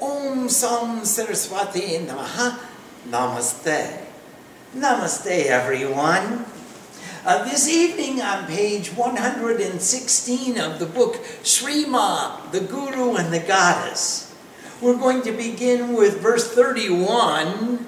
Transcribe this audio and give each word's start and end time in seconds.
Om 0.00 0.48
Sam 0.48 1.04
Saraswati 1.04 1.98
Namaha. 1.98 2.56
Namaste. 3.08 4.04
Namaste, 4.76 5.46
everyone. 5.46 6.44
Uh, 7.24 7.44
this 7.44 7.68
evening 7.68 8.22
on 8.22 8.46
page 8.46 8.94
116 8.94 10.58
of 10.58 10.78
the 10.78 10.86
book 10.86 11.16
Srima, 11.42 12.48
the 12.52 12.60
Guru 12.60 13.16
and 13.16 13.34
the 13.34 13.40
Goddess, 13.40 14.32
we're 14.80 14.96
going 14.96 15.22
to 15.22 15.32
begin 15.32 15.94
with 15.94 16.20
verse 16.20 16.54
31 16.54 17.84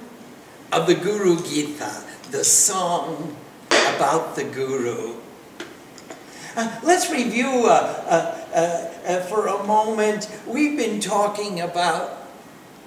of 0.73 0.87
the 0.87 0.95
Guru 0.95 1.41
Gita, 1.41 2.03
the 2.29 2.43
song 2.43 3.37
about 3.95 4.35
the 4.35 4.43
Guru. 4.43 5.15
Uh, 6.57 6.79
let's 6.83 7.09
review 7.09 7.67
uh, 7.67 8.03
uh, 8.05 8.40
for 9.29 9.47
a 9.47 9.63
moment. 9.65 10.29
We've 10.45 10.77
been 10.77 10.99
talking 10.99 11.61
about 11.61 12.09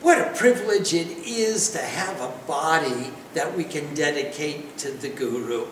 what 0.01 0.19
a 0.19 0.37
privilege 0.37 0.93
it 0.93 1.09
is 1.27 1.71
to 1.72 1.79
have 1.79 2.21
a 2.21 2.32
body 2.46 3.11
that 3.32 3.57
we 3.57 3.64
can 3.64 3.95
dedicate 3.95 4.77
to 4.79 4.91
the 4.91 5.08
Guru. 5.08 5.67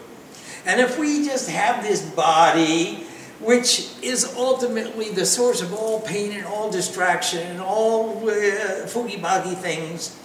And 0.64 0.80
if 0.80 0.98
we 0.98 1.24
just 1.24 1.50
have 1.50 1.82
this 1.82 2.02
body, 2.02 3.06
which 3.40 3.90
is 4.02 4.34
ultimately 4.36 5.10
the 5.10 5.26
source 5.26 5.60
of 5.60 5.74
all 5.74 6.00
pain 6.00 6.32
and 6.32 6.46
all 6.46 6.70
distraction 6.70 7.46
and 7.46 7.60
all 7.60 8.28
uh, 8.30 8.86
boggy 9.20 9.54
things, 9.54 10.16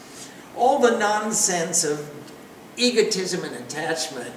all 0.55 0.79
the 0.79 0.97
nonsense 0.97 1.83
of 1.83 2.09
egotism 2.77 3.43
and 3.43 3.55
attachment, 3.55 4.33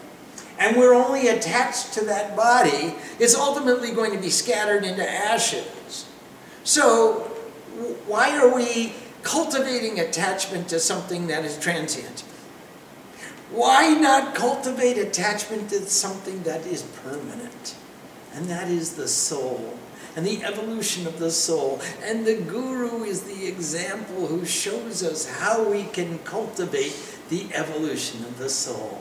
and 0.60 0.76
we're 0.76 0.94
only 0.94 1.28
attached 1.28 1.94
to 1.94 2.04
that 2.04 2.36
body, 2.36 2.94
it's 3.18 3.34
ultimately 3.34 3.92
going 3.92 4.12
to 4.12 4.18
be 4.18 4.28
scattered 4.28 4.84
into 4.84 5.08
ashes. 5.10 6.06
So, 6.64 7.20
why 8.06 8.36
are 8.36 8.54
we 8.54 8.92
cultivating 9.22 9.98
attachment 9.98 10.68
to 10.68 10.78
something 10.78 11.28
that 11.28 11.46
is 11.46 11.58
transient? 11.58 12.20
Why 13.50 13.94
not 13.94 14.34
cultivate 14.34 14.98
attachment 14.98 15.70
to 15.70 15.80
something 15.86 16.42
that 16.42 16.66
is 16.66 16.82
permanent? 16.82 17.74
And 18.34 18.46
that 18.46 18.68
is 18.68 18.94
the 18.94 19.08
soul 19.08 19.78
and 20.14 20.26
the 20.26 20.44
evolution 20.44 21.06
of 21.06 21.18
the 21.18 21.30
soul. 21.30 21.80
And 22.02 22.26
the 22.26 22.36
Guru 22.36 23.04
is 23.04 23.22
the 23.22 23.46
example 23.46 24.26
who 24.26 24.44
shows 24.44 25.02
us 25.02 25.26
how 25.26 25.64
we 25.64 25.84
can 25.84 26.18
cultivate 26.20 26.96
the 27.28 27.46
evolution 27.54 28.24
of 28.24 28.38
the 28.38 28.50
soul. 28.50 29.00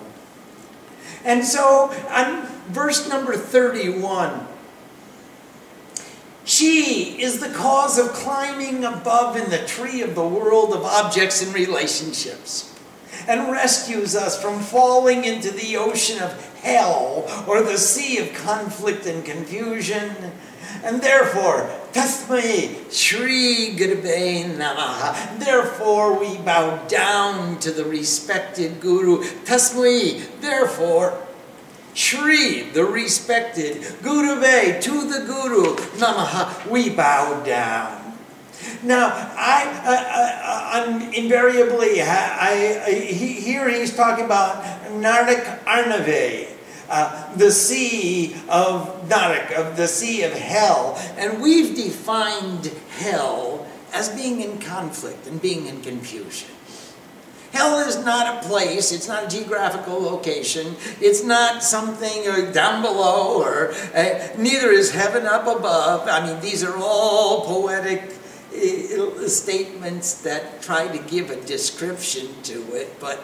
And 1.25 1.43
so, 1.43 1.91
on 2.09 2.45
verse 2.69 3.09
number 3.09 3.35
31, 3.35 4.47
she 6.45 7.21
is 7.21 7.39
the 7.39 7.53
cause 7.53 7.99
of 7.99 8.07
climbing 8.09 8.83
above 8.83 9.35
in 9.35 9.49
the 9.49 9.65
tree 9.65 10.01
of 10.01 10.15
the 10.15 10.27
world 10.27 10.73
of 10.73 10.83
objects 10.83 11.43
and 11.43 11.53
relationships 11.53 12.75
and 13.27 13.51
rescues 13.51 14.15
us 14.15 14.41
from 14.41 14.59
falling 14.59 15.25
into 15.25 15.51
the 15.51 15.77
ocean 15.77 16.21
of 16.21 16.55
hell 16.61 17.25
or 17.47 17.61
the 17.61 17.77
sea 17.77 18.17
of 18.17 18.33
conflict 18.33 19.05
and 19.05 19.23
confusion. 19.23 20.11
And 20.83 21.01
therefore, 21.01 21.69
Tasmai 21.91 22.91
Shri 22.91 23.75
Gurve 23.75 24.57
Namaha. 24.57 25.39
Therefore, 25.39 26.19
we 26.19 26.37
bow 26.37 26.85
down 26.87 27.59
to 27.59 27.71
the 27.71 27.85
respected 27.85 28.79
Guru. 28.79 29.23
Tasmai, 29.45 30.39
therefore, 30.41 31.25
Shri, 31.93 32.69
the 32.71 32.85
respected 32.85 33.81
Guruve, 34.01 34.81
to 34.81 35.09
the 35.09 35.25
Guru, 35.25 35.75
Namaha, 35.97 36.65
we 36.69 36.89
bow 36.89 37.43
down. 37.43 38.17
Now, 38.83 39.07
I, 39.35 39.65
I, 39.83 40.79
I 40.79 41.11
invariably, 41.13 42.01
I, 42.01 42.83
I, 42.85 42.91
here 42.91 43.69
he's 43.69 43.95
talking 43.95 44.25
about 44.25 44.63
Narak 44.91 45.63
Arnave, 45.63 46.48
uh, 46.89 47.35
the 47.35 47.51
sea 47.51 48.33
of 48.49 49.07
Narak, 49.07 49.53
of 49.53 49.77
the 49.77 49.87
sea 49.87 50.23
of 50.23 50.33
hell. 50.33 50.95
And 51.17 51.41
we've 51.41 51.75
defined 51.75 52.67
hell 52.97 53.67
as 53.93 54.09
being 54.09 54.41
in 54.41 54.59
conflict 54.59 55.27
and 55.27 55.41
being 55.41 55.67
in 55.67 55.81
confusion. 55.81 56.49
Hell 57.51 57.79
is 57.79 58.03
not 58.05 58.43
a 58.43 58.47
place, 58.47 58.91
it's 58.91 59.07
not 59.07 59.25
a 59.25 59.27
geographical 59.27 59.99
location, 59.99 60.75
it's 61.01 61.23
not 61.23 61.63
something 61.63 62.27
uh, 62.27 62.51
down 62.51 62.83
below, 62.83 63.41
or 63.41 63.71
uh, 63.95 64.27
neither 64.37 64.69
is 64.69 64.91
heaven 64.91 65.25
up 65.25 65.47
above. 65.47 66.07
I 66.07 66.25
mean, 66.25 66.39
these 66.41 66.63
are 66.63 66.77
all 66.77 67.45
poetic 67.45 68.13
statements 69.27 70.21
that 70.21 70.61
try 70.61 70.87
to 70.87 70.97
give 71.09 71.29
a 71.29 71.41
description 71.41 72.27
to 72.43 72.75
it, 72.75 72.99
but 72.99 73.23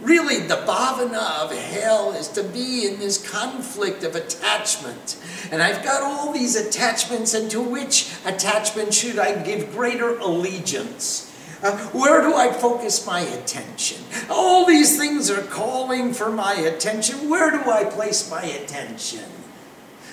really 0.00 0.40
the 0.40 0.56
bhavana 0.56 1.42
of 1.42 1.52
hell 1.52 2.12
is 2.12 2.28
to 2.28 2.42
be 2.42 2.86
in 2.86 2.98
this 2.98 3.18
conflict 3.30 4.02
of 4.04 4.14
attachment. 4.14 5.16
And 5.50 5.62
I've 5.62 5.84
got 5.84 6.02
all 6.02 6.32
these 6.32 6.56
attachments, 6.56 7.34
and 7.34 7.50
to 7.50 7.60
which 7.60 8.12
attachment 8.24 8.94
should 8.94 9.18
I 9.18 9.42
give 9.42 9.72
greater 9.72 10.18
allegiance? 10.18 11.26
Uh, 11.62 11.76
where 11.88 12.22
do 12.22 12.34
I 12.34 12.52
focus 12.52 13.06
my 13.06 13.20
attention? 13.20 14.02
All 14.30 14.64
these 14.64 14.96
things 14.96 15.30
are 15.30 15.42
calling 15.42 16.14
for 16.14 16.30
my 16.30 16.54
attention. 16.54 17.28
Where 17.28 17.50
do 17.50 17.70
I 17.70 17.84
place 17.84 18.30
my 18.30 18.42
attention? 18.42 19.24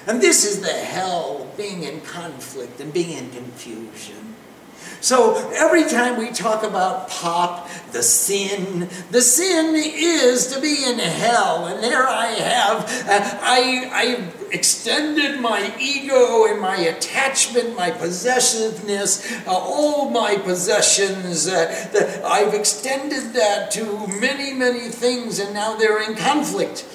And 0.08 0.22
this 0.22 0.46
is 0.46 0.62
the 0.62 0.74
hell 0.74 1.48
being 1.56 1.84
in 1.84 2.02
conflict 2.02 2.80
and 2.82 2.94
being 2.94 3.18
in 3.18 3.30
confusion. 3.32 4.27
So 5.02 5.52
every 5.54 5.84
time 5.86 6.18
we 6.18 6.32
talk 6.32 6.64
about 6.64 7.10
pop, 7.10 7.70
the 7.92 8.04
sin, 8.04 8.90
the 9.12 9.22
sin 9.22 9.76
is 9.76 10.48
to 10.48 10.60
be 10.60 10.84
in 10.86 11.00
hell. 11.00 11.68
And 11.68 11.84
there 11.84 12.08
I 12.08 12.28
have, 12.28 12.84
uh, 13.08 13.40
I, 13.42 13.90
I 13.94 14.32
extended 14.52 15.40
my 15.40 15.74
ego 15.80 16.46
and 16.46 16.60
my 16.60 16.78
attachment, 16.78 17.76
my 17.76 17.92
possessiveness, 17.92 19.32
uh, 19.46 19.52
all 19.52 20.10
my 20.10 20.38
possessions. 20.38 21.48
Uh, 21.48 21.90
the, 21.94 22.26
I've 22.26 22.54
extended 22.54 23.34
that 23.34 23.72
to 23.72 24.08
many, 24.08 24.54
many 24.54 24.90
things, 24.90 25.40
and 25.40 25.54
now 25.54 25.76
they're 25.76 26.02
in 26.02 26.16
conflict. 26.16 26.86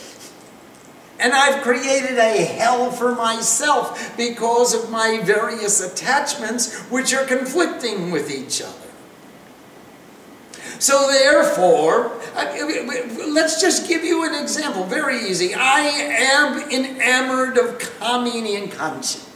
And 1.23 1.33
I've 1.33 1.63
created 1.63 2.19
a 2.19 2.45
hell 2.45 2.91
for 2.91 3.15
myself 3.15 4.17
because 4.17 4.75
of 4.75 4.91
my 4.91 5.21
various 5.23 5.81
attachments 5.81 6.77
which 6.91 7.15
are 7.15 7.25
conflicting 7.25 8.11
with 8.11 8.29
each 8.29 8.61
other. 8.61 8.83
So, 10.81 11.07
therefore, 11.13 12.11
uh, 12.35 12.57
let's 13.29 13.61
just 13.61 13.87
give 13.87 14.03
you 14.03 14.25
an 14.29 14.35
example. 14.35 14.83
Very 14.85 15.19
easy. 15.21 15.55
I 15.55 15.83
am 15.83 16.59
enamored 16.71 17.57
of 17.57 17.79
Kamini 17.79 18.61
and 18.61 18.73
Kanchan. 18.73 19.29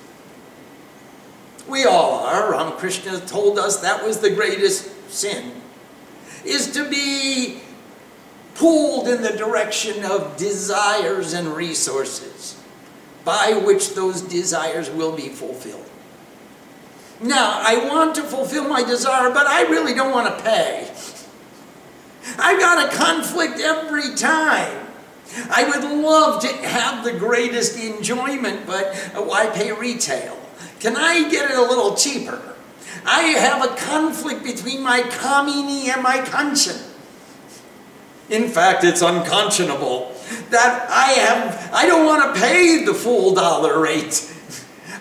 We 1.68 1.84
all 1.84 2.14
are. 2.24 2.50
Ramakrishna 2.50 3.20
told 3.20 3.60
us 3.60 3.76
that 3.82 4.04
was 4.04 4.18
the 4.18 4.30
greatest 4.30 4.90
sin, 5.08 5.52
is 6.44 6.72
to 6.72 6.88
be 6.90 7.60
pulled 8.56 9.08
in 9.08 9.22
the 9.22 9.36
direction 9.36 10.04
of 10.04 10.36
desires 10.36 11.32
and 11.32 11.48
resources 11.48 12.58
by 13.24 13.52
which 13.64 13.94
those 13.94 14.22
desires 14.22 14.90
will 14.90 15.14
be 15.14 15.28
fulfilled. 15.28 15.88
Now, 17.20 17.60
I 17.62 17.88
want 17.88 18.14
to 18.16 18.22
fulfill 18.22 18.68
my 18.68 18.82
desire, 18.82 19.30
but 19.30 19.46
I 19.46 19.62
really 19.62 19.94
don't 19.94 20.12
want 20.12 20.36
to 20.36 20.44
pay. 20.44 20.90
I've 22.38 22.58
got 22.60 22.92
a 22.92 22.96
conflict 22.96 23.58
every 23.60 24.14
time. 24.14 24.86
I 25.50 25.64
would 25.64 26.02
love 26.02 26.40
to 26.42 26.48
have 26.48 27.04
the 27.04 27.12
greatest 27.12 27.78
enjoyment, 27.78 28.66
but 28.66 28.94
why 29.14 29.46
pay 29.46 29.72
retail? 29.72 30.38
Can 30.78 30.96
I 30.96 31.28
get 31.30 31.50
it 31.50 31.56
a 31.56 31.62
little 31.62 31.94
cheaper? 31.94 32.40
I 33.04 33.20
have 33.22 33.64
a 33.64 33.76
conflict 33.76 34.44
between 34.44 34.82
my 34.82 35.00
kamini 35.02 35.88
and 35.88 36.02
my 36.02 36.18
kanchan. 36.18 36.85
In 38.28 38.48
fact, 38.48 38.82
it's 38.84 39.02
unconscionable 39.02 40.12
that 40.50 40.88
I 40.90 41.12
have 41.12 41.70
I 41.72 41.86
don't 41.86 42.06
want 42.06 42.34
to 42.34 42.40
pay 42.40 42.84
the 42.84 42.94
full 42.94 43.34
dollar 43.34 43.78
rate. 43.80 44.32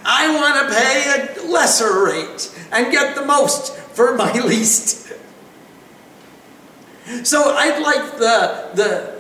I 0.06 0.36
want 0.36 0.70
to 0.70 0.76
pay 0.76 1.44
a 1.44 1.52
lesser 1.52 2.06
rate 2.06 2.54
and 2.72 2.92
get 2.92 3.16
the 3.16 3.26
most 3.26 3.76
for 3.76 4.16
my 4.16 4.32
least. 4.46 5.14
So 7.24 7.56
I'd 7.56 7.82
like 7.82 8.18
the 8.18 8.70
the 8.74 9.16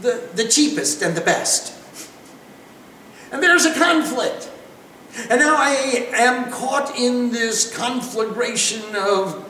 the, 0.00 0.28
the 0.34 0.48
cheapest 0.48 1.02
and 1.02 1.16
the 1.16 1.22
best. 1.22 1.72
And 3.32 3.42
there's 3.42 3.64
a 3.64 3.74
conflict. 3.74 4.50
And 5.30 5.40
now 5.40 5.56
I 5.56 6.08
am 6.12 6.50
caught 6.50 6.98
in 6.98 7.32
this 7.32 7.74
conflagration 7.74 8.82
of 8.94 9.48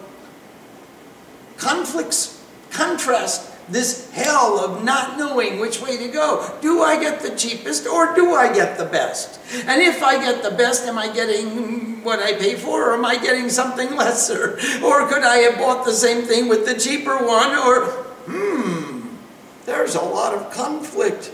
conflicts 1.57 2.36
contrast 2.77 3.53
this 3.69 4.13
hell 4.13 4.61
of 4.61 4.85
not 4.85 5.19
knowing 5.19 5.59
which 5.59 5.81
way 5.81 5.97
to 5.97 6.09
go. 6.09 6.57
Do 6.61 6.83
I 6.83 7.01
get 7.01 7.21
the 7.21 7.35
cheapest 7.35 7.87
or 7.87 8.15
do 8.15 8.35
I 8.35 8.53
get 8.53 8.79
the 8.79 8.85
best? 8.85 9.41
And 9.67 9.83
if 9.83 10.03
I 10.03 10.19
get 10.19 10.43
the 10.43 10.53
best, 10.53 10.87
am 10.87 10.99
I 10.99 11.13
getting 11.13 12.05
what 12.05 12.21
I 12.21 12.35
pay 12.35 12.55
for 12.55 12.91
or 12.91 12.95
am 12.95 13.05
I 13.05 13.17
getting 13.17 13.51
something 13.51 13.97
lesser? 13.97 14.59
Or 14.85 15.09
could 15.09 15.25
I 15.25 15.39
have 15.39 15.59
bought 15.59 15.85
the 15.85 15.93
same 15.93 16.25
thing 16.25 16.49
with 16.49 16.65
the 16.65 16.79
cheaper 16.79 17.17
one? 17.17 17.57
Or, 17.57 17.87
hmm, 18.27 19.17
there's 19.65 19.97
a 19.97 20.03
lot 20.03 20.35
of 20.35 20.53
conflict. 20.53 21.33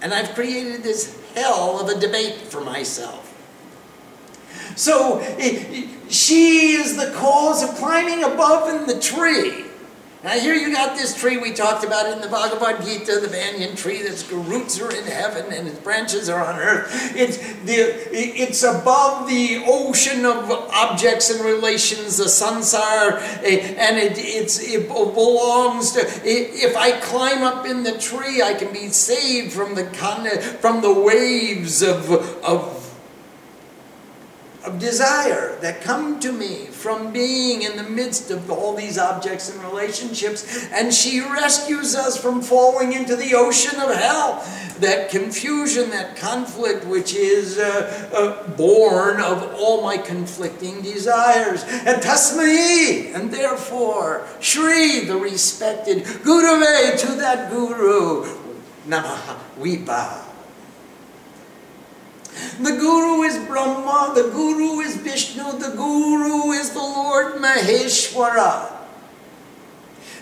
And 0.00 0.14
I've 0.14 0.34
created 0.34 0.82
this 0.84 1.20
hell 1.34 1.80
of 1.80 1.88
a 1.88 1.98
debate 1.98 2.36
for 2.36 2.60
myself. 2.60 3.22
So 4.76 5.20
she 6.08 6.72
is 6.72 6.96
the 6.96 7.12
cause 7.16 7.62
of 7.62 7.70
climbing 7.76 8.22
above 8.22 8.68
in 8.68 8.86
the 8.86 9.00
tree. 9.00 9.64
Now 10.24 10.38
here 10.38 10.54
you 10.54 10.72
got 10.72 10.96
this 10.96 11.14
tree 11.14 11.36
we 11.36 11.52
talked 11.52 11.84
about 11.84 12.10
in 12.10 12.22
the 12.22 12.28
Bhagavad 12.28 12.82
Gita, 12.82 13.20
the 13.20 13.28
banyan 13.28 13.76
tree 13.76 14.00
that's 14.00 14.32
roots 14.32 14.80
are 14.80 14.90
in 14.90 15.04
heaven 15.04 15.52
and 15.52 15.68
its 15.68 15.78
branches 15.80 16.30
are 16.30 16.42
on 16.42 16.58
earth. 16.58 16.90
It's, 17.14 17.36
the, 17.36 17.94
it's 18.10 18.62
above 18.62 19.28
the 19.28 19.62
ocean 19.66 20.24
of 20.24 20.50
objects 20.50 21.28
and 21.28 21.44
relations, 21.44 22.16
the 22.16 22.24
sansar, 22.24 23.18
eh, 23.42 23.74
and 23.76 23.98
it, 23.98 24.14
it's, 24.16 24.62
it 24.62 24.88
belongs 24.88 25.92
to, 25.92 26.00
if 26.24 26.74
I 26.74 26.92
climb 27.00 27.42
up 27.42 27.66
in 27.66 27.82
the 27.82 27.98
tree, 27.98 28.40
I 28.40 28.54
can 28.54 28.72
be 28.72 28.88
saved 28.88 29.52
from 29.52 29.74
the, 29.74 29.84
from 30.60 30.80
the 30.80 30.90
waves 30.90 31.82
of, 31.82 32.10
of 32.42 32.83
of 34.64 34.78
desire 34.78 35.56
that 35.60 35.82
come 35.82 36.18
to 36.20 36.32
me 36.32 36.66
from 36.66 37.12
being 37.12 37.62
in 37.62 37.76
the 37.76 37.82
midst 37.82 38.30
of 38.30 38.50
all 38.50 38.74
these 38.74 38.98
objects 38.98 39.50
and 39.50 39.62
relationships. 39.62 40.66
And 40.72 40.92
she 40.92 41.20
rescues 41.20 41.94
us 41.94 42.16
from 42.16 42.40
falling 42.40 42.92
into 42.92 43.14
the 43.14 43.34
ocean 43.34 43.78
of 43.80 43.94
hell. 43.94 44.42
That 44.80 45.10
confusion, 45.10 45.90
that 45.90 46.16
conflict, 46.16 46.86
which 46.86 47.14
is 47.14 47.58
uh, 47.58 48.10
uh, 48.12 48.48
born 48.56 49.20
of 49.20 49.54
all 49.54 49.82
my 49.82 49.98
conflicting 49.98 50.82
desires. 50.82 51.62
And 51.64 52.02
tasmai, 52.02 53.14
and 53.14 53.30
therefore, 53.30 54.26
Shri, 54.40 55.00
the 55.00 55.16
respected, 55.16 56.04
Gurave, 56.04 56.98
to 57.00 57.14
that 57.16 57.50
Guru, 57.50 58.24
Namaha, 58.88 59.38
we 59.58 59.76
bow. 59.76 60.23
The 62.58 62.72
Guru 62.72 63.22
is 63.22 63.38
Brahma, 63.46 64.12
the 64.14 64.30
Guru 64.30 64.80
is 64.80 64.96
Vishnu, 64.96 65.58
the 65.58 65.74
Guru 65.76 66.52
is 66.52 66.70
the 66.70 66.78
Lord 66.78 67.34
Maheshwara. 67.34 68.72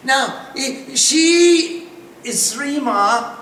Now, 0.04 0.48
she 0.94 1.88
is 2.24 2.36
Srima, 2.36 3.38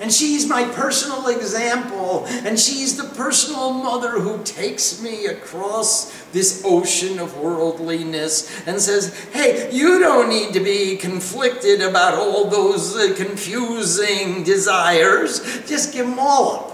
and 0.00 0.12
she's 0.12 0.48
my 0.48 0.64
personal 0.64 1.28
example, 1.28 2.26
and 2.28 2.58
she's 2.58 2.96
the 2.96 3.14
personal 3.14 3.72
mother 3.72 4.18
who 4.20 4.42
takes 4.42 5.00
me 5.00 5.26
across 5.26 6.12
this 6.32 6.62
ocean 6.64 7.18
of 7.18 7.38
worldliness 7.38 8.66
and 8.66 8.80
says, 8.80 9.14
Hey, 9.32 9.70
you 9.72 10.00
don't 10.00 10.28
need 10.28 10.52
to 10.54 10.60
be 10.60 10.96
conflicted 10.96 11.80
about 11.80 12.14
all 12.14 12.46
those 12.46 12.96
uh, 12.96 13.14
confusing 13.16 14.42
desires, 14.42 15.40
just 15.66 15.92
give 15.92 16.06
them 16.06 16.18
all 16.18 16.56
up. 16.56 16.73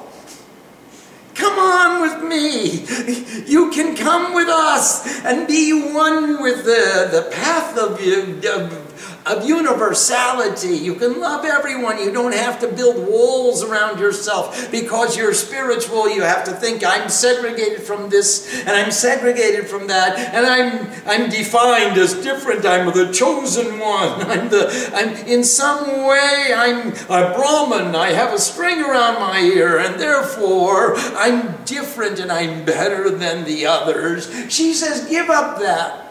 Come 1.41 1.59
on 1.59 2.03
with 2.03 2.23
me. 2.29 3.45
You 3.47 3.71
can 3.71 3.97
come 3.97 4.35
with 4.35 4.49
us 4.49 5.25
and 5.25 5.49
be 5.49 5.93
one 5.95 6.43
with 6.43 6.65
the, 6.67 7.09
the 7.11 7.31
path 7.33 7.79
of, 7.79 7.93
of 7.93 9.10
of 9.27 9.47
universality. 9.47 10.77
You 10.77 10.95
can 10.95 11.21
love 11.21 11.45
everyone. 11.45 11.99
You 11.99 12.13
don't 12.13 12.35
have 12.35 12.59
to 12.61 12.69
build 12.69 13.07
walls 13.07 13.63
around 13.63 13.99
yourself 13.99 14.71
because 14.71 15.17
you're 15.17 15.35
spiritual. 15.35 16.09
You 16.09 16.23
have 16.23 16.45
to 16.45 16.53
think 16.53 16.83
I'm 16.85 17.09
segregated 17.09 17.83
from 17.83 18.09
this 18.09 18.61
and 18.61 18.71
I'm 18.71 18.91
segregated 18.91 19.69
from 19.69 19.89
that 19.89 20.19
and 20.19 20.47
I'm 20.47 20.91
I'm 21.07 21.31
defined 21.31 21.99
as 21.99 22.15
different. 22.15 22.65
I'm 22.65 22.87
the 22.95 23.13
chosen 23.13 23.79
one. 23.79 24.21
I'm 24.31 24.49
the 24.49 24.91
I'm 24.95 25.15
in 25.27 25.45
some 25.45 26.07
way 26.07 26.53
I'm 26.55 26.93
a 27.09 27.35
Brahman. 27.35 27.95
I 27.95 28.13
have 28.13 28.33
a 28.33 28.39
string 28.39 28.81
around 28.81 29.21
my 29.21 29.41
ear 29.41 29.79
and 29.79 30.01
therefore 30.01 30.97
I'm 30.97 31.63
different 31.65 32.21
and 32.21 32.33
I'm 32.33 32.65
better 32.65 33.11
than 33.11 33.45
the 33.45 33.67
others. 33.67 34.31
She 34.49 34.73
says, 34.73 35.09
give 35.09 35.29
up 35.29 35.59
that. 35.61 36.07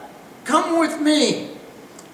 Come 0.46 0.80
with 0.80 1.02
me. 1.02 1.59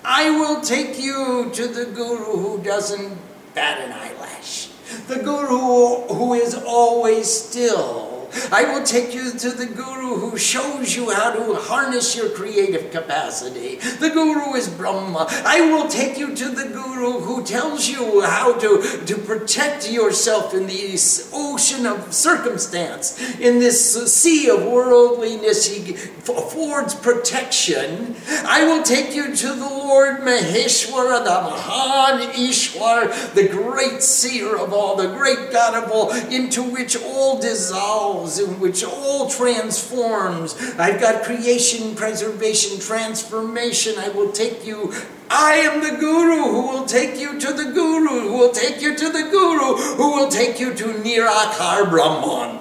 I 0.08 0.30
will 0.30 0.62
take 0.62 1.00
you 1.00 1.50
to 1.52 1.68
the 1.68 1.86
Guru 1.86 2.38
who 2.38 2.62
doesn't 2.62 3.18
bat 3.56 3.82
an 3.82 3.92
eyelash. 3.92 4.68
The 5.08 5.16
Guru 5.16 6.14
who 6.14 6.36
is 6.36 6.54
always 6.54 7.32
still 7.32 8.15
I 8.52 8.66
will 8.66 8.84
take 8.84 9.14
you 9.14 9.32
to 9.32 9.50
the 9.52 9.66
Guru 9.66 10.16
who 10.16 10.38
shows 10.38 10.96
you 10.96 11.12
how 11.12 11.32
to 11.34 11.56
harness 11.56 12.16
your 12.16 12.30
creative 12.30 12.92
capacity. 12.92 13.76
The 13.76 14.10
Guru 14.10 14.54
is 14.56 14.70
Brahma. 14.70 15.28
I 15.30 15.62
will 15.72 15.88
take 15.88 16.18
you 16.18 16.36
to 16.36 16.50
the 16.50 16.70
Guru 16.70 17.20
who 17.20 17.44
tells 17.44 17.88
you 17.88 18.22
how 18.22 18.58
to, 18.60 19.04
to 19.06 19.18
protect 19.18 19.92
yourself 19.92 20.54
in 20.54 20.68
this 20.68 21.30
ocean 21.34 21.86
of 21.86 22.14
circumstance, 22.14 23.20
in 23.40 23.60
this 23.60 24.14
sea 24.14 24.50
of 24.50 24.64
worldliness. 24.66 25.66
He 25.68 25.94
affords 25.94 26.96
protection. 26.96 28.16
I 28.28 28.66
will 28.66 28.84
take 28.84 29.16
you 29.16 29.36
to 29.36 29.48
the 29.48 29.70
Lord 29.70 30.22
Maheshwara, 30.22 31.24
the 31.24 31.30
Mahan 31.30 32.22
Ishwar, 32.34 33.34
the 33.34 33.48
great 33.48 34.02
seer 34.02 34.56
of 34.56 34.74
all, 34.74 34.96
the 34.96 35.08
great 35.08 35.52
God 35.52 35.84
of 35.84 35.92
all, 35.92 36.12
into 36.32 36.64
which 36.64 36.96
all 37.04 37.40
dissolves 37.40 38.25
in 38.40 38.60
which 38.60 38.84
all 38.84 39.30
transforms. 39.30 40.56
I've 40.78 41.00
got 41.00 41.24
creation, 41.24 41.96
preservation, 41.96 42.80
transformation. 42.80 43.96
I 43.98 44.10
will 44.10 44.32
take 44.32 44.66
you. 44.66 44.94
I 45.30 45.56
am 45.56 45.82
the 45.82 46.00
Guru 46.00 46.44
who 46.44 46.68
will 46.68 46.86
take 46.86 47.20
you 47.20 47.40
to 47.40 47.54
the 47.54 47.72
Guru, 47.72 48.28
who 48.28 48.34
will 48.34 48.52
take 48.52 48.82
you 48.82 48.96
to 48.96 49.10
the 49.10 49.24
Guru, 49.32 49.76
who 49.96 50.12
will 50.12 50.30
take 50.30 50.60
you 50.60 50.74
to 50.74 50.86
Nirakar 50.86 51.90
Brahman. 51.90 52.60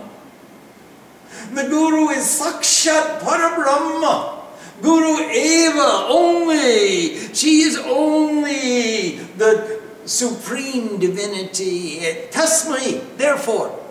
The 1.52 1.68
Guru 1.68 2.08
is 2.10 2.24
Sakshat 2.24 3.20
Parabrahma. 3.20 4.42
Guru 4.82 5.30
Eva 5.30 6.06
only. 6.08 7.32
She 7.34 7.62
is 7.62 7.76
only 7.76 9.18
the 9.36 9.80
supreme 10.04 10.98
divinity. 10.98 12.00
Tasmai, 12.30 13.16
therefore, 13.16 13.83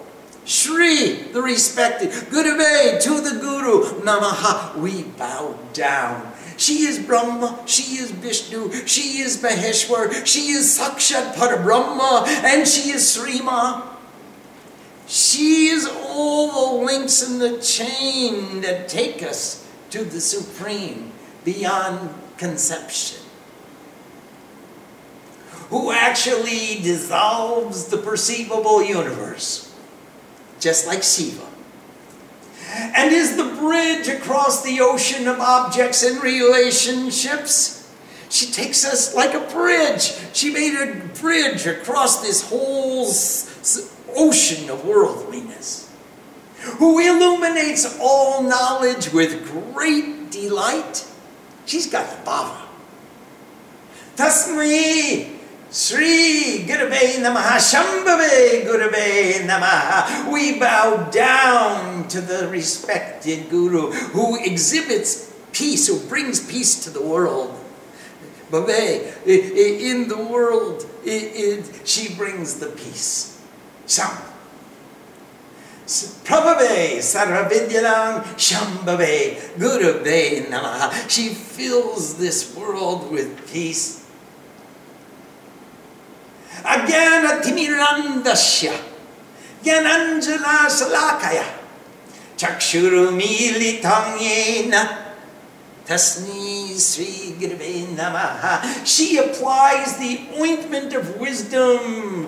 Shri, 0.46 1.14
the 1.32 1.42
respected, 1.42 2.10
Gurave, 2.10 3.02
to 3.02 3.22
the 3.22 3.40
Guru, 3.40 4.02
Namaha, 4.02 4.76
we 4.76 5.04
bow 5.04 5.58
down. 5.72 6.34
She 6.58 6.86
is 6.86 7.00
Brahma, 7.00 7.64
she 7.66 7.98
is 7.98 8.12
Vishnu, 8.12 8.86
she 8.86 9.20
is 9.20 9.42
Maheshwar, 9.42 10.26
she 10.26 10.52
is 10.52 10.78
Sakshat 10.78 11.34
Parabrahma, 11.34 12.28
and 12.28 12.68
she 12.68 12.92
is 12.92 13.04
Srima. 13.04 13.88
She 15.08 15.68
is 15.68 15.88
all 15.88 16.78
the 16.78 16.86
links 16.86 17.24
in 17.24 17.40
the 17.40 17.60
chain 17.60 18.62
that 18.62 18.88
take 18.88 19.24
us 19.24 19.68
to 19.92 20.04
the 20.04 20.22
Supreme 20.22 21.12
beyond 21.44 22.14
conception. 22.38 23.20
Who 25.70 25.92
actually 25.92 26.82
dissolves 26.82 27.86
the 27.86 27.98
perceivable 27.98 28.84
universe 28.84 29.73
just 30.64 30.88
like 30.88 31.04
Shiva. 31.04 31.46
And 32.96 33.12
is 33.12 33.36
the 33.36 33.44
bridge 33.44 34.08
across 34.08 34.64
the 34.64 34.80
ocean 34.80 35.28
of 35.28 35.40
objects 35.40 36.04
and 36.04 36.24
relationships. 36.24 37.94
She 38.30 38.52
takes 38.52 38.84
us 38.86 39.14
like 39.14 39.34
a 39.34 39.42
bridge. 39.54 40.14
She 40.34 40.52
made 40.52 40.74
a 40.74 40.96
bridge 41.20 41.68
across 41.68 42.22
this 42.22 42.50
whole 42.50 43.08
ocean 44.16 44.70
of 44.70 44.86
worldliness. 44.86 45.92
Who 46.78 47.00
illuminates 47.00 48.00
all 48.00 48.42
knowledge 48.42 49.12
with 49.12 49.52
great 49.74 50.32
delight. 50.32 51.06
She's 51.66 51.88
got 51.88 52.10
the 52.10 52.30
bhava. 52.30 52.62
Tasmi 54.16 55.33
Sri 55.74 56.66
Gurave 56.68 57.18
Namaha, 57.18 57.58
Shambhave 57.58 58.64
Gurave 58.64 59.48
Namaha. 59.48 60.32
We 60.32 60.60
bow 60.60 61.10
down 61.10 62.08
to 62.10 62.22
the 62.22 62.48
respected 62.48 63.50
Guru 63.50 63.90
who 63.90 64.38
exhibits 64.38 65.34
peace, 65.52 65.88
who 65.88 66.00
brings 66.08 66.40
peace 66.46 66.84
to 66.84 66.92
the 66.92 67.02
world. 67.02 67.60
Bhave, 68.52 69.26
in 69.26 70.08
the 70.10 70.24
world, 70.24 70.86
she 71.86 72.14
brings 72.14 72.60
the 72.60 72.68
peace. 72.68 73.42
Sham. 73.88 74.16
Prabhave 75.88 77.00
Sarvavidyanam 77.00 78.22
Shambhave 78.38 79.40
Gurave 79.58 80.46
Namaha. 80.50 81.10
She 81.10 81.30
fills 81.30 82.20
this 82.20 82.56
world 82.56 83.12
with 83.12 83.52
peace 83.52 84.03
Gyananjana 89.64 90.68
Salakaya, 90.68 91.46
Chakshurumilitam 92.38 94.18
Yena. 94.18 95.04
Tasmai 95.86 96.80
Sri 96.80 97.36
Namaha. 97.96 98.86
She 98.86 99.18
applies 99.18 99.98
the 99.98 100.30
ointment 100.40 100.94
of 100.94 101.18
wisdom. 101.20 102.23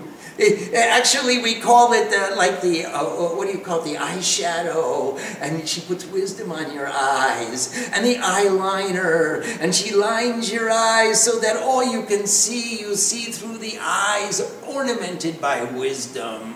Actually, 0.76 1.40
we 1.40 1.60
call 1.60 1.94
it 1.94 2.14
uh, 2.14 2.36
like 2.36 2.62
the, 2.62 2.86
uh, 2.86 3.04
uh, 3.04 3.36
what 3.36 3.48
do 3.48 3.54
you 3.54 3.64
call 3.64 3.82
it, 3.82 3.86
the 3.86 3.96
eyeshadow. 3.96 5.18
And 5.42 5.68
she 5.68 5.82
puts 5.82 6.06
wisdom 6.06 6.52
on 6.52 6.74
your 6.74 6.88
eyes. 6.88 7.90
And 7.94 8.06
the 8.06 8.16
eyeliner. 8.16 9.44
And 9.60 9.74
she 9.74 9.94
lines 9.94 10.52
your 10.52 10.70
eyes 10.70 11.24
so 11.24 11.40
that 11.40 11.58
all 11.58 11.84
you 11.84 12.04
can 12.04 12.28
see, 12.28 12.80
you 12.80 12.96
see 12.96 13.32
through 13.32 13.60
the 13.60 13.78
eyes 13.80 14.42
ornamented 14.68 15.40
by 15.40 15.64
wisdom. 15.64 16.56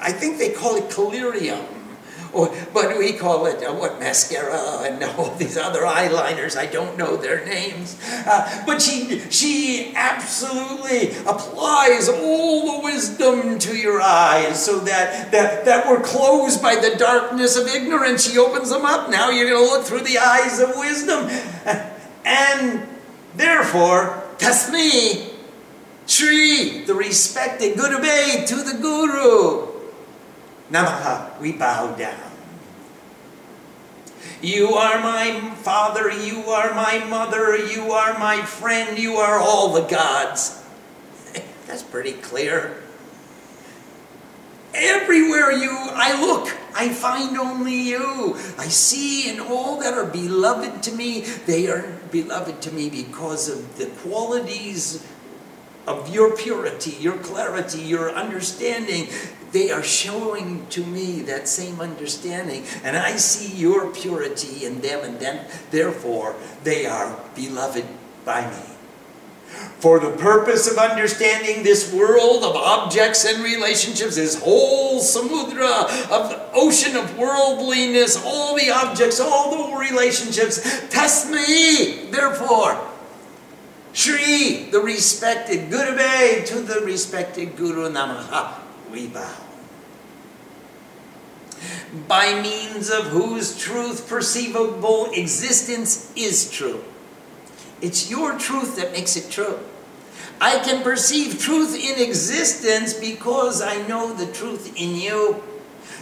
I 0.00 0.12
think 0.12 0.38
they 0.38 0.50
call 0.50 0.76
it 0.76 0.90
collyrium 0.90 1.79
or, 2.32 2.54
but 2.72 2.96
we 2.98 3.12
call 3.12 3.46
it 3.46 3.64
uh, 3.64 3.72
what 3.72 3.98
mascara 3.98 4.82
and 4.84 5.02
all 5.18 5.34
these 5.36 5.56
other 5.56 5.82
eyeliners. 5.82 6.56
I 6.56 6.66
don't 6.66 6.96
know 6.96 7.16
their 7.16 7.44
names, 7.44 7.98
uh, 8.26 8.64
but 8.66 8.80
she 8.80 9.20
she 9.30 9.92
absolutely 9.94 11.10
applies 11.26 12.08
all 12.08 12.78
the 12.78 12.84
wisdom 12.84 13.58
to 13.60 13.76
your 13.76 14.00
eyes, 14.00 14.64
so 14.64 14.80
that 14.80 15.32
that 15.32 15.64
that 15.64 15.88
were 15.88 16.00
closed 16.00 16.62
by 16.62 16.76
the 16.76 16.96
darkness 16.96 17.56
of 17.56 17.66
ignorance. 17.68 18.28
She 18.28 18.38
opens 18.38 18.70
them 18.70 18.84
up. 18.84 19.10
Now 19.10 19.30
you're 19.30 19.48
going 19.48 19.64
to 19.64 19.72
look 19.72 19.84
through 19.84 20.02
the 20.02 20.18
eyes 20.18 20.60
of 20.60 20.76
wisdom, 20.76 21.28
and 22.24 22.86
therefore, 23.34 24.22
tasmi. 24.38 25.28
Shri, 26.06 26.82
the 26.86 26.94
respected 26.94 27.78
Gurube 27.78 28.44
to 28.48 28.56
the 28.56 28.78
Guru. 28.82 29.69
Namaha, 30.70 31.38
we 31.40 31.52
bow 31.52 31.94
down. 31.94 32.30
You 34.42 34.68
are 34.74 35.00
my 35.00 35.54
father, 35.56 36.10
you 36.10 36.44
are 36.44 36.72
my 36.74 37.04
mother, 37.04 37.56
you 37.56 37.92
are 37.92 38.18
my 38.18 38.42
friend, 38.42 38.98
you 38.98 39.16
are 39.16 39.38
all 39.38 39.72
the 39.72 39.82
gods. 39.82 40.62
That's 41.66 41.82
pretty 41.82 42.12
clear. 42.12 42.82
Everywhere 44.72 45.50
you 45.50 45.70
I 45.72 46.18
look, 46.20 46.56
I 46.74 46.90
find 46.90 47.36
only 47.36 47.74
you. 47.74 48.36
I 48.56 48.68
see 48.68 49.28
in 49.28 49.40
all 49.40 49.80
that 49.80 49.94
are 49.94 50.06
beloved 50.06 50.82
to 50.84 50.92
me, 50.92 51.22
they 51.22 51.68
are 51.68 51.98
beloved 52.12 52.62
to 52.62 52.72
me 52.72 52.88
because 52.88 53.48
of 53.48 53.76
the 53.76 53.86
qualities 53.86 55.04
of 55.86 56.14
your 56.14 56.36
purity, 56.36 56.92
your 57.00 57.18
clarity, 57.18 57.80
your 57.80 58.10
understanding 58.10 59.08
they 59.52 59.70
are 59.70 59.82
showing 59.82 60.66
to 60.68 60.84
me 60.84 61.22
that 61.22 61.48
same 61.48 61.80
understanding, 61.80 62.64
and 62.84 62.96
I 62.96 63.16
see 63.16 63.56
your 63.56 63.92
purity 63.92 64.64
in 64.64 64.80
them, 64.80 65.04
and 65.04 65.18
then 65.18 65.46
therefore 65.70 66.36
they 66.62 66.86
are 66.86 67.18
beloved 67.34 67.84
by 68.24 68.48
me. 68.48 68.62
For 69.80 69.98
the 69.98 70.10
purpose 70.10 70.70
of 70.70 70.78
understanding 70.78 71.64
this 71.64 71.92
world 71.92 72.44
of 72.44 72.54
objects 72.54 73.24
and 73.24 73.42
relationships, 73.42 74.14
this 74.14 74.40
whole 74.40 75.00
samudra 75.00 75.88
of 76.10 76.30
the 76.30 76.40
ocean 76.52 76.96
of 76.96 77.18
worldliness, 77.18 78.22
all 78.24 78.54
the 78.56 78.70
objects, 78.70 79.18
all 79.18 79.72
the 79.72 79.78
relationships, 79.78 80.60
me. 81.28 82.10
therefore, 82.10 82.86
Shri, 83.92 84.68
the 84.70 84.80
respected 84.80 85.68
Gurube, 85.70 86.46
to 86.46 86.60
the 86.60 86.80
respected 86.82 87.56
Guru 87.56 87.90
Namaha 87.90 88.69
we 88.90 89.06
bow. 89.06 89.36
By 92.08 92.40
means 92.40 92.90
of 92.90 93.06
whose 93.06 93.58
truth 93.58 94.08
perceivable 94.08 95.10
existence 95.12 96.12
is 96.16 96.50
true. 96.50 96.82
It's 97.82 98.10
your 98.10 98.38
truth 98.38 98.76
that 98.76 98.92
makes 98.92 99.16
it 99.16 99.30
true. 99.30 99.58
I 100.40 100.58
can 100.60 100.82
perceive 100.82 101.38
truth 101.38 101.74
in 101.74 102.02
existence 102.02 102.94
because 102.94 103.60
I 103.60 103.86
know 103.86 104.14
the 104.14 104.32
truth 104.32 104.72
in 104.76 104.96
you. 104.96 105.42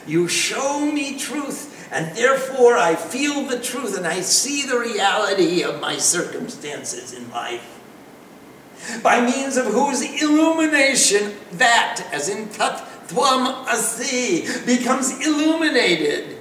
You 0.07 0.29
show 0.29 0.87
me 0.87 1.19
truth, 1.19 1.89
and 1.93 2.17
therefore 2.17 2.77
I 2.77 2.95
feel 2.95 3.45
the 3.45 3.61
truth 3.61 3.97
and 3.97 4.07
I 4.07 4.21
see 4.21 4.65
the 4.65 4.79
reality 4.79 5.63
of 5.63 5.81
my 5.81 5.97
circumstances 5.97 7.13
in 7.13 7.31
life 7.31 7.78
by 9.03 9.21
means 9.21 9.57
of 9.57 9.67
whose 9.67 10.03
illumination 10.23 11.35
that, 11.53 12.07
as 12.13 12.29
in 12.29 12.49
Tat 12.49 12.85
Tvam 13.09 13.67
Asi, 13.67 14.47
becomes 14.65 15.25
illuminated. 15.27 16.39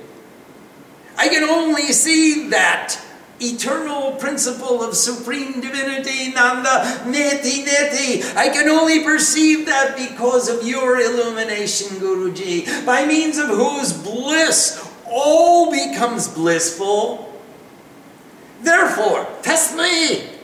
I 1.18 1.30
can 1.30 1.44
only 1.44 1.92
see 1.94 2.50
that 2.50 3.00
eternal 3.40 4.14
principle 4.14 4.84
of 4.84 4.96
supreme 4.96 5.62
divinity, 5.62 6.32
Nanda 6.32 7.04
Neti 7.06 7.66
Neti. 7.66 8.36
I 8.36 8.50
can 8.50 8.68
only 8.68 9.04
perceive 9.04 9.66
that 9.68 9.96
because 9.98 10.50
of 10.50 10.68
your 10.68 11.00
illumination, 11.00 11.98
Guruji, 11.98 12.86
by 12.86 13.06
means 13.06 13.38
of 13.38 13.48
whose 13.48 13.94
bliss 13.94 14.84
all 15.06 15.72
becomes 15.72 16.28
blissful. 16.28 17.34
Therefore, 18.62 19.26
Tasmai. 19.42 20.37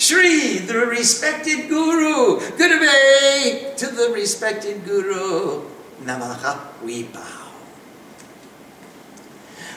Shri, 0.00 0.56
the 0.56 0.86
respected 0.86 1.68
Guru, 1.68 2.40
Gurube, 2.56 3.76
to 3.76 3.86
the 3.86 4.10
respected 4.14 4.82
Guru, 4.82 5.68
Namaha, 6.02 6.58
we 6.82 7.02
bow. 7.02 7.52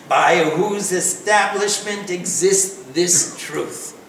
By 0.07 0.45
whose 0.45 0.93
establishment 0.93 2.09
exists 2.09 2.83
this 2.93 3.37
truth. 3.37 3.99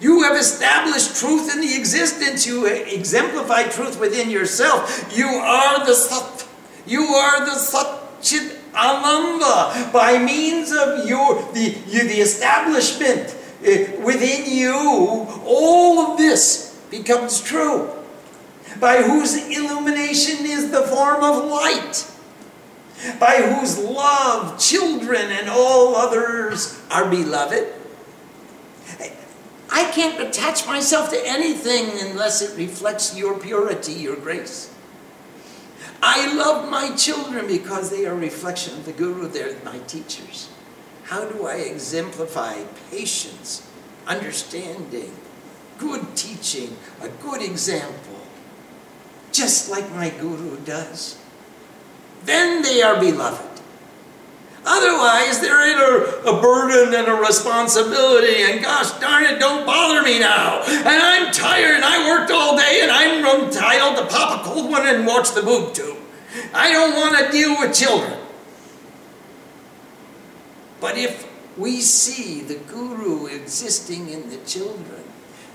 You 0.00 0.24
have 0.24 0.36
established 0.36 1.14
truth 1.20 1.54
in 1.54 1.60
the 1.60 1.76
existence. 1.76 2.44
You 2.44 2.66
exemplify 2.66 3.68
truth 3.68 4.00
within 4.00 4.28
yourself. 4.28 5.08
You 5.16 5.26
are 5.26 5.86
the 5.86 5.94
Sat. 5.94 6.48
You 6.84 7.02
are 7.02 7.44
the 7.44 7.52
Satchit 7.52 8.58
Ananda. 8.74 9.92
By 9.92 10.18
means 10.18 10.72
of 10.72 11.08
your 11.08 11.42
the, 11.52 11.78
you, 11.86 12.08
the 12.08 12.20
establishment 12.20 13.36
Eh, 13.64 14.00
within 14.02 14.50
you, 14.50 14.76
all 15.44 15.98
of 15.98 16.18
this 16.18 16.80
becomes 16.90 17.40
true. 17.40 17.90
By 18.78 19.02
whose 19.02 19.34
illumination 19.34 20.46
is 20.46 20.70
the 20.70 20.82
form 20.82 21.22
of 21.24 21.44
light. 21.46 22.10
By 23.18 23.36
whose 23.36 23.78
love 23.78 24.58
children 24.58 25.30
and 25.30 25.48
all 25.48 25.96
others 25.96 26.80
are 26.90 27.08
beloved. 27.08 27.74
I 29.70 29.84
can't 29.90 30.20
attach 30.20 30.66
myself 30.66 31.10
to 31.10 31.20
anything 31.26 31.90
unless 32.10 32.42
it 32.42 32.56
reflects 32.56 33.16
your 33.16 33.38
purity, 33.38 33.92
your 33.92 34.16
grace. 34.16 34.74
I 36.02 36.32
love 36.34 36.70
my 36.70 36.94
children 36.94 37.46
because 37.46 37.90
they 37.90 38.06
are 38.06 38.12
a 38.12 38.16
reflection 38.16 38.74
of 38.74 38.86
the 38.86 38.92
Guru, 38.92 39.28
they're 39.28 39.56
my 39.64 39.78
teachers. 39.80 40.48
How 41.08 41.24
do 41.24 41.46
I 41.46 41.54
exemplify 41.54 42.64
patience, 42.90 43.66
understanding, 44.06 45.10
good 45.78 46.14
teaching, 46.14 46.76
a 47.00 47.08
good 47.08 47.40
example, 47.40 48.20
just 49.32 49.70
like 49.70 49.90
my 49.92 50.10
guru 50.10 50.58
does? 50.66 51.16
Then 52.24 52.60
they 52.60 52.82
are 52.82 53.00
beloved. 53.00 53.62
Otherwise, 54.66 55.40
they're 55.40 55.72
in 55.72 55.78
a, 55.78 56.30
a, 56.30 56.42
burden 56.42 56.92
and 56.92 57.08
a 57.08 57.14
responsibility, 57.14 58.42
and 58.42 58.60
gosh 58.60 58.90
darn 59.00 59.24
it, 59.24 59.38
don't 59.38 59.64
bother 59.64 60.02
me 60.02 60.18
now. 60.18 60.62
And 60.66 60.88
I'm 60.88 61.32
tired, 61.32 61.76
and 61.76 61.84
I 61.86 62.10
worked 62.10 62.30
all 62.30 62.54
day, 62.54 62.80
and 62.82 62.90
I'm 62.90 63.24
entitled 63.46 63.96
to 63.96 64.14
pop 64.14 64.42
a 64.42 64.44
cold 64.44 64.70
one 64.70 64.86
and 64.86 65.06
watch 65.06 65.32
the 65.32 65.40
boob 65.40 65.72
tube. 65.72 65.96
I 66.52 66.70
don't 66.70 66.94
want 66.96 67.16
to 67.16 67.32
deal 67.32 67.58
with 67.58 67.74
children. 67.74 68.27
But 70.80 70.96
if 70.96 71.28
we 71.56 71.80
see 71.80 72.40
the 72.42 72.54
guru 72.54 73.26
existing 73.26 74.10
in 74.10 74.30
the 74.30 74.38
children, 74.46 75.04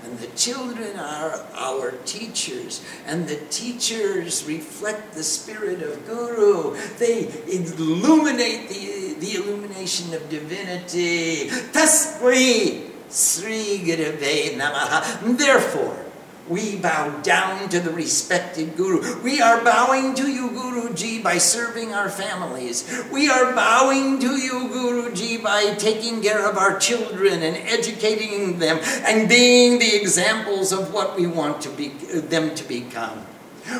and 0.04 0.18
the 0.18 0.26
children 0.36 0.98
are 0.98 1.40
our 1.54 1.92
teachers, 2.04 2.84
and 3.06 3.26
the 3.26 3.36
teachers 3.48 4.44
reflect 4.44 5.14
the 5.14 5.22
spirit 5.22 5.80
of 5.80 6.06
Guru. 6.06 6.76
They 6.98 7.32
illuminate 7.48 8.68
the, 8.68 9.14
the 9.18 9.34
illumination 9.36 10.12
of 10.12 10.28
divinity. 10.28 11.48
Tasmai 11.72 12.90
Sri 13.08 13.78
Gurave 13.78 14.58
Namaha. 14.58 15.38
Therefore, 15.38 16.03
we 16.48 16.76
bow 16.76 17.20
down 17.22 17.68
to 17.70 17.80
the 17.80 17.90
respected 17.90 18.76
Guru. 18.76 19.20
We 19.22 19.40
are 19.40 19.62
bowing 19.64 20.14
to 20.16 20.30
you, 20.30 20.48
Guruji, 20.50 21.22
by 21.22 21.38
serving 21.38 21.94
our 21.94 22.10
families. 22.10 23.04
We 23.12 23.30
are 23.30 23.54
bowing 23.54 24.18
to 24.20 24.36
you, 24.36 24.68
Guruji, 24.68 25.42
by 25.42 25.74
taking 25.74 26.22
care 26.22 26.48
of 26.48 26.56
our 26.58 26.78
children 26.78 27.42
and 27.42 27.56
educating 27.56 28.58
them 28.58 28.78
and 29.06 29.28
being 29.28 29.78
the 29.78 29.94
examples 29.94 30.72
of 30.72 30.92
what 30.92 31.16
we 31.16 31.26
want 31.26 31.62
to 31.62 31.70
be, 31.70 31.88
them 31.88 32.54
to 32.54 32.64
become. 32.64 33.26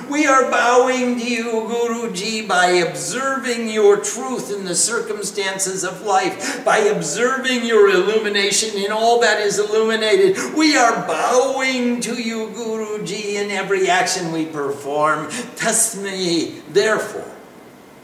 We 0.09 0.27
are 0.27 0.51
bowing 0.51 1.19
to 1.19 1.25
you, 1.25 1.45
Guruji, 1.45 2.49
by 2.49 2.67
observing 2.67 3.69
your 3.69 3.99
truth 3.99 4.51
in 4.51 4.65
the 4.65 4.75
circumstances 4.75 5.85
of 5.85 6.03
life, 6.03 6.65
by 6.65 6.79
observing 6.79 7.67
your 7.67 7.91
illumination 7.91 8.77
in 8.83 8.91
all 8.91 9.21
that 9.21 9.41
is 9.41 9.59
illuminated. 9.59 10.55
We 10.55 10.77
are 10.77 11.07
bowing 11.07 12.01
to 12.01 12.15
you, 12.15 12.49
Guruji, 12.49 13.35
in 13.35 13.51
every 13.51 13.91
action 13.91 14.33
we 14.33 14.47
perform. 14.47 15.27
Tasmi, 15.57 16.63
therefore, 16.73 17.31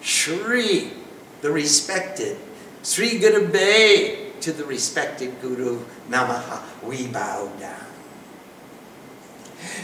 Shri, 0.02 0.92
the 1.40 1.50
respected, 1.50 2.36
Sri 2.82 3.18
Gurubay, 3.18 4.38
to 4.40 4.52
the 4.52 4.64
respected 4.64 5.40
Guru, 5.40 5.84
Namaha, 6.08 6.62
we 6.82 7.06
bow 7.06 7.50
down 7.58 7.89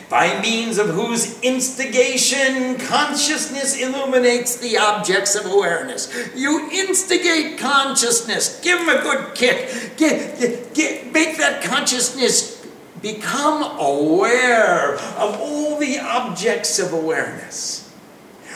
by 0.08 0.40
means 0.40 0.78
of 0.78 0.88
whose 0.88 1.40
instigation 1.40 2.78
consciousness 2.78 3.80
illuminates 3.80 4.56
the 4.56 4.78
objects 4.78 5.34
of 5.34 5.46
awareness. 5.46 6.12
You 6.34 6.70
instigate 6.70 7.58
consciousness, 7.58 8.60
give 8.60 8.78
them 8.78 8.88
a 8.88 9.02
good 9.02 9.34
kick, 9.34 9.96
get, 9.96 10.38
get, 10.38 10.74
get, 10.74 11.12
make 11.12 11.38
that 11.38 11.62
consciousness 11.62 12.64
become 13.02 13.78
aware 13.80 14.94
of 14.94 15.40
all 15.40 15.78
the 15.78 15.98
objects 15.98 16.78
of 16.78 16.92
awareness. 16.92 17.82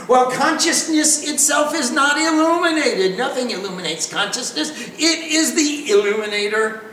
Well, 0.09 0.31
consciousness 0.31 1.29
itself 1.29 1.75
is 1.75 1.93
not 1.93 2.17
illuminated. 2.17 3.19
Nothing 3.19 3.51
illuminates 3.51 4.11
consciousness. 4.11 4.71
It 4.99 5.33
is 5.33 5.55
the 5.55 5.91
illuminator 5.91 6.90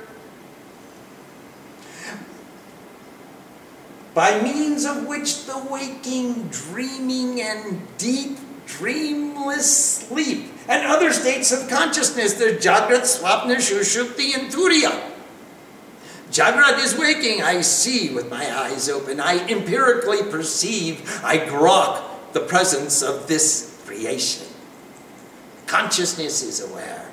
by 4.18 4.42
means 4.42 4.84
of 4.84 5.06
which 5.06 5.46
the 5.46 5.56
waking, 5.70 6.48
dreaming, 6.48 7.40
and 7.40 7.80
deep, 8.00 8.36
dreamless 8.66 9.98
sleep 9.98 10.52
and 10.68 10.88
other 10.88 11.14
states 11.14 11.52
of 11.52 11.70
consciousness, 11.70 12.34
the 12.34 12.46
Jagrat, 12.46 13.04
Swapna, 13.04 13.58
Shushupti, 13.58 14.36
and 14.36 14.52
Turiya. 14.52 15.12
Jagrat 16.32 16.84
is 16.84 16.98
waking, 16.98 17.44
I 17.44 17.62
see 17.62 18.12
with 18.12 18.28
my 18.28 18.60
eyes 18.60 18.90
open. 18.90 19.20
I 19.20 19.48
empirically 19.50 20.24
perceive, 20.24 21.22
I 21.24 21.38
grok 21.38 22.34
the 22.34 22.40
presence 22.40 23.04
of 23.04 23.28
this 23.28 23.80
creation. 23.86 24.48
Consciousness 25.68 26.42
is 26.42 26.68
aware. 26.68 27.07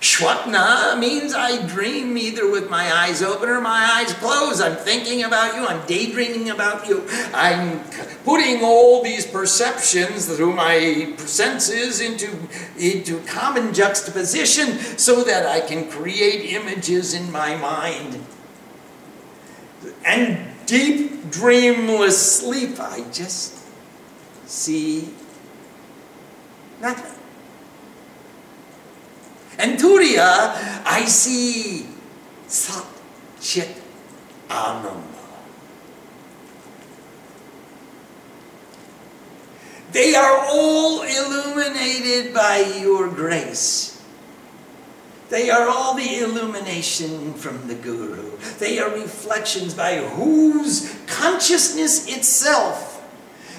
Shwapna 0.00 0.98
means 0.98 1.34
I 1.34 1.66
dream 1.66 2.16
either 2.16 2.48
with 2.48 2.70
my 2.70 2.92
eyes 2.92 3.20
open 3.20 3.48
or 3.48 3.60
my 3.60 3.96
eyes 3.96 4.12
closed. 4.14 4.62
I'm 4.62 4.76
thinking 4.76 5.24
about 5.24 5.56
you, 5.56 5.66
I'm 5.66 5.84
daydreaming 5.86 6.50
about 6.50 6.86
you. 6.86 7.04
I'm 7.34 7.80
putting 8.24 8.62
all 8.62 9.02
these 9.02 9.26
perceptions 9.26 10.26
through 10.26 10.52
my 10.52 11.14
senses 11.18 12.00
into, 12.00 12.30
into 12.78 13.20
common 13.24 13.74
juxtaposition 13.74 14.78
so 14.98 15.24
that 15.24 15.46
I 15.46 15.60
can 15.60 15.90
create 15.90 16.52
images 16.52 17.12
in 17.12 17.32
my 17.32 17.56
mind. 17.56 18.24
And 20.04 20.46
deep, 20.66 21.30
dreamless 21.30 22.38
sleep, 22.38 22.78
I 22.78 23.04
just 23.12 23.58
see 24.46 25.08
nothing. 26.80 27.17
And 29.58 29.78
Turiya, 29.78 30.54
I 30.86 31.04
see 31.06 31.86
Sat 32.46 32.86
Chit 33.40 33.82
Ananda. 34.48 35.02
They 39.90 40.14
are 40.14 40.46
all 40.48 41.02
illuminated 41.02 42.32
by 42.32 42.58
your 42.80 43.08
grace. 43.08 44.00
They 45.28 45.50
are 45.50 45.68
all 45.68 45.94
the 45.94 46.20
illumination 46.20 47.34
from 47.34 47.68
the 47.68 47.74
Guru. 47.74 48.38
They 48.58 48.78
are 48.78 48.90
reflections 48.90 49.74
by 49.74 49.96
whose 49.96 50.94
consciousness 51.06 52.06
itself, 52.08 53.04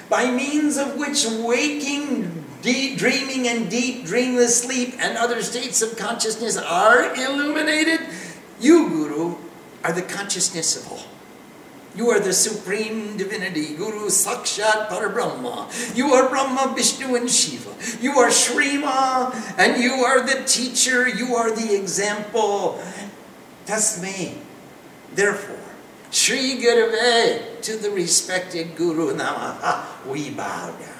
by 0.10 0.32
means 0.32 0.78
of 0.78 0.98
which 0.98 1.26
waking 1.28 2.46
deep 2.62 2.98
dreaming 2.98 3.48
and 3.48 3.70
deep 3.70 4.06
dreamless 4.06 4.62
sleep 4.62 4.96
and 5.00 5.18
other 5.18 5.42
states 5.42 5.82
of 5.82 5.98
consciousness 5.98 6.58
are 6.58 7.14
illuminated, 7.16 8.02
you, 8.60 8.90
Guru, 8.90 9.36
are 9.84 9.94
the 9.94 10.02
consciousness 10.02 10.76
of 10.76 10.92
all. 10.92 11.06
You 11.96 12.10
are 12.12 12.20
the 12.20 12.34
supreme 12.34 13.18
divinity, 13.18 13.76
Guru 13.76 14.08
Sakshat 14.08 14.90
Parabrahma. 14.90 15.98
You 15.98 16.14
are 16.14 16.30
Brahma, 16.30 16.74
Vishnu, 16.76 17.16
and 17.16 17.30
Shiva. 17.30 17.74
You 18.02 18.20
are 18.20 18.30
Shrima, 18.30 19.34
and 19.58 19.82
you 19.82 19.94
are 19.94 20.22
the 20.26 20.44
teacher. 20.46 21.10
You 21.10 21.36
are 21.36 21.52
the 21.52 21.76
example. 21.76 22.82
Tasme. 23.66 24.38
Therefore, 25.14 25.58
Sri 26.12 26.62
Guruve, 26.62 27.62
to 27.62 27.78
the 27.78 27.90
respected 27.90 28.76
Guru 28.76 29.16
Namaha, 29.16 30.06
we 30.06 30.30
bow 30.30 30.72
down 30.80 30.99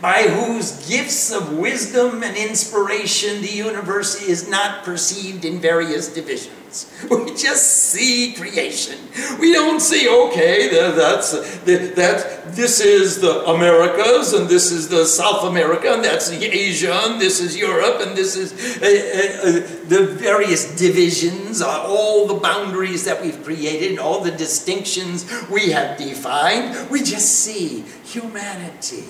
by 0.00 0.22
whose 0.22 0.86
gifts 0.88 1.32
of 1.32 1.52
wisdom 1.56 2.22
and 2.22 2.36
inspiration 2.36 3.40
the 3.40 3.52
universe 3.52 4.22
is 4.22 4.48
not 4.48 4.84
perceived 4.84 5.44
in 5.44 5.60
various 5.60 6.12
divisions. 6.12 6.52
We 7.10 7.34
just 7.34 7.90
see 7.90 8.34
creation. 8.34 8.98
We 9.40 9.52
don't 9.52 9.80
see, 9.80 10.08
okay, 10.08 10.68
that's, 10.68 11.32
that, 11.64 12.54
this 12.54 12.80
is 12.80 13.20
the 13.20 13.44
Americas, 13.46 14.32
and 14.32 14.48
this 14.48 14.70
is 14.70 14.88
the 14.88 15.06
South 15.06 15.44
America, 15.44 15.92
and 15.92 16.04
that's 16.04 16.30
Asia, 16.30 16.92
and 17.04 17.20
this 17.20 17.40
is 17.40 17.56
Europe, 17.56 18.00
and 18.00 18.16
this 18.16 18.36
is 18.36 18.52
uh, 18.52 18.84
uh, 18.84 19.48
uh, 19.48 19.88
the 19.88 20.06
various 20.12 20.76
divisions, 20.76 21.62
uh, 21.62 21.84
all 21.86 22.26
the 22.26 22.34
boundaries 22.34 23.04
that 23.04 23.22
we've 23.22 23.42
created, 23.44 23.92
and 23.92 23.98
all 23.98 24.20
the 24.20 24.32
distinctions 24.32 25.24
we 25.50 25.70
have 25.70 25.96
defined. 25.96 26.90
We 26.90 27.02
just 27.02 27.40
see 27.40 27.84
humanity 28.04 29.04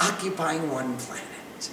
occupying 0.00 0.70
one 0.70 0.96
planet. 0.96 1.70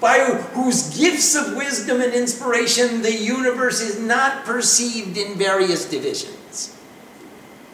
By 0.00 0.18
whose 0.54 0.98
gifts 0.98 1.36
of 1.36 1.56
wisdom 1.56 2.00
and 2.00 2.12
inspiration 2.12 3.02
the 3.02 3.14
universe 3.14 3.80
is 3.80 4.00
not 4.00 4.44
perceived 4.44 5.16
in 5.16 5.38
various 5.38 5.88
divisions. 5.88 6.76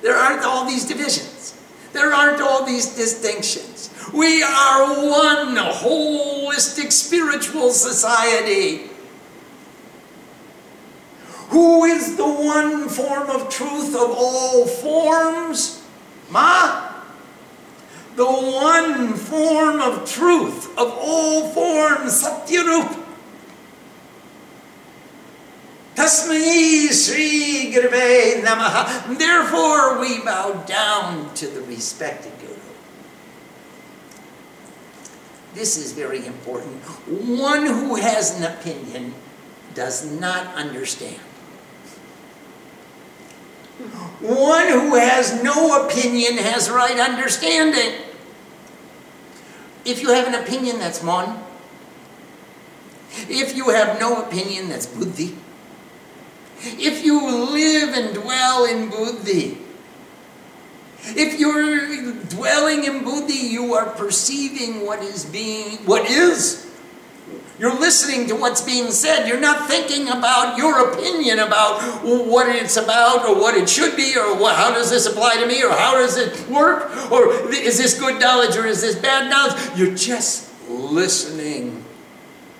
There 0.02 0.14
aren't 0.14 0.44
all 0.44 0.66
these 0.66 0.84
divisions. 0.84 1.58
There 1.92 2.12
aren't 2.12 2.40
all 2.40 2.66
these 2.66 2.94
distinctions. 2.94 3.90
We 4.12 4.42
are 4.42 5.08
one 5.08 5.56
holistic 5.56 6.92
spiritual 6.92 7.72
society. 7.72 8.90
Who 11.48 11.84
is 11.84 12.16
the 12.16 12.28
one 12.28 12.88
form 12.88 13.30
of 13.30 13.48
truth 13.48 13.94
of 13.94 14.10
all 14.10 14.66
forms? 14.66 15.82
Ma? 16.30 16.87
The 18.18 18.26
one 18.26 19.14
form 19.14 19.80
of 19.80 20.10
truth 20.10 20.76
of 20.76 20.92
all 21.00 21.48
forms, 21.50 22.20
Satyarup. 22.20 23.04
Tasmai 25.94 26.90
Sri 26.90 27.72
Gurve 27.72 28.42
Namaha. 28.42 29.16
Therefore, 29.16 30.00
we 30.00 30.18
bow 30.24 30.64
down 30.66 31.32
to 31.34 31.46
the 31.46 31.62
respected 31.62 32.32
Guru. 32.40 32.56
This 35.54 35.76
is 35.78 35.92
very 35.92 36.26
important. 36.26 36.82
One 37.06 37.66
who 37.66 37.94
has 37.94 38.36
an 38.36 38.52
opinion 38.52 39.14
does 39.74 40.04
not 40.04 40.56
understand. 40.56 41.20
One 44.20 44.66
who 44.66 44.96
has 44.96 45.40
no 45.44 45.86
opinion 45.86 46.36
has 46.38 46.68
right 46.68 46.98
understanding. 46.98 48.06
If 49.88 50.02
you 50.02 50.12
have 50.12 50.28
an 50.28 50.34
opinion, 50.34 50.78
that's 50.78 51.02
mon. 51.02 51.42
If 53.26 53.56
you 53.56 53.70
have 53.70 53.98
no 53.98 54.22
opinion, 54.22 54.68
that's 54.68 54.84
buddhi. 54.84 55.34
If 56.60 57.04
you 57.06 57.24
live 57.24 57.94
and 57.94 58.14
dwell 58.14 58.66
in 58.66 58.90
buddhi, 58.90 59.56
if 61.16 61.40
you're 61.40 62.12
dwelling 62.26 62.84
in 62.84 63.02
buddhi, 63.02 63.32
you 63.32 63.72
are 63.72 63.86
perceiving 63.86 64.84
what 64.84 65.02
is 65.02 65.24
being, 65.24 65.78
what 65.86 66.04
is 66.04 66.67
You're 67.58 67.78
listening 67.78 68.28
to 68.28 68.36
what's 68.36 68.60
being 68.60 68.90
said. 68.92 69.26
You're 69.26 69.40
not 69.40 69.68
thinking 69.68 70.08
about 70.08 70.56
your 70.56 70.92
opinion 70.92 71.40
about 71.40 71.80
what 72.04 72.48
it's 72.54 72.76
about 72.76 73.26
or 73.26 73.34
what 73.34 73.56
it 73.56 73.68
should 73.68 73.96
be 73.96 74.16
or 74.16 74.38
what, 74.38 74.54
how 74.54 74.72
does 74.72 74.90
this 74.90 75.06
apply 75.06 75.38
to 75.38 75.46
me 75.46 75.64
or 75.64 75.70
how 75.70 75.94
does 75.94 76.16
it 76.16 76.48
work 76.48 76.90
or 77.10 77.32
is 77.52 77.78
this 77.78 77.98
good 77.98 78.20
knowledge 78.20 78.56
or 78.56 78.64
is 78.64 78.80
this 78.80 78.94
bad 78.94 79.28
knowledge. 79.28 79.56
You're 79.76 79.94
just 79.94 80.48
listening 80.68 81.84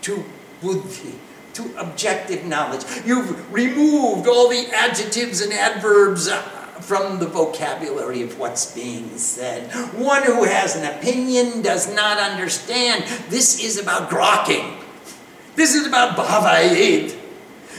to 0.02 0.24
buddhi, 0.60 1.14
to 1.54 1.78
objective 1.78 2.44
knowledge. 2.44 2.84
You've 3.04 3.52
removed 3.52 4.26
all 4.26 4.48
the 4.48 4.66
adjectives 4.74 5.40
and 5.40 5.52
adverbs 5.52 6.28
uh, 6.28 6.42
from 6.80 7.18
the 7.18 7.26
vocabulary 7.26 8.22
of 8.22 8.38
what's 8.38 8.74
being 8.74 9.16
said. 9.16 9.70
One 9.94 10.22
who 10.22 10.44
has 10.44 10.74
an 10.74 10.84
opinion 10.84 11.62
does 11.62 11.92
not 11.94 12.18
understand. 12.18 13.04
This 13.28 13.62
is 13.62 13.78
about 13.78 14.10
grokking. 14.10 14.77
This 15.58 15.74
is 15.74 15.88
about 15.88 16.16
bhavayit, 16.16 17.18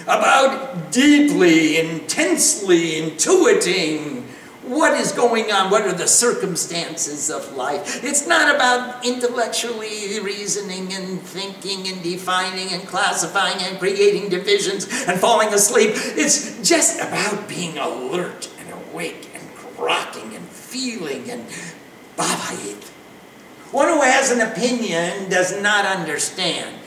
about 0.04 0.92
deeply, 0.92 1.78
intensely 1.78 3.00
intuiting 3.00 4.24
what 4.64 5.00
is 5.00 5.14
going 5.14 5.50
on, 5.50 5.72
what 5.72 5.84
are 5.84 5.94
the 5.94 6.06
circumstances 6.06 7.30
of 7.30 7.56
life. 7.56 8.04
It's 8.04 8.28
not 8.28 8.54
about 8.54 9.06
intellectually 9.06 10.20
reasoning 10.20 10.92
and 10.92 11.22
thinking 11.22 11.88
and 11.88 12.04
defining 12.04 12.74
and 12.74 12.86
classifying 12.86 13.62
and 13.62 13.80
creating 13.80 14.28
divisions 14.28 14.84
and 15.08 15.18
falling 15.18 15.54
asleep. 15.54 15.92
It's 15.96 16.68
just 16.68 17.00
about 17.00 17.48
being 17.48 17.78
alert 17.78 18.50
and 18.60 18.74
awake 18.92 19.30
and 19.34 19.50
grokking 19.78 20.36
and 20.36 20.46
feeling 20.50 21.32
and 21.32 21.48
bhavayit. 22.18 22.84
One 23.72 23.88
who 23.88 24.02
has 24.02 24.32
an 24.32 24.42
opinion 24.42 25.30
does 25.30 25.58
not 25.62 25.86
understand. 25.86 26.79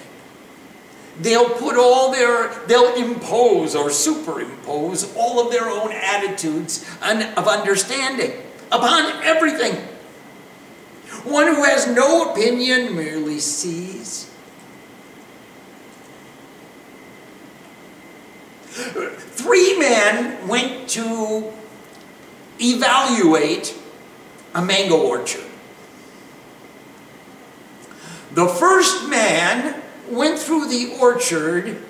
They'll 1.23 1.51
put 1.51 1.77
all 1.77 2.11
their, 2.11 2.53
they'll 2.67 2.95
impose 2.97 3.77
or 3.77 3.91
superimpose 3.91 5.15
all 5.17 5.45
of 5.45 5.53
their 5.53 5.69
own 5.69 5.93
attitudes 5.93 6.85
and 7.01 7.23
of 7.39 7.47
understanding 7.47 8.33
upon 8.73 9.23
everything. 9.23 9.77
One 11.25 11.47
who 11.47 11.63
has 11.63 11.87
no 11.87 12.33
opinion 12.33 12.97
merely 12.97 13.39
sees. 13.39 14.29
Three 18.73 19.79
men 19.79 20.49
went 20.49 20.89
to 20.91 21.53
evaluate 22.61 23.79
a 24.55 24.63
mango 24.63 24.97
orchard. 24.97 25.45
The 28.33 28.49
first 28.49 29.09
man 29.09 29.83
went 30.11 30.39
through 30.39 30.69
the 30.69 30.97
orchard 31.01 31.83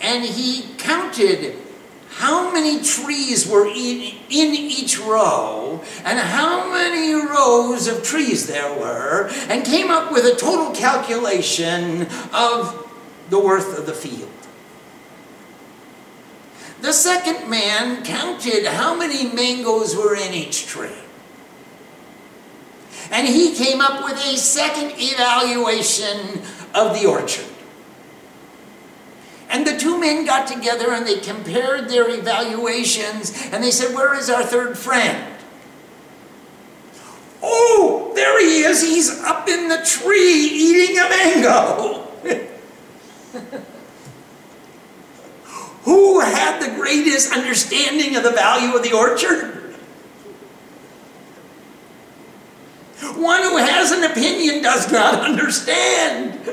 and 0.00 0.24
he 0.24 0.74
counted 0.76 1.56
how 2.16 2.50
many 2.50 2.82
trees 2.82 3.46
were 3.46 3.66
in, 3.66 4.00
in 4.30 4.54
each 4.54 4.98
row 4.98 5.82
and 6.04 6.18
how 6.18 6.72
many 6.72 7.14
rows 7.14 7.88
of 7.88 8.02
trees 8.02 8.46
there 8.46 8.72
were 8.72 9.28
and 9.48 9.64
came 9.64 9.90
up 9.90 10.10
with 10.10 10.24
a 10.24 10.34
total 10.34 10.74
calculation 10.74 12.06
of 12.32 12.82
the 13.28 13.38
worth 13.38 13.78
of 13.78 13.86
the 13.86 13.92
field. 13.92 14.30
The 16.80 16.92
second 16.92 17.50
man 17.50 18.04
counted 18.04 18.66
how 18.66 18.94
many 18.94 19.32
mangoes 19.32 19.96
were 19.96 20.14
in 20.14 20.32
each 20.32 20.66
tree. 20.66 20.90
And 23.10 23.26
he 23.26 23.54
came 23.54 23.80
up 23.80 24.04
with 24.04 24.16
a 24.16 24.36
second 24.36 24.92
evaluation 24.96 26.42
of 26.76 26.98
the 26.98 27.06
orchard. 27.06 27.46
And 29.48 29.66
the 29.66 29.78
two 29.78 29.98
men 29.98 30.26
got 30.26 30.46
together 30.46 30.92
and 30.92 31.06
they 31.06 31.18
compared 31.18 31.88
their 31.88 32.10
evaluations 32.10 33.32
and 33.52 33.64
they 33.64 33.70
said, 33.70 33.94
Where 33.94 34.14
is 34.14 34.28
our 34.28 34.44
third 34.44 34.76
friend? 34.76 35.34
Oh, 37.42 38.12
there 38.14 38.40
he 38.40 38.62
is. 38.62 38.82
He's 38.82 39.20
up 39.22 39.48
in 39.48 39.68
the 39.68 39.82
tree 39.84 40.48
eating 40.52 40.98
a 40.98 41.08
mango. 41.08 42.02
Who 45.84 46.20
had 46.20 46.60
the 46.60 46.74
greatest 46.74 47.32
understanding 47.32 48.16
of 48.16 48.24
the 48.24 48.32
value 48.32 48.74
of 48.74 48.82
the 48.82 48.92
orchard? 48.92 49.56
One 53.14 53.42
who 53.42 53.56
has 53.58 53.92
an 53.92 54.02
opinion 54.04 54.62
does 54.62 54.90
not 54.90 55.20
understand. 55.28 56.50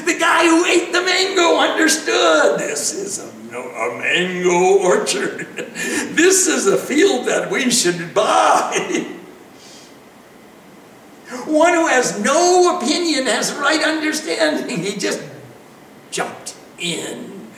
The 0.00 0.16
guy 0.18 0.46
who 0.46 0.64
ate 0.64 0.90
the 0.90 1.02
mango 1.02 1.58
understood 1.58 2.58
this 2.58 2.94
is 2.94 3.18
a, 3.18 3.28
a 3.58 3.98
mango 3.98 4.78
orchard. 4.78 5.46
This 6.12 6.46
is 6.46 6.66
a 6.66 6.78
field 6.78 7.26
that 7.26 7.50
we 7.50 7.70
should 7.70 8.14
buy. 8.14 9.06
One 11.46 11.74
who 11.74 11.86
has 11.88 12.22
no 12.22 12.78
opinion 12.78 13.26
has 13.26 13.52
right 13.54 13.82
understanding. 13.82 14.82
He 14.82 14.96
just 14.96 15.22
jumped 16.10 16.54
in 16.78 17.48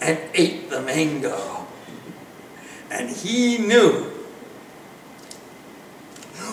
and 0.00 0.18
ate 0.34 0.70
the 0.70 0.82
mango. 0.82 1.66
And 2.90 3.10
he 3.10 3.58
knew. 3.58 4.12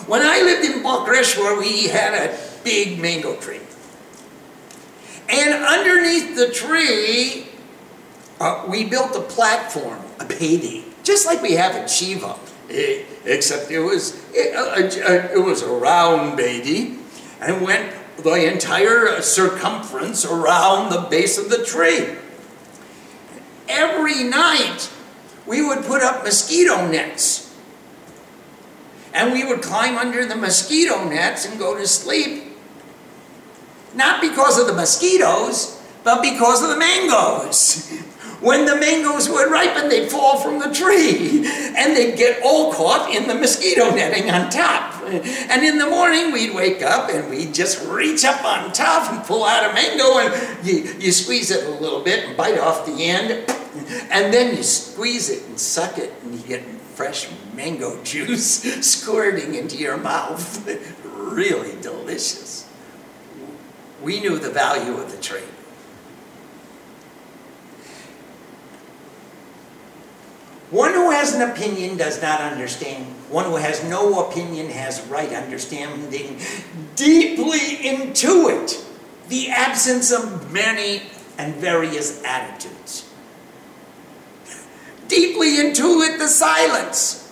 When 0.06 0.22
I 0.22 0.42
lived 0.42 0.64
in 0.64 0.82
Bakreshwar, 0.82 1.58
we 1.58 1.88
had 1.88 2.14
a 2.14 2.38
big 2.62 2.98
mango 2.98 3.36
tree. 3.36 3.60
And 5.28 5.64
underneath 5.64 6.36
the 6.36 6.50
tree, 6.52 7.46
uh, 8.40 8.66
we 8.68 8.84
built 8.84 9.16
a 9.16 9.20
platform, 9.20 10.00
a 10.20 10.24
payday, 10.24 10.84
just 11.02 11.26
like 11.26 11.40
we 11.40 11.52
have 11.52 11.74
at 11.74 11.88
Shiva, 11.88 12.36
except 13.24 13.70
it 13.70 13.80
was 13.80 14.22
it, 14.32 14.54
uh, 14.54 15.34
it 15.34 15.42
was 15.42 15.62
a 15.62 15.70
round 15.70 16.36
baby, 16.36 16.98
and 17.40 17.62
went 17.62 17.94
the 18.18 18.50
entire 18.50 19.20
circumference 19.22 20.24
around 20.24 20.90
the 20.90 21.00
base 21.10 21.38
of 21.38 21.48
the 21.48 21.64
tree. 21.64 22.16
Every 23.68 24.24
night, 24.24 24.90
we 25.46 25.66
would 25.66 25.84
put 25.84 26.02
up 26.02 26.22
mosquito 26.22 26.86
nets, 26.86 27.54
and 29.14 29.32
we 29.32 29.44
would 29.44 29.62
climb 29.62 29.96
under 29.96 30.26
the 30.26 30.36
mosquito 30.36 31.08
nets 31.08 31.46
and 31.46 31.58
go 31.58 31.76
to 31.76 31.86
sleep 31.86 32.43
not 33.94 34.20
because 34.20 34.58
of 34.58 34.66
the 34.66 34.72
mosquitoes, 34.72 35.80
but 36.02 36.22
because 36.22 36.62
of 36.62 36.70
the 36.70 36.78
mangoes. 36.78 37.90
When 38.40 38.66
the 38.66 38.76
mangoes 38.76 39.30
would 39.30 39.50
ripen, 39.50 39.88
they'd 39.88 40.10
fall 40.10 40.38
from 40.38 40.58
the 40.58 40.74
tree 40.74 41.46
and 41.78 41.96
they'd 41.96 42.14
get 42.14 42.42
all 42.44 42.74
caught 42.74 43.08
in 43.10 43.26
the 43.26 43.34
mosquito 43.34 43.88
netting 43.90 44.30
on 44.30 44.50
top. 44.50 44.92
And 45.04 45.64
in 45.64 45.78
the 45.78 45.88
morning, 45.88 46.30
we'd 46.30 46.54
wake 46.54 46.82
up 46.82 47.08
and 47.08 47.30
we'd 47.30 47.54
just 47.54 47.86
reach 47.88 48.24
up 48.24 48.44
on 48.44 48.70
top 48.72 49.12
and 49.12 49.24
pull 49.24 49.44
out 49.44 49.70
a 49.70 49.72
mango 49.72 50.18
and 50.18 50.66
you, 50.66 50.94
you 50.98 51.12
squeeze 51.12 51.50
it 51.50 51.64
a 51.66 51.70
little 51.70 52.02
bit 52.02 52.24
and 52.26 52.36
bite 52.36 52.58
off 52.58 52.84
the 52.84 53.02
end. 53.04 53.30
And 54.10 54.32
then 54.32 54.54
you 54.56 54.62
squeeze 54.62 55.30
it 55.30 55.46
and 55.46 55.58
suck 55.58 55.96
it 55.96 56.12
and 56.22 56.34
you 56.34 56.46
get 56.46 56.62
fresh 56.94 57.28
mango 57.54 58.02
juice 58.02 58.62
squirting 58.84 59.54
into 59.54 59.78
your 59.78 59.96
mouth. 59.96 60.68
really 61.04 61.80
delicious 61.80 62.63
we 64.04 64.20
knew 64.20 64.38
the 64.38 64.50
value 64.50 64.94
of 64.98 65.10
the 65.10 65.16
tree. 65.16 65.40
One 70.70 70.92
who 70.92 71.10
has 71.10 71.34
an 71.34 71.50
opinion 71.50 71.96
does 71.96 72.20
not 72.20 72.40
understand. 72.40 73.06
One 73.30 73.46
who 73.46 73.56
has 73.56 73.82
no 73.84 74.28
opinion 74.28 74.70
has 74.70 75.00
right 75.06 75.32
understanding. 75.32 76.38
Deeply 76.96 77.58
intuit 77.58 78.84
the 79.28 79.50
absence 79.50 80.12
of 80.12 80.52
many 80.52 81.02
and 81.38 81.54
various 81.54 82.22
attitudes. 82.24 83.08
Deeply 85.08 85.56
intuit 85.56 86.18
the 86.18 86.28
silence 86.28 87.23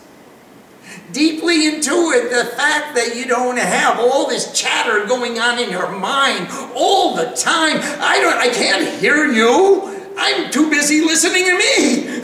deeply 1.13 1.67
into 1.67 2.13
it 2.13 2.31
the 2.31 2.45
fact 2.57 2.95
that 2.97 3.15
you 3.17 3.27
don't 3.27 3.59
have 3.59 3.99
all 3.99 4.29
this 4.29 4.53
chatter 4.59 5.07
going 5.07 5.39
on 5.39 5.59
in 5.59 5.71
your 5.71 5.91
mind 5.91 6.49
all 6.75 7.15
the 7.15 7.31
time. 7.33 7.79
I 8.01 8.19
don't 8.21 8.39
I 8.39 8.49
can't 8.49 9.01
hear 9.01 9.27
you. 9.27 10.15
I'm 10.17 10.51
too 10.51 10.69
busy 10.71 11.01
listening 11.01 11.45
to 11.45 11.59
me. 11.59 12.23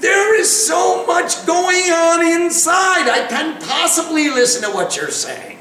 There 0.00 0.38
is 0.38 0.50
so 0.50 1.06
much 1.06 1.46
going 1.46 1.90
on 1.92 2.26
inside. 2.26 3.08
I 3.08 3.26
can't 3.28 3.62
possibly 3.62 4.30
listen 4.30 4.68
to 4.68 4.74
what 4.74 4.96
you're 4.96 5.10
saying. 5.10 5.58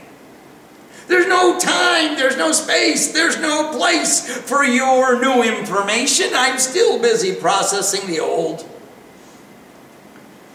There's 1.07 1.27
no 1.27 1.59
time, 1.59 2.15
there's 2.15 2.37
no 2.37 2.51
space, 2.53 3.11
there's 3.11 3.37
no 3.37 3.77
place 3.77 4.25
for 4.37 4.63
your 4.63 5.21
new 5.21 5.43
information. 5.43 6.27
I'm 6.33 6.57
still 6.57 7.01
busy 7.01 7.35
processing 7.35 8.07
the 8.07 8.21
old. 8.21 8.65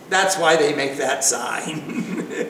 That's 0.08 0.38
why 0.38 0.56
they 0.56 0.74
make 0.74 0.98
that 0.98 1.24
sign. 1.24 2.28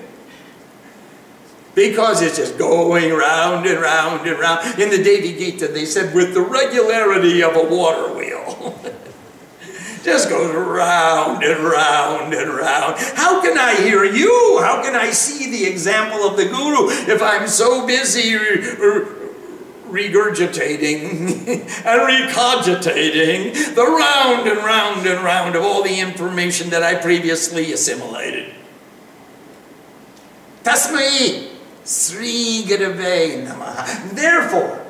because 1.75 2.23
it's 2.23 2.37
just 2.37 2.59
going 2.59 3.13
round 3.13 3.67
and 3.67 3.81
round 3.81 4.27
and 4.27 4.39
round. 4.39 4.79
In 4.81 4.91
the 4.91 5.03
Devi 5.03 5.39
Gita, 5.39 5.69
they 5.69 5.85
said, 5.85 6.15
with 6.15 6.35
the 6.35 6.41
regularity 6.41 7.43
of 7.43 7.55
a 7.57 7.63
water 7.63 8.15
wheel. 8.15 8.79
just 10.07 10.29
goes 10.31 10.55
round 10.55 11.43
and 11.43 11.65
round 11.65 12.33
and 12.33 12.51
round. 12.51 12.97
How 13.15 13.43
can 13.43 13.59
I 13.59 13.75
hear 13.75 14.05
you? 14.05 14.61
How 14.63 14.81
can 14.81 14.95
I 14.95 15.11
see 15.11 15.51
the 15.51 15.67
example 15.67 16.21
of 16.21 16.37
the 16.37 16.45
Guru 16.45 16.89
if 17.13 17.21
I'm 17.21 17.49
so 17.49 17.87
busy 17.87 18.37
regurgitating 19.89 21.05
and 21.87 22.27
recogitating 22.27 23.53
the 23.75 23.85
round 23.85 24.49
and 24.49 24.59
round 24.59 25.07
and 25.07 25.25
round 25.25 25.57
of 25.57 25.63
all 25.63 25.83
the 25.83 26.01
information 26.01 26.71
that 26.71 26.83
I 26.83 26.95
previously 26.95 27.73
assimilated? 27.73 28.55
Tasmai 30.63 31.51
Sri 31.85 32.65
Gurave 32.67 33.47
Namaha. 33.47 34.11
Therefore, 34.11 34.85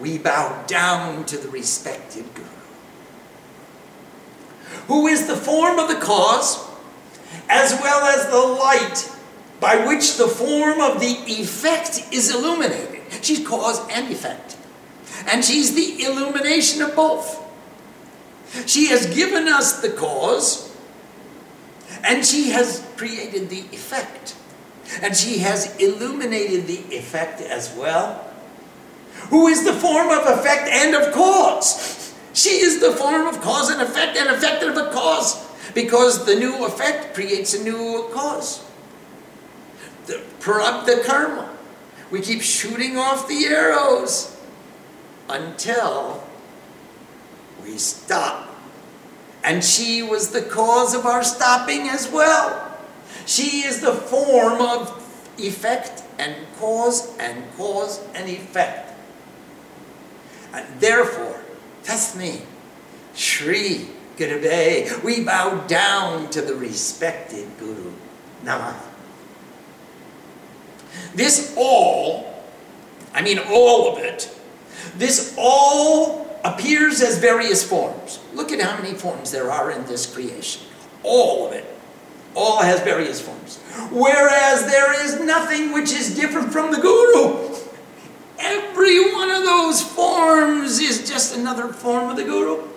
we 0.00 0.18
bow 0.18 0.64
down 0.66 1.24
to 1.26 1.38
the 1.38 1.48
respected 1.48 2.24
Guru, 2.34 2.48
who 4.88 5.06
is 5.06 5.28
the 5.28 5.36
form 5.36 5.78
of 5.78 5.88
the 5.88 6.00
cause, 6.04 6.58
as 7.48 7.72
well 7.80 8.04
as 8.04 8.26
the 8.26 8.36
light 8.36 9.08
by 9.60 9.86
which 9.86 10.16
the 10.16 10.26
form 10.26 10.80
of 10.80 10.98
the 11.00 11.22
effect 11.28 12.12
is 12.12 12.34
illuminated. 12.34 12.91
She's 13.20 13.46
cause 13.46 13.80
and 13.90 14.10
effect. 14.10 14.56
And 15.26 15.44
she's 15.44 15.74
the 15.74 16.04
illumination 16.04 16.82
of 16.82 16.96
both. 16.96 17.40
She 18.66 18.88
has 18.88 19.12
given 19.14 19.48
us 19.48 19.80
the 19.80 19.90
cause, 19.90 20.74
and 22.04 22.24
she 22.24 22.50
has 22.50 22.86
created 22.96 23.48
the 23.48 23.60
effect. 23.72 24.36
And 25.00 25.16
she 25.16 25.38
has 25.38 25.74
illuminated 25.76 26.66
the 26.66 26.94
effect 26.94 27.40
as 27.40 27.74
well. 27.74 28.28
Who 29.30 29.46
is 29.46 29.64
the 29.64 29.72
form 29.72 30.10
of 30.10 30.38
effect 30.38 30.68
and 30.68 30.94
of 30.94 31.14
cause? 31.14 32.14
She 32.34 32.60
is 32.60 32.80
the 32.80 32.92
form 32.92 33.26
of 33.26 33.40
cause 33.40 33.70
and 33.70 33.80
effect 33.80 34.16
and 34.16 34.28
effect 34.28 34.62
of 34.62 34.76
a 34.76 34.90
cause. 34.90 35.48
Because 35.74 36.26
the 36.26 36.34
new 36.34 36.66
effect 36.66 37.14
creates 37.14 37.54
a 37.54 37.62
new 37.62 38.10
cause. 38.12 38.62
The, 40.06 40.22
the 40.40 41.02
karma. 41.06 41.51
We 42.12 42.20
keep 42.20 42.42
shooting 42.42 42.98
off 42.98 43.26
the 43.26 43.46
arrows 43.46 44.36
until 45.30 46.22
we 47.64 47.78
stop. 47.78 48.48
And 49.42 49.64
she 49.64 50.02
was 50.02 50.28
the 50.28 50.42
cause 50.42 50.94
of 50.94 51.06
our 51.06 51.24
stopping 51.24 51.88
as 51.88 52.10
well. 52.12 52.78
She 53.24 53.64
is 53.66 53.80
the 53.80 53.94
form 53.94 54.60
of 54.60 54.90
effect 55.38 56.02
and 56.18 56.36
cause 56.58 57.16
and 57.18 57.44
cause 57.56 58.04
and 58.14 58.28
effect. 58.28 58.92
And 60.52 60.66
therefore, 60.80 61.40
me, 62.14 62.42
Shri 63.14 63.88
Gurave, 64.18 65.02
we 65.02 65.24
bow 65.24 65.66
down 65.66 66.28
to 66.28 66.42
the 66.42 66.54
respected 66.54 67.48
Guru. 67.58 67.92
Namah. 68.44 68.91
This 71.14 71.54
all, 71.56 72.42
I 73.14 73.22
mean 73.22 73.38
all 73.38 73.92
of 73.92 73.98
it, 74.02 74.34
this 74.96 75.34
all 75.38 76.40
appears 76.44 77.00
as 77.00 77.18
various 77.18 77.66
forms. 77.66 78.18
Look 78.34 78.52
at 78.52 78.60
how 78.60 78.80
many 78.80 78.94
forms 78.94 79.30
there 79.30 79.50
are 79.50 79.70
in 79.70 79.84
this 79.86 80.12
creation. 80.12 80.62
All 81.02 81.46
of 81.46 81.52
it. 81.52 81.66
All 82.34 82.62
has 82.62 82.80
various 82.80 83.20
forms. 83.20 83.58
Whereas 83.90 84.64
there 84.66 85.04
is 85.04 85.20
nothing 85.20 85.72
which 85.72 85.92
is 85.92 86.16
different 86.16 86.52
from 86.52 86.72
the 86.72 86.80
Guru. 86.80 87.54
Every 88.38 89.12
one 89.12 89.30
of 89.30 89.44
those 89.44 89.82
forms 89.82 90.80
is 90.80 91.08
just 91.08 91.36
another 91.36 91.68
form 91.68 92.10
of 92.10 92.16
the 92.16 92.24
Guru. 92.24 92.71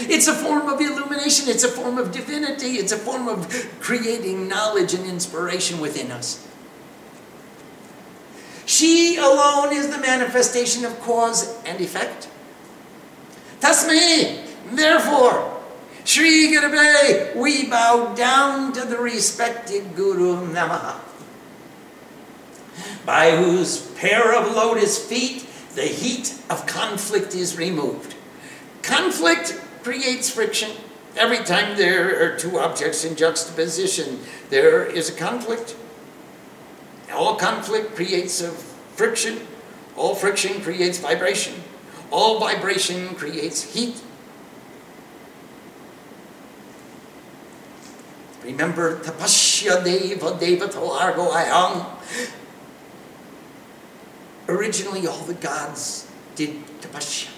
It's 0.00 0.28
a 0.28 0.34
form 0.34 0.68
of 0.68 0.80
illumination, 0.80 1.48
it's 1.48 1.64
a 1.64 1.68
form 1.68 1.98
of 1.98 2.12
divinity, 2.12 2.76
it's 2.78 2.92
a 2.92 2.98
form 2.98 3.26
of 3.26 3.48
creating 3.80 4.48
knowledge 4.48 4.94
and 4.94 5.04
inspiration 5.06 5.80
within 5.80 6.12
us. 6.12 6.46
She 8.66 9.16
alone 9.16 9.72
is 9.72 9.88
the 9.88 9.98
manifestation 9.98 10.84
of 10.84 11.00
cause 11.00 11.56
and 11.64 11.80
effect. 11.80 12.28
Tasmi, 13.60 14.44
therefore, 14.72 15.58
Sri 16.04 16.52
Gurave, 16.54 17.34
we 17.34 17.68
bow 17.68 18.14
down 18.14 18.72
to 18.74 18.82
the 18.82 18.98
respected 18.98 19.96
Guru 19.96 20.46
Namaha, 20.52 21.00
by 23.04 23.36
whose 23.36 23.90
pair 23.92 24.34
of 24.34 24.54
lotus 24.54 25.02
feet 25.02 25.46
the 25.74 25.82
heat 25.82 26.34
of 26.50 26.66
conflict 26.66 27.34
is 27.34 27.56
removed. 27.56 28.14
Conflict 28.82 29.60
creates 29.88 30.28
friction. 30.28 30.70
Every 31.16 31.38
time 31.38 31.78
there 31.78 32.20
are 32.20 32.36
two 32.36 32.58
objects 32.58 33.06
in 33.06 33.16
juxtaposition, 33.16 34.20
there 34.50 34.84
is 34.84 35.08
a 35.08 35.16
conflict. 35.16 35.74
All 37.10 37.36
conflict 37.36 37.96
creates 37.96 38.42
a 38.42 38.50
friction. 39.00 39.40
All 39.96 40.14
friction 40.14 40.60
creates 40.60 40.98
vibration. 40.98 41.54
All 42.10 42.38
vibration 42.38 43.14
creates 43.14 43.72
heat. 43.72 43.96
Remember, 48.44 49.00
tapasya 49.00 49.82
deva 49.82 50.36
devato 50.36 51.00
argo 51.00 51.32
ayam. 51.32 51.86
Originally, 54.48 55.06
all 55.06 55.24
the 55.24 55.40
gods 55.40 56.06
did 56.36 56.60
tapasya. 56.84 57.37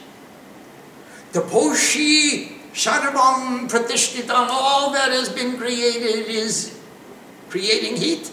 Taposhi 1.32 2.60
Shadabam 2.72 3.68
Pratishtitam, 3.68 4.48
all 4.50 4.92
that 4.92 5.10
has 5.10 5.28
been 5.28 5.56
created 5.56 6.26
is 6.28 6.78
creating 7.48 7.96
heat, 7.96 8.30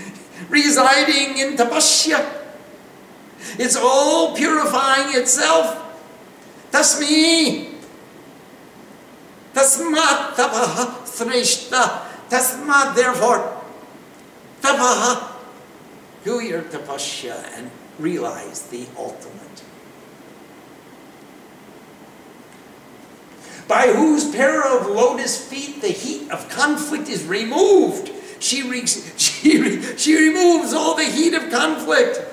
residing 0.48 1.38
in 1.38 1.56
tapasya. 1.56 2.38
It's 3.58 3.76
all 3.76 4.36
purifying 4.36 5.16
itself. 5.16 5.84
Tasmi. 6.70 7.74
Tasmat 9.54 10.34
tapaha 10.36 11.02
sreshta 11.08 12.08
Tasma, 12.28 12.94
therefore, 12.94 13.56
tapaha, 14.60 15.32
do 16.24 16.40
your 16.40 16.62
tapasya 16.62 17.56
and 17.56 17.70
realize 17.98 18.68
the 18.68 18.86
ultimate. 18.98 19.37
By 23.68 23.88
whose 23.88 24.34
pair 24.34 24.66
of 24.66 24.88
lotus 24.88 25.46
feet 25.46 25.82
the 25.82 25.88
heat 25.88 26.30
of 26.30 26.48
conflict 26.48 27.08
is 27.08 27.24
removed. 27.24 28.10
She, 28.40 28.68
re- 28.68 28.86
she, 28.86 29.60
re- 29.60 29.96
she 29.96 30.16
removes 30.16 30.72
all 30.72 30.96
the 30.96 31.04
heat 31.04 31.34
of 31.34 31.50
conflict. 31.50 32.24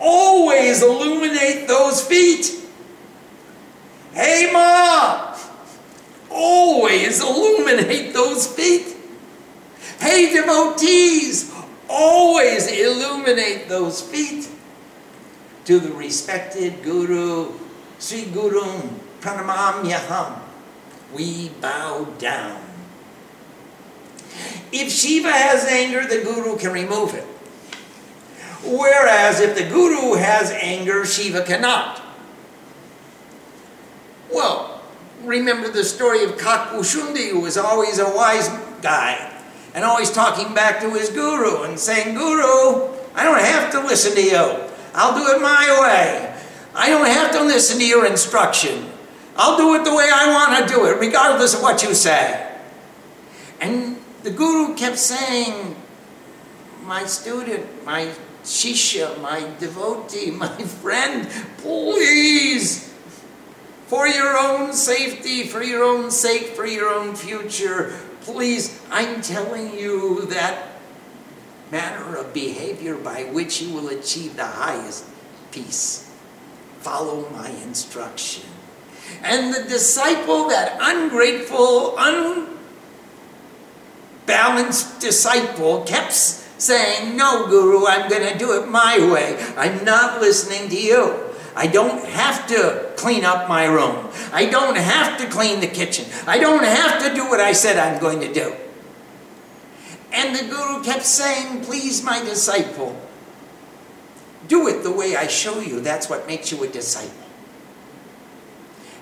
Always 0.00 0.82
illuminate 0.82 1.66
those 1.66 2.06
feet. 2.06 2.62
Hey, 4.12 4.50
Ma! 4.52 5.34
always 6.34 7.22
illuminate 7.22 8.12
those 8.12 8.46
feet. 8.46 8.96
Hey, 10.00 10.34
devotees, 10.34 11.54
always 11.88 12.66
illuminate 12.66 13.68
those 13.68 14.02
feet. 14.02 14.48
To 15.66 15.78
the 15.78 15.92
respected 15.92 16.82
Guru, 16.82 17.52
Sri 17.98 18.26
Guru 18.26 18.90
Pranamamyaham, 19.24 20.38
we 21.14 21.48
bow 21.48 22.04
down. 22.18 22.60
If 24.70 24.92
Shiva 24.92 25.32
has 25.32 25.64
anger, 25.64 26.06
the 26.06 26.22
Guru 26.22 26.58
can 26.58 26.72
remove 26.72 27.14
it. 27.14 27.24
Whereas 28.62 29.40
if 29.40 29.56
the 29.56 29.66
Guru 29.66 30.16
has 30.16 30.50
anger, 30.50 31.06
Shiva 31.06 31.42
cannot. 31.42 32.02
Well, 34.30 34.82
remember 35.22 35.70
the 35.70 35.84
story 35.84 36.22
of 36.22 36.32
Kakbhushundi, 36.32 37.30
who 37.30 37.40
was 37.40 37.56
always 37.56 37.98
a 37.98 38.14
wise 38.14 38.50
guy 38.82 39.32
and 39.72 39.86
always 39.86 40.10
talking 40.10 40.52
back 40.52 40.80
to 40.80 40.90
his 40.90 41.08
guru 41.08 41.62
and 41.62 41.80
saying, 41.80 42.14
Guru, 42.14 42.92
I 43.14 43.24
don't 43.24 43.40
have 43.40 43.72
to 43.72 43.80
listen 43.80 44.14
to 44.16 44.22
you. 44.22 44.70
I'll 44.94 45.16
do 45.16 45.34
it 45.34 45.40
my 45.40 45.78
way. 45.80 46.38
I 46.74 46.90
don't 46.90 47.06
have 47.06 47.32
to 47.32 47.42
listen 47.42 47.78
to 47.78 47.86
your 47.86 48.04
instruction. 48.04 48.90
I'll 49.36 49.56
do 49.56 49.74
it 49.74 49.84
the 49.84 49.94
way 49.94 50.08
I 50.12 50.28
want 50.28 50.68
to 50.68 50.74
do 50.74 50.86
it, 50.86 50.98
regardless 50.98 51.54
of 51.54 51.62
what 51.62 51.82
you 51.82 51.94
say. 51.94 52.50
And 53.60 53.98
the 54.22 54.30
guru 54.30 54.74
kept 54.74 54.98
saying, 54.98 55.76
my 56.84 57.06
student, 57.06 57.84
my 57.84 58.10
shishya, 58.44 59.20
my 59.20 59.40
devotee, 59.58 60.30
my 60.44 60.48
friend, 60.48 61.28
please 61.58 62.94
for 63.86 64.08
your 64.08 64.36
own 64.36 64.72
safety, 64.72 65.44
for 65.44 65.62
your 65.62 65.84
own 65.84 66.10
sake, 66.10 66.48
for 66.56 66.66
your 66.66 66.88
own 66.88 67.14
future, 67.14 67.92
please, 68.22 68.80
I'm 68.90 69.20
telling 69.20 69.78
you 69.78 70.22
that 70.26 70.80
manner 71.70 72.16
of 72.16 72.32
behavior 72.32 72.96
by 72.96 73.24
which 73.24 73.60
you 73.60 73.72
will 73.74 73.88
achieve 73.88 74.36
the 74.36 74.46
highest 74.46 75.04
peace. 75.52 76.10
Follow 76.80 77.28
my 77.30 77.50
instruction. 77.62 78.53
And 79.22 79.54
the 79.54 79.64
disciple, 79.68 80.48
that 80.48 80.76
ungrateful, 80.80 81.96
unbalanced 84.26 85.00
disciple, 85.00 85.82
kept 85.82 86.12
saying, 86.12 87.16
No, 87.16 87.46
Guru, 87.46 87.86
I'm 87.86 88.08
going 88.08 88.30
to 88.30 88.38
do 88.38 88.60
it 88.60 88.68
my 88.68 88.98
way. 89.10 89.42
I'm 89.56 89.84
not 89.84 90.20
listening 90.20 90.68
to 90.68 90.76
you. 90.76 91.20
I 91.56 91.66
don't 91.68 92.04
have 92.06 92.46
to 92.48 92.92
clean 92.96 93.24
up 93.24 93.48
my 93.48 93.64
room. 93.66 94.08
I 94.32 94.46
don't 94.46 94.76
have 94.76 95.18
to 95.18 95.26
clean 95.28 95.60
the 95.60 95.68
kitchen. 95.68 96.06
I 96.26 96.38
don't 96.38 96.64
have 96.64 97.02
to 97.06 97.14
do 97.14 97.28
what 97.28 97.40
I 97.40 97.52
said 97.52 97.78
I'm 97.78 98.00
going 98.00 98.20
to 98.20 98.32
do. 98.32 98.54
And 100.12 100.34
the 100.36 100.44
Guru 100.52 100.82
kept 100.82 101.04
saying, 101.04 101.64
Please, 101.64 102.02
my 102.02 102.20
disciple, 102.20 103.00
do 104.48 104.68
it 104.68 104.82
the 104.82 104.92
way 104.92 105.16
I 105.16 105.26
show 105.26 105.60
you. 105.60 105.80
That's 105.80 106.08
what 106.08 106.26
makes 106.26 106.52
you 106.52 106.62
a 106.64 106.68
disciple. 106.68 107.23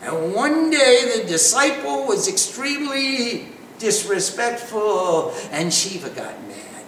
And 0.02 0.34
one 0.34 0.70
day 0.70 1.16
the 1.16 1.24
disciple 1.28 2.06
was 2.06 2.28
extremely 2.28 3.46
disrespectful, 3.78 5.32
and 5.50 5.72
Shiva 5.72 6.10
got 6.10 6.40
mad. 6.48 6.84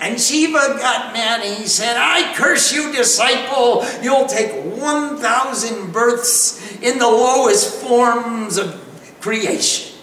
And 0.00 0.20
Shiva 0.20 0.76
got 0.78 1.12
mad 1.12 1.42
and 1.42 1.56
he 1.56 1.66
said, 1.66 1.96
I 1.96 2.34
curse 2.34 2.72
you, 2.72 2.92
disciple. 2.92 3.84
You'll 4.02 4.26
take 4.26 4.52
1,000 4.52 5.92
births 5.92 6.80
in 6.82 6.98
the 6.98 7.06
lowest 7.06 7.82
forms 7.82 8.58
of 8.58 8.82
creation. 9.20 9.94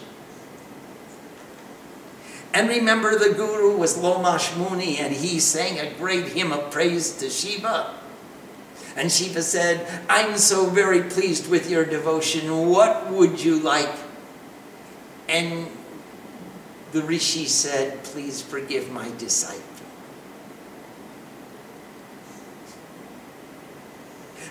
And 2.54 2.70
remember, 2.70 3.18
the 3.18 3.34
guru 3.34 3.78
was 3.78 3.98
Lomash 3.98 4.56
Muni, 4.58 4.98
and 5.00 5.14
he 5.14 5.40
sang 5.40 5.80
a 5.80 5.92
great 5.96 6.28
hymn 6.28 6.52
of 6.52 6.70
praise 6.70 7.18
to 7.18 7.30
Shiva. 7.30 7.96
And 8.96 9.12
Shiva 9.12 9.42
said, 9.42 9.88
I'm 10.08 10.38
so 10.38 10.70
very 10.70 11.04
pleased 11.04 11.50
with 11.50 11.70
your 11.70 11.84
devotion. 11.84 12.70
What 12.70 13.12
would 13.12 13.44
you 13.44 13.60
like? 13.60 13.90
And 15.28 15.68
the 16.92 17.02
Rishi 17.02 17.46
said, 17.46 18.04
Please 18.04 18.42
forgive 18.42 18.92
my 18.92 19.10
disciple. 19.18 19.64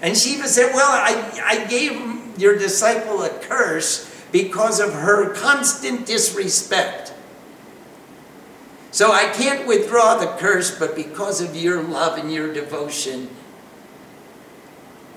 And 0.03 0.17
Shiva 0.17 0.49
said, 0.49 0.75
Well, 0.75 0.91
I, 0.91 1.41
I 1.45 1.65
gave 1.67 2.39
your 2.39 2.59
disciple 2.59 3.23
a 3.23 3.31
curse 3.31 4.11
because 4.33 4.81
of 4.81 4.93
her 4.93 5.33
constant 5.35 6.07
disrespect. 6.07 7.13
So 8.91 9.13
I 9.13 9.29
can't 9.33 9.67
withdraw 9.67 10.19
the 10.19 10.27
curse, 10.39 10.77
but 10.77 10.97
because 10.97 11.41
of 11.41 11.55
your 11.57 11.83
love 11.83 12.19
and 12.19 12.33
your 12.33 12.53
devotion, 12.53 13.29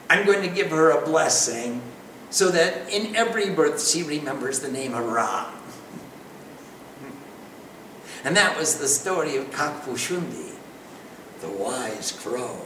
I'm 0.09 0.25
going 0.25 0.41
to 0.41 0.53
give 0.53 0.71
her 0.71 0.91
a 0.91 1.03
blessing 1.05 1.81
so 2.29 2.49
that 2.49 2.89
in 2.89 3.15
every 3.15 3.49
birth 3.49 3.85
she 3.87 4.03
remembers 4.03 4.59
the 4.59 4.71
name 4.71 4.93
of 4.93 5.05
Ram. 5.05 5.53
And 8.23 8.35
that 8.35 8.57
was 8.57 8.79
the 8.79 8.87
story 8.87 9.37
of 9.37 9.51
Kakbhushundi, 9.51 10.53
the 11.41 11.49
wise 11.49 12.11
crow. 12.11 12.59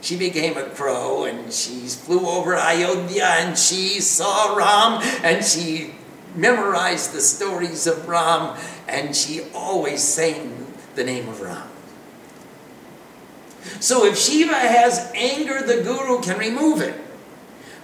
She 0.00 0.16
became 0.16 0.56
a 0.56 0.64
crow 0.64 1.24
and 1.24 1.52
she 1.52 1.86
flew 1.86 2.26
over 2.26 2.56
Ayodhya 2.56 3.24
and 3.24 3.58
she 3.58 4.00
saw 4.00 4.56
Ram 4.56 5.02
and 5.22 5.44
she 5.44 5.94
memorized 6.34 7.12
the 7.12 7.20
stories 7.20 7.86
of 7.86 8.08
Ram 8.08 8.58
and 8.88 9.14
she 9.14 9.42
always 9.54 10.02
sang 10.02 10.66
the 10.94 11.04
name 11.04 11.28
of 11.28 11.40
Ram. 11.40 11.69
So 13.80 14.06
if 14.06 14.18
Shiva 14.18 14.54
has 14.54 15.10
anger, 15.14 15.62
the 15.62 15.82
guru 15.82 16.20
can 16.22 16.38
remove 16.38 16.80
it. 16.80 16.94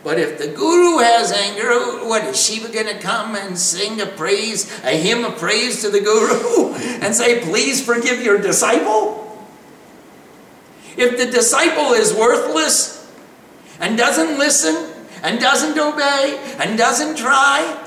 But 0.06 0.20
if 0.20 0.38
the 0.38 0.46
guru 0.46 0.98
has 0.98 1.32
anger, 1.32 2.06
what 2.06 2.22
is 2.24 2.40
Shiva 2.40 2.68
going 2.72 2.86
to 2.86 2.98
come 3.00 3.34
and 3.34 3.58
sing 3.58 4.00
a 4.00 4.06
praise, 4.06 4.70
a 4.84 4.90
hymn 4.90 5.24
of 5.24 5.36
praise 5.36 5.82
to 5.82 5.90
the 5.90 6.00
guru 6.00 6.74
and 7.02 7.14
say, 7.14 7.40
please 7.40 7.84
forgive 7.84 8.22
your 8.22 8.38
disciple? 8.38 9.22
If 10.96 11.18
the 11.18 11.26
disciple 11.26 11.92
is 11.92 12.14
worthless 12.14 13.10
and 13.80 13.98
doesn't 13.98 14.38
listen 14.38 14.92
and 15.22 15.40
doesn't 15.40 15.78
obey 15.78 16.40
and 16.60 16.78
doesn't 16.78 17.16
try, 17.16 17.82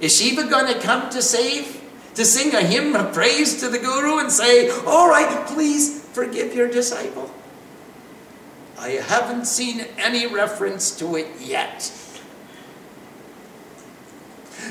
is 0.00 0.16
Shiva 0.16 0.44
going 0.48 0.72
to 0.72 0.78
come 0.80 1.08
to 1.10 1.22
save? 1.22 1.78
To 2.16 2.24
sing 2.24 2.54
a 2.54 2.60
hymn 2.60 2.94
of 2.94 3.14
praise 3.14 3.60
to 3.60 3.68
the 3.68 3.78
guru 3.78 4.18
and 4.18 4.30
say, 4.30 4.68
all 4.84 5.08
right, 5.08 5.46
please 5.46 5.99
forgive 6.12 6.54
your 6.54 6.68
disciple? 6.68 7.30
I 8.78 8.90
haven't 8.90 9.46
seen 9.46 9.86
any 9.98 10.26
reference 10.26 10.96
to 10.98 11.16
it 11.16 11.28
yet. 11.40 11.92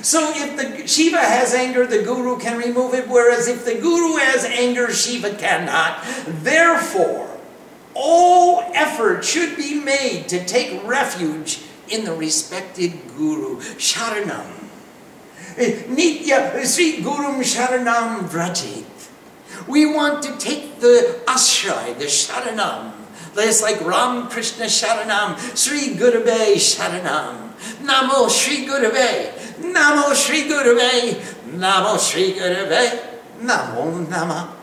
So 0.02 0.32
if 0.36 0.56
the 0.56 0.88
Shiva 0.88 1.17
has 1.17 1.54
anger, 1.54 1.86
the 1.86 2.04
Guru 2.04 2.39
can 2.39 2.58
remove 2.58 2.93
it, 2.93 3.08
whereas 3.08 3.47
if 3.47 3.65
the 3.65 3.75
Guru 3.75 4.17
has 4.17 4.45
anger, 4.45 4.91
Shiva 4.91 5.36
cannot. 5.36 6.04
Therefore, 6.25 7.38
all 7.93 8.62
effort 8.73 9.25
should 9.25 9.58
be 9.58 9.80
made 9.80 10.28
to 10.30 10.45
take 10.45 10.82
refuge 10.88 11.62
in 11.89 12.06
the 12.06 12.13
respected 12.13 12.93
Guru. 13.17 13.60
Sharanam. 13.78 14.60
Eh, 15.58 15.84
Nitya 15.89 16.65
Sri 16.65 17.02
Gurum 17.04 17.41
Sharanam 17.41 18.30
Vrajit. 18.30 18.86
We 19.69 19.86
want 19.86 20.23
to 20.23 20.36
take 20.38 20.79
the 20.79 21.21
ashray, 21.27 21.97
the 21.97 22.05
sharanam. 22.05 22.93
It's 23.38 23.62
like 23.62 23.79
Ram 23.82 24.27
Krishna 24.27 24.65
Sharanam, 24.65 25.38
Sri 25.55 25.95
Gurave 25.95 26.55
Sharanam, 26.55 27.53
Namo 27.82 28.29
Sri 28.29 28.65
Gurave, 28.65 29.32
Namo 29.62 30.13
Sri 30.13 30.43
Gurave, 30.43 31.13
Namo 31.55 31.97
Sri 31.97 32.34
Gurave, 32.34 32.99
Namo 33.39 34.10
Nama. 34.10 34.55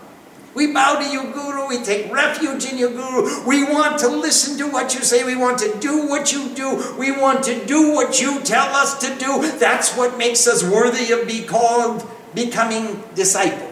We 0.54 0.72
bow 0.72 0.98
to 0.98 1.06
you, 1.06 1.32
Guru. 1.32 1.68
We 1.68 1.82
take 1.82 2.10
refuge 2.12 2.64
in 2.64 2.78
you, 2.78 2.88
Guru. 2.88 3.46
We 3.46 3.64
want 3.64 3.98
to 4.00 4.08
listen 4.08 4.56
to 4.58 4.66
what 4.72 4.94
you 4.94 5.02
say. 5.02 5.22
We 5.22 5.36
want 5.36 5.58
to 5.58 5.78
do 5.80 6.06
what 6.06 6.32
you 6.32 6.48
do. 6.54 6.94
We 6.98 7.12
want 7.12 7.44
to 7.44 7.64
do 7.66 7.92
what 7.92 8.20
you 8.20 8.40
tell 8.40 8.74
us 8.74 8.98
to 9.00 9.14
do. 9.18 9.50
That's 9.58 9.94
what 9.96 10.16
makes 10.16 10.46
us 10.46 10.64
worthy 10.64 11.12
of 11.12 11.28
be 11.28 11.44
called 11.44 12.08
becoming 12.34 13.02
disciples. 13.14 13.65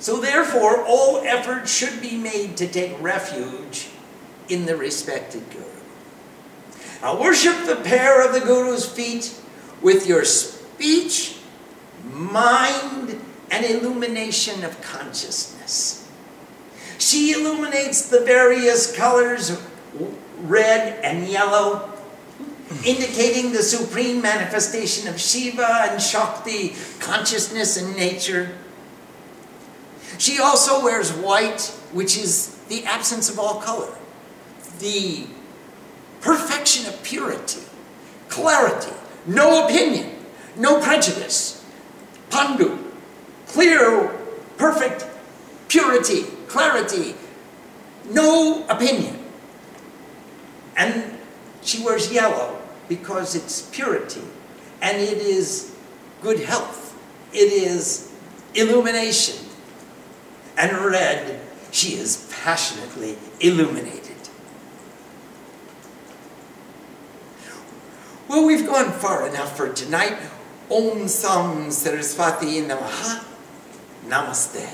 So 0.00 0.18
therefore, 0.18 0.82
all 0.84 1.18
effort 1.18 1.68
should 1.68 2.00
be 2.00 2.16
made 2.16 2.56
to 2.56 2.66
take 2.66 3.00
refuge 3.00 3.88
in 4.48 4.66
the 4.66 4.76
respected 4.76 5.48
Guru. 5.50 5.64
Now 7.02 7.20
worship 7.20 7.66
the 7.66 7.76
pair 7.76 8.26
of 8.26 8.32
the 8.32 8.40
Guru's 8.40 8.86
feet 8.86 9.38
with 9.82 10.06
your 10.06 10.24
speech, 10.24 11.36
mind, 12.12 13.20
and 13.50 13.64
illumination 13.64 14.64
of 14.64 14.80
consciousness. 14.80 16.08
She 16.98 17.32
illuminates 17.32 18.08
the 18.08 18.20
various 18.20 18.94
colors, 18.94 19.60
red 20.38 21.02
and 21.04 21.26
yellow, 21.26 21.92
indicating 22.84 23.52
the 23.52 23.62
supreme 23.62 24.22
manifestation 24.22 25.08
of 25.08 25.20
Shiva 25.20 25.88
and 25.90 26.00
Shakti, 26.00 26.74
consciousness 27.00 27.76
and 27.76 27.96
nature. 27.96 28.50
She 30.20 30.38
also 30.38 30.84
wears 30.84 31.14
white, 31.14 31.62
which 31.92 32.18
is 32.18 32.54
the 32.68 32.84
absence 32.84 33.30
of 33.30 33.38
all 33.38 33.58
color, 33.62 33.90
the 34.78 35.26
perfection 36.20 36.84
of 36.84 37.02
purity, 37.02 37.62
clarity, 38.28 38.92
no 39.26 39.64
opinion, 39.64 40.14
no 40.56 40.78
prejudice, 40.78 41.64
pandu, 42.28 42.76
clear, 43.46 44.14
perfect 44.58 45.06
purity, 45.68 46.24
clarity, 46.48 47.14
no 48.10 48.66
opinion. 48.68 49.18
And 50.76 51.16
she 51.62 51.82
wears 51.82 52.12
yellow 52.12 52.60
because 52.90 53.34
it's 53.34 53.62
purity 53.62 54.20
and 54.82 54.98
it 54.98 55.16
is 55.16 55.74
good 56.20 56.40
health. 56.40 56.94
It 57.32 57.50
is 57.50 58.12
illumination 58.54 59.46
and 60.56 60.76
red, 60.78 61.40
she 61.70 61.94
is 61.94 62.28
passionately 62.42 63.16
illuminated. 63.40 64.16
Well, 68.28 68.46
we've 68.46 68.66
gone 68.66 68.92
far 68.92 69.26
enough 69.26 69.56
for 69.56 69.72
tonight. 69.72 70.16
Om 70.70 71.08
Sam 71.08 71.70
Saraswati 71.70 72.62
Namaha. 72.62 73.24
Namaste. 74.06 74.72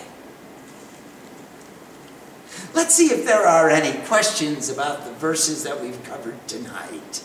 Let's 2.74 2.94
see 2.94 3.06
if 3.06 3.24
there 3.24 3.46
are 3.46 3.70
any 3.70 3.98
questions 4.06 4.68
about 4.68 5.04
the 5.04 5.12
verses 5.12 5.62
that 5.64 5.80
we've 5.80 6.02
covered 6.04 6.46
tonight. 6.46 7.24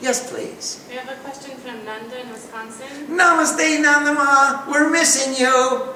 Yes, 0.00 0.32
please. 0.32 0.82
We 0.88 0.96
have 0.96 1.08
a 1.10 1.16
question 1.20 1.56
from 1.58 1.84
Nanda 1.84 2.20
in 2.20 2.30
Wisconsin. 2.32 3.06
Namaste, 3.08 3.84
Nandama. 3.84 4.66
We're 4.66 4.88
missing 4.88 5.36
you. 5.36 5.92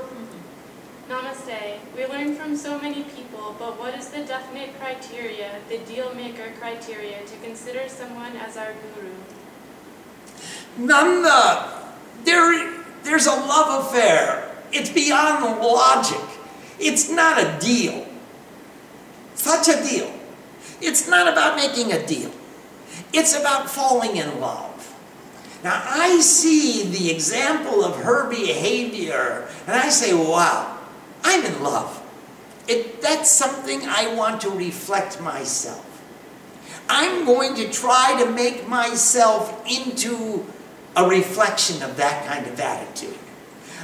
Namaste. 1.09 1.81
We 1.97 2.05
learn 2.07 2.35
from 2.37 2.55
so 2.55 2.79
many 2.79 3.05
people, 3.05 3.57
but 3.59 3.79
what 3.79 3.95
is 3.95 4.09
the 4.09 4.21
definite 4.25 4.79
criteria, 4.79 5.57
the 5.71 5.79
deal 5.79 6.15
maker 6.15 6.53
criteria, 6.61 7.25
to 7.25 7.37
consider 7.43 7.89
someone 7.89 8.37
as 8.37 8.59
our 8.59 8.75
guru? 8.95 9.13
Nanda, 10.77 11.89
there, 12.25 12.75
there's 13.05 13.27
a 13.27 13.33
love 13.33 13.87
affair. 13.87 14.55
It's 14.71 14.91
beyond 14.91 15.63
logic. 15.63 16.21
It's 16.79 17.09
not 17.09 17.41
a 17.41 17.59
deal. 17.59 18.07
Such 19.35 19.69
a 19.69 19.83
deal. 19.83 20.13
It's 20.83 21.09
not 21.09 21.33
about 21.33 21.57
making 21.57 21.93
a 21.93 22.05
deal. 22.07 22.31
It's 23.13 23.39
about 23.39 23.71
falling 23.71 24.17
in 24.17 24.41
love. 24.41 24.71
Now, 25.63 25.83
I 25.85 26.21
see 26.21 26.85
the 26.85 27.11
example 27.11 27.85
of 27.85 27.97
her 27.97 28.29
behavior, 28.29 29.49
and 29.67 29.77
I 29.77 29.89
say, 29.89 30.13
wow, 30.13 30.79
I'm 31.23 31.45
in 31.45 31.63
love. 31.63 32.03
It, 32.69 33.01
that's 33.01 33.31
something 33.31 33.81
I 33.83 34.15
want 34.15 34.43
to 34.43 34.51
reflect 34.51 35.21
myself. 35.21 35.85
I'm 36.89 37.25
going 37.25 37.55
to 37.57 37.71
try 37.71 38.23
to 38.23 38.31
make 38.31 38.69
myself 38.69 39.65
into 39.67 40.45
a 40.97 41.09
reflection 41.09 41.83
of 41.83 41.97
that 41.97 42.27
kind 42.27 42.47
of 42.47 42.61
attitude. 42.61 43.19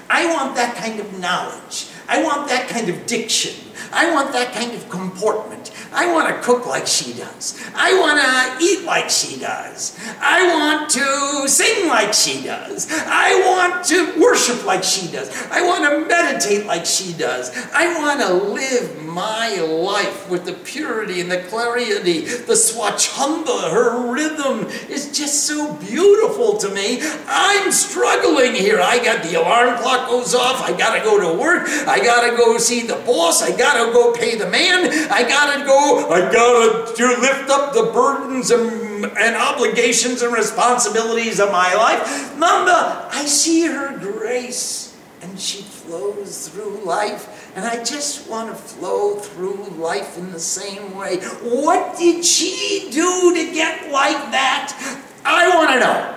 I 0.08 0.26
want 0.26 0.56
that 0.56 0.74
kind 0.76 1.00
of 1.00 1.18
knowledge. 1.18 1.88
I 2.08 2.22
want 2.22 2.48
that 2.48 2.68
kind 2.68 2.88
of 2.88 3.06
diction. 3.06 3.54
I 3.92 4.12
want 4.12 4.32
that 4.32 4.52
kind 4.52 4.72
of 4.72 4.88
comportment. 4.88 5.72
I 5.92 6.12
want 6.12 6.28
to 6.28 6.42
cook 6.42 6.66
like 6.66 6.86
she 6.86 7.14
does. 7.14 7.60
I 7.74 7.98
want 7.98 8.20
to 8.20 8.64
eat 8.64 8.84
like 8.84 9.10
she 9.10 9.38
does. 9.38 9.98
I 10.20 10.46
want 10.54 10.90
to 10.90 11.48
sing 11.48 11.88
like 11.88 12.14
she 12.14 12.42
does. 12.42 12.88
I 12.90 13.34
want 13.46 13.84
to 13.86 14.20
worship 14.20 14.64
like 14.64 14.84
she 14.84 15.10
does. 15.10 15.30
I 15.50 15.62
want 15.62 15.84
to 15.84 16.06
meditate 16.06 16.66
like 16.66 16.86
she 16.86 17.12
does. 17.12 17.50
I 17.72 17.98
want 17.98 18.20
to 18.20 18.32
live 18.32 19.02
my 19.02 19.56
life 19.56 20.30
with 20.30 20.44
the 20.44 20.52
purity 20.52 21.20
and 21.20 21.30
the 21.30 21.42
clarity, 21.44 21.90
the 21.92 22.54
swachanda, 22.54 23.70
her 23.72 24.12
rhythm 24.12 24.66
is 24.88 25.16
just 25.16 25.46
so 25.46 25.74
beautiful 25.74 26.56
to 26.58 26.68
me. 26.70 27.00
I'm 27.26 27.72
struggling 27.72 28.54
here. 28.54 28.80
I 28.80 29.02
got 29.02 29.24
the 29.24 29.40
alarm 29.40 29.78
clock 29.78 30.08
goes 30.08 30.34
off. 30.34 30.62
I 30.62 30.76
got 30.76 30.96
to 30.96 31.04
go 31.04 31.20
to 31.20 31.38
work. 31.38 31.68
I 31.86 31.98
got 32.02 32.28
to 32.28 32.36
go 32.36 32.58
see 32.58 32.86
the 32.86 32.96
boss. 33.06 33.42
I 33.42 33.56
got 33.56 33.69
to 33.74 33.92
go 33.92 34.12
pay 34.12 34.36
the 34.36 34.48
man. 34.48 34.90
I 35.10 35.22
got 35.22 35.56
to 35.56 35.64
go. 35.64 36.10
I 36.10 36.20
got 36.32 36.96
to 36.96 37.06
lift 37.20 37.50
up 37.50 37.72
the 37.72 37.90
burdens 37.92 38.50
and, 38.50 39.06
and 39.16 39.36
obligations 39.36 40.22
and 40.22 40.32
responsibilities 40.32 41.40
of 41.40 41.52
my 41.52 41.74
life. 41.74 42.36
Nanda, 42.38 43.08
I 43.10 43.24
see 43.26 43.66
her 43.66 43.96
grace 43.98 44.96
and 45.22 45.38
she 45.38 45.62
flows 45.62 46.48
through 46.48 46.84
life. 46.84 47.52
And 47.56 47.64
I 47.64 47.82
just 47.82 48.28
want 48.28 48.48
to 48.50 48.54
flow 48.54 49.16
through 49.16 49.64
life 49.76 50.16
in 50.16 50.30
the 50.32 50.40
same 50.40 50.96
way. 50.96 51.18
What 51.42 51.98
did 51.98 52.24
she 52.24 52.88
do 52.90 53.34
to 53.34 53.52
get 53.52 53.90
like 53.90 54.30
that? 54.30 55.02
I 55.24 55.48
want 55.56 55.70
to 55.70 55.80
know. 55.80 56.16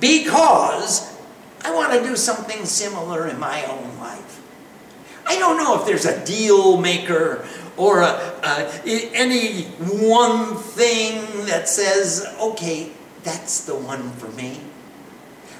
Because 0.00 1.16
I 1.64 1.74
want 1.74 1.92
to 1.92 2.02
do 2.02 2.16
something 2.16 2.64
similar 2.64 3.28
in 3.28 3.38
my 3.38 3.64
own 3.64 3.98
life. 3.98 4.31
I 5.26 5.38
don't 5.38 5.56
know 5.56 5.78
if 5.80 5.86
there's 5.86 6.04
a 6.04 6.24
deal 6.24 6.76
maker 6.76 7.44
or 7.76 8.00
a, 8.00 8.40
a, 8.44 9.10
any 9.14 9.62
one 9.62 10.56
thing 10.56 11.46
that 11.46 11.68
says, 11.68 12.26
okay, 12.40 12.90
that's 13.22 13.64
the 13.64 13.74
one 13.74 14.10
for 14.12 14.28
me. 14.28 14.60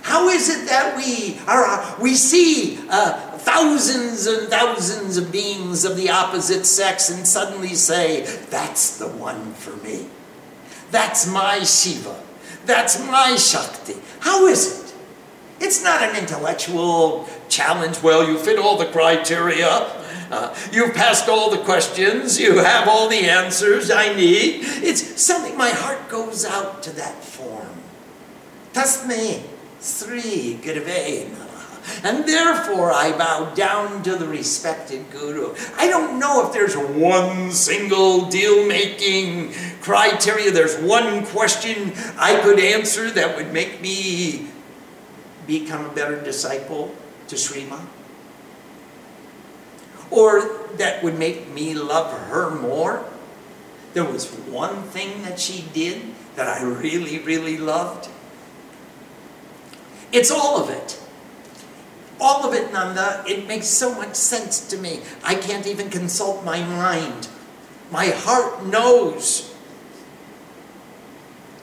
How 0.03 0.29
is 0.29 0.49
it 0.49 0.67
that 0.67 0.97
we 0.97 1.39
are 1.47 1.97
we 2.01 2.15
see 2.17 2.81
uh, 2.91 3.39
thousands 3.39 4.27
and 4.27 4.49
thousands 4.49 5.17
of 5.17 5.31
beings 5.31 5.85
of 5.85 5.97
the 5.97 6.11
opposite 6.11 6.67
sex 6.67 7.09
and 7.09 7.25
suddenly 7.25 7.75
say, 7.75 8.23
"That's 8.51 8.99
the 8.99 9.07
one 9.07 9.55
for 9.55 9.77
me. 9.77 10.09
That's 10.91 11.27
my 11.29 11.61
Shiva. 11.61 12.21
That's 12.67 12.99
my 13.07 13.37
Shakti." 13.37 13.95
How 14.19 14.47
is 14.47 14.81
it? 14.81 14.95
It's 15.61 15.85
not 15.85 16.03
an 16.03 16.17
intellectual 16.17 17.29
challenge. 17.53 18.03
Well, 18.03 18.27
you 18.27 18.39
fit 18.39 18.59
all 18.59 18.79
the 18.79 18.87
criteria. 18.87 19.69
Uh, 20.31 20.57
you've 20.73 20.95
passed 20.95 21.29
all 21.29 21.51
the 21.51 21.59
questions. 21.59 22.41
You 22.41 22.59
have 22.59 22.89
all 22.89 23.09
the 23.09 23.29
answers 23.29 23.91
I 23.91 24.15
need. 24.15 24.63
It's 24.83 25.21
something 25.21 25.57
my 25.59 25.71
heart 25.71 26.09
goes 26.09 26.45
out 26.45 26.83
to 26.85 26.91
that 26.97 27.23
form. 27.23 27.69
Tasmai 28.73 29.43
Sri 29.81 30.59
Gurave 30.63 31.43
and 32.05 32.25
therefore 32.27 32.93
I 32.93 33.17
bow 33.17 33.53
down 33.55 34.03
to 34.05 34.17
the 34.17 34.27
respected 34.27 35.11
Guru. 35.11 35.55
I 35.77 35.89
don't 35.89 36.19
know 36.19 36.47
if 36.47 36.53
there's 36.53 36.77
one 36.77 37.51
single 37.51 38.29
deal 38.29 38.67
making 38.67 39.53
criteria, 39.81 40.51
there's 40.51 40.79
one 40.79 41.27
question 41.27 41.93
I 42.17 42.41
could 42.43 42.61
answer 42.61 43.11
that 43.11 43.37
would 43.37 43.53
make 43.53 43.81
me 43.81 44.47
become 45.47 45.85
a 45.85 45.89
better 45.89 46.23
disciple 46.23 46.95
to 47.33 47.37
Srima. 47.37 47.81
Or 50.11 50.69
that 50.77 51.03
would 51.03 51.19
make 51.19 51.49
me 51.49 51.73
love 51.73 52.13
her 52.29 52.51
more. 52.51 53.05
There 53.95 54.05
was 54.05 54.29
one 54.31 54.83
thing 54.83 55.23
that 55.23 55.41
she 55.41 55.65
did 55.73 56.03
that 56.37 56.47
I 56.47 56.63
really, 56.63 57.19
really 57.19 57.57
loved. 57.57 58.09
It's 60.13 60.31
all 60.31 60.63
of 60.63 60.69
it. 60.69 61.01
All 62.21 62.47
of 62.47 62.55
it, 62.55 62.71
Nanda. 62.73 63.25
It 63.27 63.49
makes 63.49 63.67
so 63.67 63.95
much 63.95 64.15
sense 64.15 64.61
to 64.69 64.77
me. 64.77 65.01
I 65.25 65.35
can't 65.35 65.67
even 65.67 65.89
consult 65.89 66.45
my 66.45 66.63
mind. 66.63 67.29
My 67.91 68.09
heart 68.09 68.67
knows. 68.67 69.55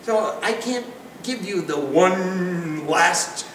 So 0.02 0.40
I 0.42 0.54
can't 0.54 0.88
give 1.22 1.46
you 1.46 1.62
the 1.62 1.80
one 1.80 2.88
last 2.88 3.46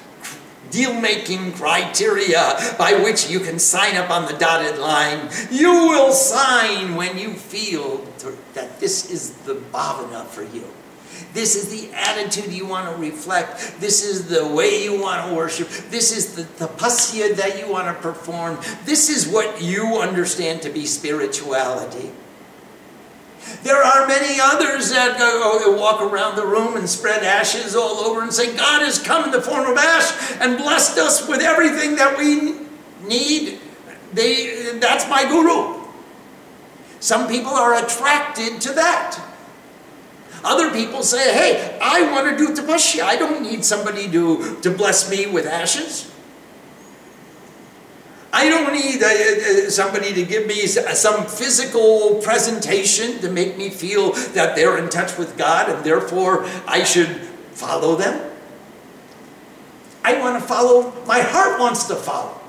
deal 0.75 0.93
making 1.01 1.53
criteria 1.53 2.75
by 2.77 2.95
which 2.95 3.31
you 3.31 3.39
can 3.39 3.59
sign 3.61 3.95
up 3.97 4.11
on 4.11 4.27
the 4.27 4.37
dotted 4.39 4.79
line. 4.79 5.31
You 5.51 5.71
will 5.71 6.13
sign 6.13 6.97
when 6.97 7.17
you 7.17 7.35
feel 7.35 7.99
that 8.55 8.81
this 8.81 9.11
is 9.11 9.31
the 9.47 9.55
bhavana 9.55 10.27
for 10.27 10.43
you. 10.43 10.65
This 11.33 11.55
is 11.55 11.69
the 11.71 11.95
attitude 11.95 12.53
you 12.53 12.67
want 12.67 12.91
to 12.91 13.01
reflect. 13.01 13.81
This 13.81 14.05
is 14.05 14.29
the 14.29 14.47
way 14.47 14.83
you 14.83 15.01
want 15.01 15.29
to 15.29 15.35
worship. 15.35 15.69
This 15.91 16.17
is 16.17 16.35
the 16.35 16.43
tapasya 16.43 17.37
that 17.37 17.59
you 17.59 17.71
want 17.71 17.87
to 17.87 17.95
perform. 18.03 18.59
This 18.85 19.09
is 19.09 19.29
what 19.29 19.63
you 19.63 19.99
understand 19.99 20.63
to 20.63 20.71
be 20.71 20.87
spirituality. 20.87 22.11
There 23.63 23.83
are 23.83 24.07
many 24.07 24.39
others 24.41 24.91
that 24.91 25.19
go, 25.19 25.41
oh, 25.45 25.77
walk 25.79 26.01
around 26.03 26.37
the 26.37 26.47
room 26.47 26.77
and 26.77 26.89
spread 26.89 27.23
ashes 27.23 27.75
all 27.75 27.99
over 27.99 28.23
and 28.23 28.33
say, 28.33 28.57
God 28.57 28.83
has 28.83 28.99
come 28.99 29.25
in 29.25 29.31
the 29.31 29.41
form 29.41 29.71
of 29.71 29.77
ash 29.77 30.33
and 30.41 30.59
blessed 30.59 30.99
us 30.99 31.27
with 31.29 31.41
everything 31.41 31.97
that 31.97 32.19
we 32.19 32.57
need. 33.07 33.61
They, 34.13 34.79
that's 34.79 35.09
my 35.09 35.25
guru. 35.25 35.83
Some 37.01 37.29
people 37.29 37.53
are 37.53 37.83
attracted 37.85 38.61
to 38.63 38.73
that. 38.75 39.21
Other 40.45 40.71
people 40.71 41.03
say, 41.03 41.33
hey, 41.33 41.79
I 41.83 42.13
want 42.13 42.29
to 42.31 42.37
do 42.37 42.55
tapasya. 42.55 43.03
I 43.03 43.17
don't 43.17 43.43
need 43.43 43.65
somebody 43.65 44.11
to, 44.11 44.61
to 44.61 44.71
bless 44.71 45.11
me 45.11 45.27
with 45.27 45.47
ashes. 45.47 46.14
I 48.35 48.49
don't 48.49 48.73
need 48.73 49.01
uh, 49.01 49.07
uh, 49.07 49.71
somebody 49.71 50.13
to 50.13 50.25
give 50.25 50.49
me 50.49 50.67
some 50.67 51.25
physical 51.25 52.17
presentation 52.17 53.21
to 53.21 53.31
make 53.31 53.57
me 53.57 53.71
feel 53.71 54.11
that 54.35 54.57
they're 54.57 54.77
in 54.77 54.91
touch 54.91 55.17
with 55.17 55.39
God 55.39 55.71
and 55.71 55.85
therefore 55.85 56.45
I 56.67 56.83
should 56.83 57.09
follow 57.53 57.95
them. 57.95 58.33
I 60.03 60.19
want 60.19 60.43
to 60.43 60.47
follow, 60.47 60.93
my 61.07 61.21
heart 61.21 61.61
wants 61.61 61.85
to 61.85 61.95
follow. 61.95 62.41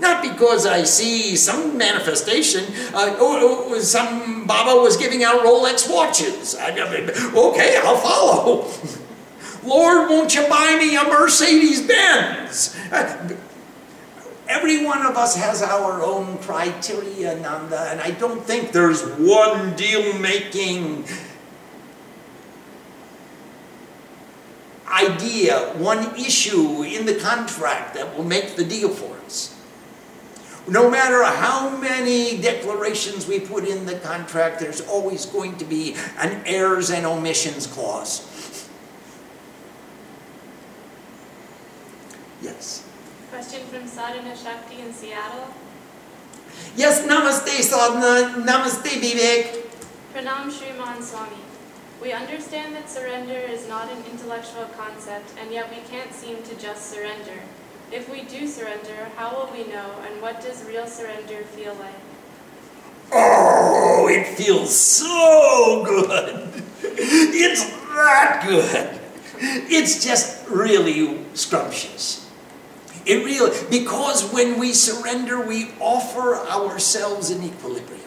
Not 0.00 0.22
because 0.22 0.66
I 0.66 0.82
see 0.82 1.36
some 1.36 1.78
manifestation. 1.78 2.64
Uh, 2.92 3.80
some 3.80 4.44
Baba 4.46 4.80
was 4.80 4.96
giving 4.96 5.22
out 5.22 5.42
Rolex 5.42 5.88
watches. 5.88 6.56
I, 6.56 6.70
okay, 6.72 7.76
I'll 7.82 7.96
follow. 7.96 8.70
Lord, 9.64 10.10
won't 10.10 10.34
you 10.34 10.46
buy 10.48 10.76
me 10.78 10.96
a 10.96 11.04
Mercedes 11.04 11.86
Benz? 11.86 12.76
Every 14.48 14.84
one 14.84 15.04
of 15.04 15.16
us 15.16 15.36
has 15.36 15.60
our 15.60 16.02
own 16.02 16.38
criteria, 16.38 17.38
Nanda, 17.40 17.88
and 17.90 18.00
I 18.00 18.12
don't 18.12 18.44
think 18.44 18.70
there's 18.70 19.02
one 19.18 19.74
deal 19.74 20.16
making 20.18 21.04
idea, 24.86 25.74
one 25.78 26.14
issue 26.14 26.82
in 26.82 27.06
the 27.06 27.16
contract 27.16 27.94
that 27.94 28.16
will 28.16 28.24
make 28.24 28.54
the 28.56 28.64
deal 28.64 28.88
for 28.88 29.16
us. 29.24 29.52
No 30.68 30.90
matter 30.90 31.22
how 31.24 31.76
many 31.76 32.38
declarations 32.38 33.26
we 33.26 33.40
put 33.40 33.64
in 33.64 33.86
the 33.86 33.96
contract, 33.96 34.58
there's 34.58 34.80
always 34.80 35.26
going 35.26 35.56
to 35.58 35.64
be 35.64 35.96
an 36.18 36.42
errors 36.44 36.90
and 36.90 37.04
omissions 37.04 37.66
clause. 37.66 38.68
Yes. 42.42 42.85
Question 43.36 43.66
from 43.66 43.86
Sadhana 43.86 44.34
Shakti 44.34 44.80
in 44.80 44.94
Seattle. 44.94 45.48
Yes, 46.74 47.06
namaste, 47.06 47.60
Sadhana. 47.60 48.42
Namaste, 48.42 48.96
Vivek. 48.96 49.60
Pranam 50.14 50.48
Sriman 50.50 51.02
Swami. 51.02 51.42
We 52.00 52.12
understand 52.12 52.74
that 52.74 52.88
surrender 52.88 53.34
is 53.36 53.68
not 53.68 53.92
an 53.92 54.02
intellectual 54.10 54.64
concept, 54.78 55.34
and 55.38 55.52
yet 55.52 55.68
we 55.68 55.82
can't 55.90 56.14
seem 56.14 56.42
to 56.44 56.54
just 56.56 56.90
surrender. 56.90 57.42
If 57.92 58.10
we 58.10 58.22
do 58.22 58.48
surrender, 58.48 59.10
how 59.16 59.36
will 59.36 59.52
we 59.52 59.70
know, 59.70 59.90
and 60.06 60.22
what 60.22 60.40
does 60.40 60.64
real 60.64 60.86
surrender 60.86 61.44
feel 61.54 61.74
like? 61.74 62.00
Oh, 63.12 64.08
it 64.10 64.34
feels 64.38 64.74
so 64.74 65.84
good. 65.84 66.48
It's 66.82 67.64
that 67.66 68.46
good. 68.48 68.98
It's 69.68 70.02
just 70.02 70.48
really 70.48 71.22
scrumptious. 71.34 72.25
It 73.06 73.24
really, 73.24 73.56
because 73.70 74.32
when 74.32 74.58
we 74.58 74.72
surrender, 74.72 75.40
we 75.40 75.70
offer 75.80 76.34
ourselves 76.34 77.30
in 77.30 77.44
equilibrium. 77.44 78.02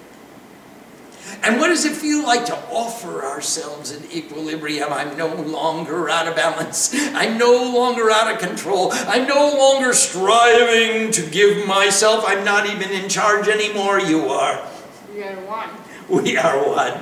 And 1.41 1.59
what 1.59 1.69
does 1.69 1.85
it 1.85 1.93
feel 1.93 2.23
like 2.23 2.45
to 2.45 2.57
offer 2.69 3.23
ourselves 3.23 3.91
in 3.91 4.11
equilibrium? 4.11 4.91
I'm 4.91 5.15
no 5.15 5.33
longer 5.33 6.09
out 6.09 6.27
of 6.27 6.35
balance. 6.35 6.93
I'm 6.93 7.37
no 7.37 7.71
longer 7.71 8.11
out 8.11 8.33
of 8.33 8.39
control. 8.39 8.91
I'm 8.91 9.25
no 9.25 9.55
longer 9.55 9.93
striving 9.93 11.11
to 11.11 11.29
give 11.29 11.65
myself. 11.65 12.25
I'm 12.27 12.43
not 12.43 12.65
even 12.65 12.91
in 12.91 13.07
charge 13.09 13.47
anymore. 13.47 13.99
You 14.01 14.25
are. 14.27 14.67
We 15.13 15.23
are 15.23 15.35
one. 15.45 15.69
We 16.09 16.35
are 16.37 16.67
one. 16.67 16.99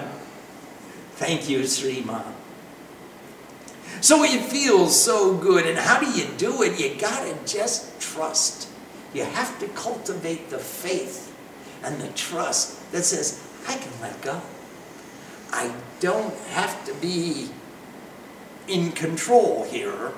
Thank 1.15 1.49
you, 1.49 1.65
Sri 1.65 2.01
Ma. 2.01 2.21
So 4.01 4.23
it 4.23 4.43
feels 4.43 4.99
so 4.99 5.35
good. 5.35 5.65
And 5.65 5.77
how 5.77 5.99
do 5.99 6.09
you 6.09 6.27
do 6.37 6.63
it? 6.63 6.79
You 6.79 6.99
gotta 6.99 7.35
just 7.45 7.99
trust. 7.99 8.69
You 9.13 9.23
have 9.23 9.59
to 9.59 9.67
cultivate 9.69 10.49
the 10.49 10.59
faith 10.59 11.35
and 11.83 11.99
the 11.99 12.09
trust 12.09 12.91
that 12.91 13.03
says, 13.03 13.43
I 13.67 13.75
can 13.75 13.91
let 14.01 14.21
go. 14.21 14.41
I 15.51 15.73
don't 15.99 16.35
have 16.49 16.85
to 16.85 16.93
be 16.95 17.49
in 18.67 18.91
control 18.91 19.63
here. 19.63 20.11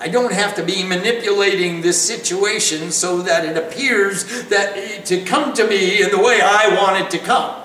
I 0.00 0.08
don't 0.08 0.32
have 0.32 0.54
to 0.54 0.62
be 0.62 0.84
manipulating 0.84 1.80
this 1.80 2.00
situation 2.00 2.92
so 2.92 3.20
that 3.22 3.44
it 3.44 3.56
appears 3.56 4.48
that 4.48 4.76
eh, 4.76 5.00
to 5.02 5.24
come 5.24 5.52
to 5.54 5.66
me 5.66 6.02
in 6.02 6.10
the 6.10 6.18
way 6.18 6.40
I 6.40 6.74
want 6.80 7.04
it 7.04 7.10
to 7.18 7.24
come. 7.24 7.56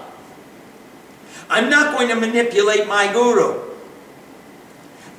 I'm 1.50 1.70
not 1.70 1.96
going 1.96 2.10
to 2.10 2.16
manipulate 2.16 2.88
my 2.88 3.12
guru. 3.14 3.63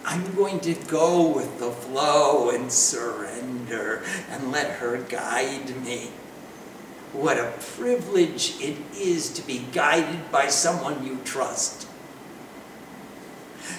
I'm 0.05 0.35
going 0.35 0.61
to 0.61 0.75
go 0.75 1.29
with 1.29 1.59
the 1.59 1.71
flow 1.71 2.51
and 2.51 2.71
surrender 2.71 4.03
and 4.31 4.53
let 4.53 4.79
her 4.79 4.99
guide 4.99 5.75
me. 5.83 6.11
What 7.13 7.39
a 7.39 7.53
privilege 7.77 8.57
it 8.61 8.77
is 8.97 9.31
to 9.31 9.47
be 9.47 9.67
guided 9.73 10.31
by 10.31 10.49
someone 10.49 11.07
you 11.07 11.21
trust. 11.25 11.89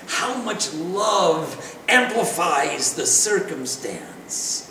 How 0.07 0.35
much 0.41 0.73
love 0.73 1.77
amplifies 1.87 2.95
the 2.95 3.05
circumstance. 3.05 4.69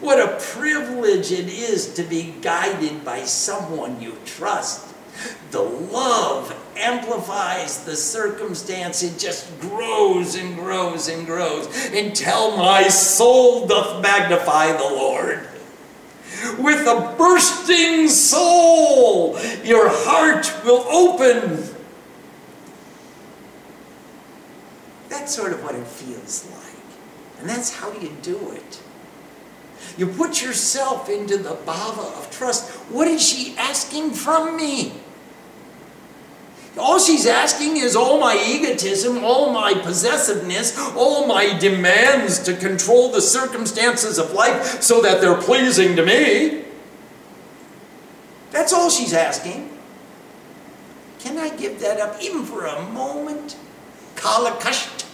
What 0.00 0.20
a 0.20 0.38
privilege 0.38 1.32
it 1.32 1.48
is 1.48 1.94
to 1.94 2.02
be 2.02 2.34
guided 2.42 3.04
by 3.04 3.24
someone 3.24 4.00
you 4.00 4.18
trust. 4.24 4.85
The 5.50 5.62
love 5.62 6.54
amplifies 6.76 7.84
the 7.84 7.96
circumstance. 7.96 9.02
It 9.02 9.18
just 9.18 9.58
grows 9.60 10.34
and 10.34 10.56
grows 10.56 11.08
and 11.08 11.26
grows 11.26 11.66
until 11.92 12.56
my 12.56 12.88
soul 12.88 13.66
doth 13.66 14.02
magnify 14.02 14.72
the 14.72 14.84
Lord. 14.84 15.48
With 16.58 16.86
a 16.86 17.14
bursting 17.16 18.08
soul, 18.08 19.38
your 19.64 19.88
heart 19.88 20.52
will 20.64 20.84
open. 20.90 21.74
That's 25.08 25.34
sort 25.34 25.52
of 25.52 25.62
what 25.62 25.74
it 25.74 25.86
feels 25.86 26.48
like. 26.50 27.40
And 27.40 27.48
that's 27.48 27.74
how 27.74 27.92
you 27.92 28.14
do 28.22 28.50
it. 28.50 28.82
You 29.96 30.08
put 30.08 30.42
yourself 30.42 31.08
into 31.08 31.38
the 31.38 31.54
bhava 31.54 32.18
of 32.18 32.30
trust. 32.30 32.70
What 32.90 33.08
is 33.08 33.26
she 33.26 33.56
asking 33.56 34.10
from 34.12 34.56
me? 34.56 34.92
All 36.78 36.98
she's 36.98 37.26
asking 37.26 37.78
is 37.78 37.96
all 37.96 38.20
my 38.20 38.36
egotism, 38.46 39.24
all 39.24 39.50
my 39.50 39.72
possessiveness, 39.72 40.78
all 40.94 41.26
my 41.26 41.56
demands 41.58 42.38
to 42.40 42.54
control 42.54 43.10
the 43.10 43.22
circumstances 43.22 44.18
of 44.18 44.32
life 44.32 44.82
so 44.82 45.00
that 45.00 45.22
they're 45.22 45.40
pleasing 45.40 45.96
to 45.96 46.04
me. 46.04 46.64
That's 48.50 48.74
all 48.74 48.90
she's 48.90 49.14
asking. 49.14 49.70
Can 51.18 51.38
I 51.38 51.54
give 51.56 51.80
that 51.80 51.98
up 51.98 52.22
even 52.22 52.44
for 52.44 52.66
a 52.66 52.82
moment? 52.90 53.56
Kalakasht. 54.14 55.04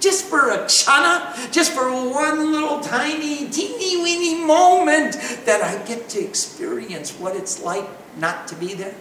Just 0.00 0.24
for 0.26 0.50
a 0.50 0.58
chana, 0.64 1.50
just 1.52 1.72
for 1.72 1.90
one 1.90 2.52
little 2.52 2.80
tiny, 2.80 3.48
teeny 3.48 4.02
weeny 4.02 4.44
moment 4.44 5.14
that 5.44 5.62
I 5.62 5.82
get 5.86 6.08
to 6.10 6.20
experience 6.20 7.12
what 7.12 7.36
it's 7.36 7.62
like 7.62 7.88
not 8.18 8.48
to 8.48 8.54
be 8.54 8.74
there. 8.74 8.94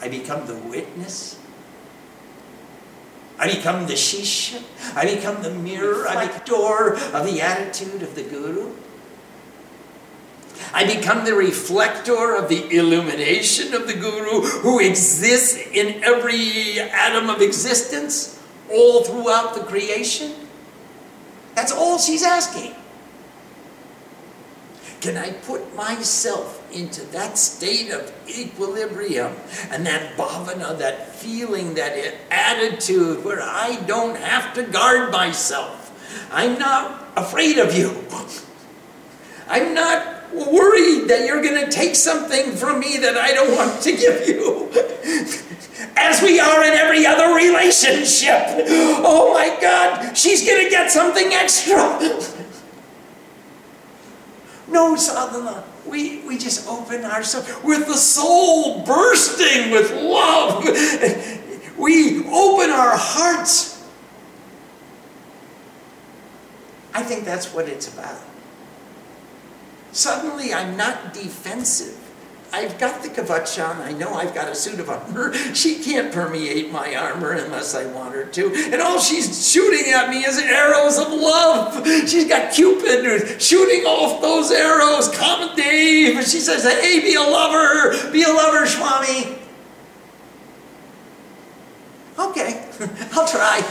I 0.00 0.08
become 0.08 0.46
the 0.46 0.56
witness. 0.56 1.38
I 3.38 3.48
become 3.54 3.86
the 3.86 3.94
shisha. 3.94 4.62
I 4.94 5.14
become 5.14 5.42
the 5.42 5.50
mirror, 5.50 6.06
I 6.08 6.26
become 6.26 6.38
the 6.38 6.44
door 6.44 6.94
of 6.94 7.26
the 7.26 7.40
attitude 7.40 8.02
of 8.02 8.14
the 8.14 8.22
Guru. 8.22 8.72
I 10.72 10.84
become 10.84 11.24
the 11.24 11.34
reflector 11.34 12.36
of 12.36 12.48
the 12.48 12.76
illumination 12.76 13.74
of 13.74 13.86
the 13.86 13.94
Guru 13.94 14.42
who 14.42 14.78
exists 14.78 15.56
in 15.56 16.04
every 16.04 16.78
atom 16.80 17.30
of 17.30 17.40
existence, 17.40 18.40
all 18.70 19.02
throughout 19.02 19.54
the 19.54 19.62
creation. 19.62 20.34
That's 21.54 21.72
all 21.72 21.98
she's 21.98 22.22
asking. 22.22 22.74
Can 25.00 25.16
I 25.16 25.32
put 25.32 25.74
myself 25.74 26.59
into 26.72 27.04
that 27.12 27.38
state 27.38 27.90
of 27.90 28.12
equilibrium 28.28 29.34
and 29.70 29.86
that 29.86 30.16
bhavana, 30.16 30.78
that 30.78 31.14
feeling, 31.14 31.74
that 31.74 31.96
attitude 32.30 33.24
where 33.24 33.42
I 33.42 33.76
don't 33.86 34.16
have 34.16 34.54
to 34.54 34.62
guard 34.62 35.12
myself? 35.12 35.78
I'm 36.32 36.58
not 36.58 37.08
afraid 37.16 37.58
of 37.58 37.76
you. 37.76 38.04
I'm 39.48 39.74
not 39.74 40.32
worried 40.32 41.08
that 41.08 41.26
you're 41.26 41.42
going 41.42 41.64
to 41.64 41.70
take 41.70 41.96
something 41.96 42.52
from 42.52 42.78
me 42.78 42.98
that 42.98 43.16
I 43.16 43.32
don't 43.32 43.56
want 43.56 43.82
to 43.82 43.90
give 43.90 44.28
you. 44.28 44.70
As 45.96 46.22
we 46.22 46.38
are 46.38 46.64
in 46.64 46.72
every 46.74 47.04
other 47.04 47.34
relationship. 47.34 48.42
Oh 49.02 49.34
my 49.34 49.56
God, 49.60 50.16
she's 50.16 50.46
going 50.46 50.64
to 50.64 50.70
get 50.70 50.90
something 50.90 51.32
extra. 51.32 51.98
No, 54.68 54.94
sadhana. 54.94 55.64
We, 55.86 56.20
we 56.26 56.38
just 56.38 56.68
open 56.68 57.04
ourselves 57.04 57.50
with 57.64 57.86
the 57.86 57.94
soul 57.94 58.84
bursting 58.84 59.70
with 59.70 59.92
love. 59.92 60.64
We 61.80 62.26
open 62.26 62.68
our 62.68 62.94
hearts. 62.94 63.82
I 66.92 67.02
think 67.02 67.24
that's 67.24 67.54
what 67.54 67.68
it's 67.68 67.90
about. 67.90 68.20
Suddenly, 69.92 70.52
I'm 70.52 70.76
not 70.76 71.14
defensive. 71.14 71.99
I've 72.52 72.78
got 72.78 73.02
the 73.02 73.08
kavach 73.08 73.46
kavachan. 73.46 73.80
I 73.80 73.92
know 73.92 74.14
I've 74.14 74.34
got 74.34 74.48
a 74.48 74.54
suit 74.54 74.80
of 74.80 74.90
armor. 74.90 75.32
She 75.54 75.82
can't 75.82 76.12
permeate 76.12 76.72
my 76.72 76.94
armor 76.94 77.32
unless 77.32 77.74
I 77.74 77.86
want 77.86 78.14
her 78.14 78.24
to. 78.24 78.52
And 78.72 78.80
all 78.80 78.98
she's 78.98 79.50
shooting 79.50 79.92
at 79.92 80.10
me 80.10 80.24
is 80.24 80.38
arrows 80.38 80.98
of 80.98 81.08
love. 81.08 81.86
She's 82.08 82.26
got 82.26 82.52
Cupid 82.52 83.40
shooting 83.40 83.84
off 83.84 84.20
those 84.20 84.50
arrows. 84.50 85.08
Kamadeva. 85.10 86.22
She 86.22 86.40
says, 86.40 86.64
hey, 86.64 87.00
be 87.00 87.14
a 87.14 87.20
lover. 87.20 88.10
Be 88.10 88.22
a 88.22 88.28
lover, 88.28 88.66
Swami. 88.66 89.38
Okay, 92.18 92.68
I'll 93.12 93.26
try. 93.26 93.64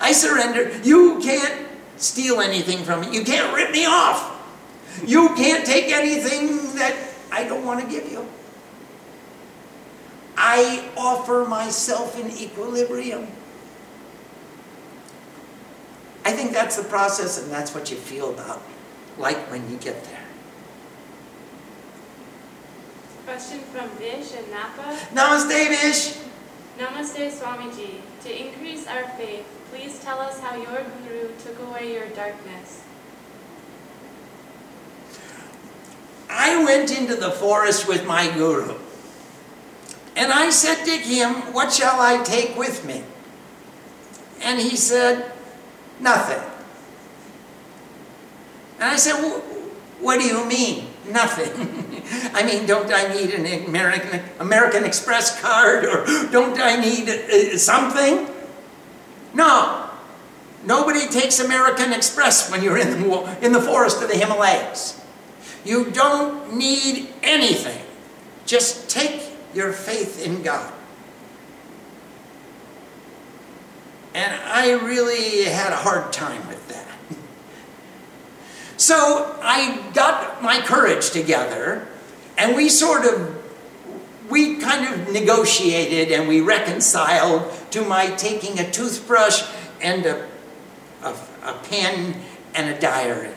I 0.00 0.12
surrender. 0.12 0.78
You 0.82 1.18
can't 1.20 1.66
steal 1.96 2.40
anything 2.40 2.84
from 2.84 3.02
me. 3.02 3.12
You 3.12 3.24
can't 3.24 3.54
rip 3.54 3.72
me 3.72 3.86
off. 3.86 4.36
You 5.04 5.28
can't 5.30 5.64
take 5.64 5.90
anything 5.92 6.74
that 6.76 6.94
I 7.32 7.44
don't 7.44 7.64
want 7.64 7.80
to 7.80 7.86
give 7.86 8.10
you. 8.10 8.26
I 10.36 10.88
offer 10.96 11.44
myself 11.48 12.18
in 12.18 12.30
equilibrium. 12.30 13.26
I 16.24 16.32
think 16.32 16.52
that's 16.52 16.76
the 16.76 16.84
process, 16.84 17.42
and 17.42 17.50
that's 17.50 17.74
what 17.74 17.90
you 17.90 17.96
feel 17.96 18.30
about, 18.30 18.62
like 19.18 19.38
when 19.50 19.70
you 19.70 19.76
get 19.76 20.04
there. 20.04 20.20
question 23.30 23.60
from 23.70 23.88
Vish 23.90 24.34
in 24.34 24.50
Napa. 24.50 24.98
Namaste, 25.14 25.68
Vish. 25.68 26.18
Namaste 26.78 27.30
Swamiji. 27.30 28.00
To 28.24 28.28
increase 28.28 28.88
our 28.88 29.06
faith, 29.10 29.46
please 29.70 30.00
tell 30.00 30.18
us 30.18 30.40
how 30.40 30.56
your 30.56 30.82
guru 31.06 31.30
took 31.38 31.56
away 31.68 31.92
your 31.94 32.08
darkness. 32.08 32.82
I 36.30 36.64
went 36.64 36.96
into 36.96 37.16
the 37.16 37.30
forest 37.30 37.88
with 37.88 38.06
my 38.06 38.30
guru. 38.30 38.78
And 40.14 40.32
I 40.32 40.50
said 40.50 40.84
to 40.84 40.90
him, 40.92 41.52
What 41.52 41.72
shall 41.72 42.00
I 42.00 42.22
take 42.22 42.56
with 42.56 42.84
me? 42.84 43.02
And 44.42 44.60
he 44.60 44.76
said, 44.76 45.32
Nothing. 45.98 46.42
And 48.78 48.84
I 48.84 48.96
said, 48.96 49.20
What 50.00 50.20
do 50.20 50.26
you 50.26 50.46
mean, 50.46 50.86
nothing? 51.08 51.50
I 52.34 52.44
mean, 52.44 52.66
don't 52.66 52.92
I 52.92 53.12
need 53.12 53.30
an 53.30 53.66
American, 53.66 54.20
American 54.38 54.84
Express 54.84 55.40
card 55.40 55.84
or 55.84 56.04
don't 56.30 56.58
I 56.60 56.76
need 56.76 57.08
uh, 57.08 57.58
something? 57.58 58.28
No. 59.34 59.90
Nobody 60.64 61.06
takes 61.08 61.40
American 61.40 61.92
Express 61.92 62.50
when 62.50 62.62
you're 62.62 62.78
in 62.78 62.90
the, 62.90 63.36
in 63.42 63.52
the 63.52 63.60
forest 63.60 64.02
of 64.02 64.08
the 64.08 64.16
Himalayas. 64.16 64.99
You 65.64 65.90
don't 65.90 66.54
need 66.54 67.12
anything. 67.22 67.84
Just 68.46 68.88
take 68.88 69.22
your 69.54 69.72
faith 69.72 70.24
in 70.24 70.42
God. 70.42 70.72
And 74.14 74.34
I 74.42 74.72
really 74.72 75.44
had 75.44 75.72
a 75.72 75.76
hard 75.76 76.12
time 76.12 76.46
with 76.48 76.66
that. 76.68 76.86
So 78.76 79.38
I 79.42 79.90
got 79.92 80.42
my 80.42 80.62
courage 80.62 81.10
together 81.10 81.86
and 82.38 82.56
we 82.56 82.70
sort 82.70 83.04
of, 83.04 83.36
we 84.30 84.56
kind 84.56 84.94
of 84.94 85.12
negotiated 85.12 86.10
and 86.18 86.26
we 86.26 86.40
reconciled 86.40 87.52
to 87.72 87.82
my 87.82 88.06
taking 88.12 88.58
a 88.58 88.70
toothbrush 88.70 89.44
and 89.82 90.06
a, 90.06 90.26
a, 91.02 91.14
a 91.44 91.52
pen 91.68 92.22
and 92.54 92.74
a 92.74 92.80
diary. 92.80 93.34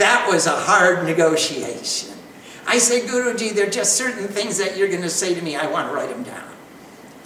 That 0.00 0.26
was 0.28 0.46
a 0.46 0.56
hard 0.56 1.04
negotiation. 1.04 2.14
I 2.66 2.78
said, 2.78 3.08
Guruji, 3.08 3.52
there 3.52 3.66
are 3.66 3.70
just 3.70 3.96
certain 3.96 4.28
things 4.28 4.58
that 4.58 4.76
you're 4.76 4.88
going 4.88 5.02
to 5.02 5.10
say 5.10 5.34
to 5.34 5.42
me, 5.42 5.56
I 5.56 5.66
want 5.66 5.88
to 5.88 5.94
write 5.94 6.08
them 6.08 6.22
down. 6.22 6.48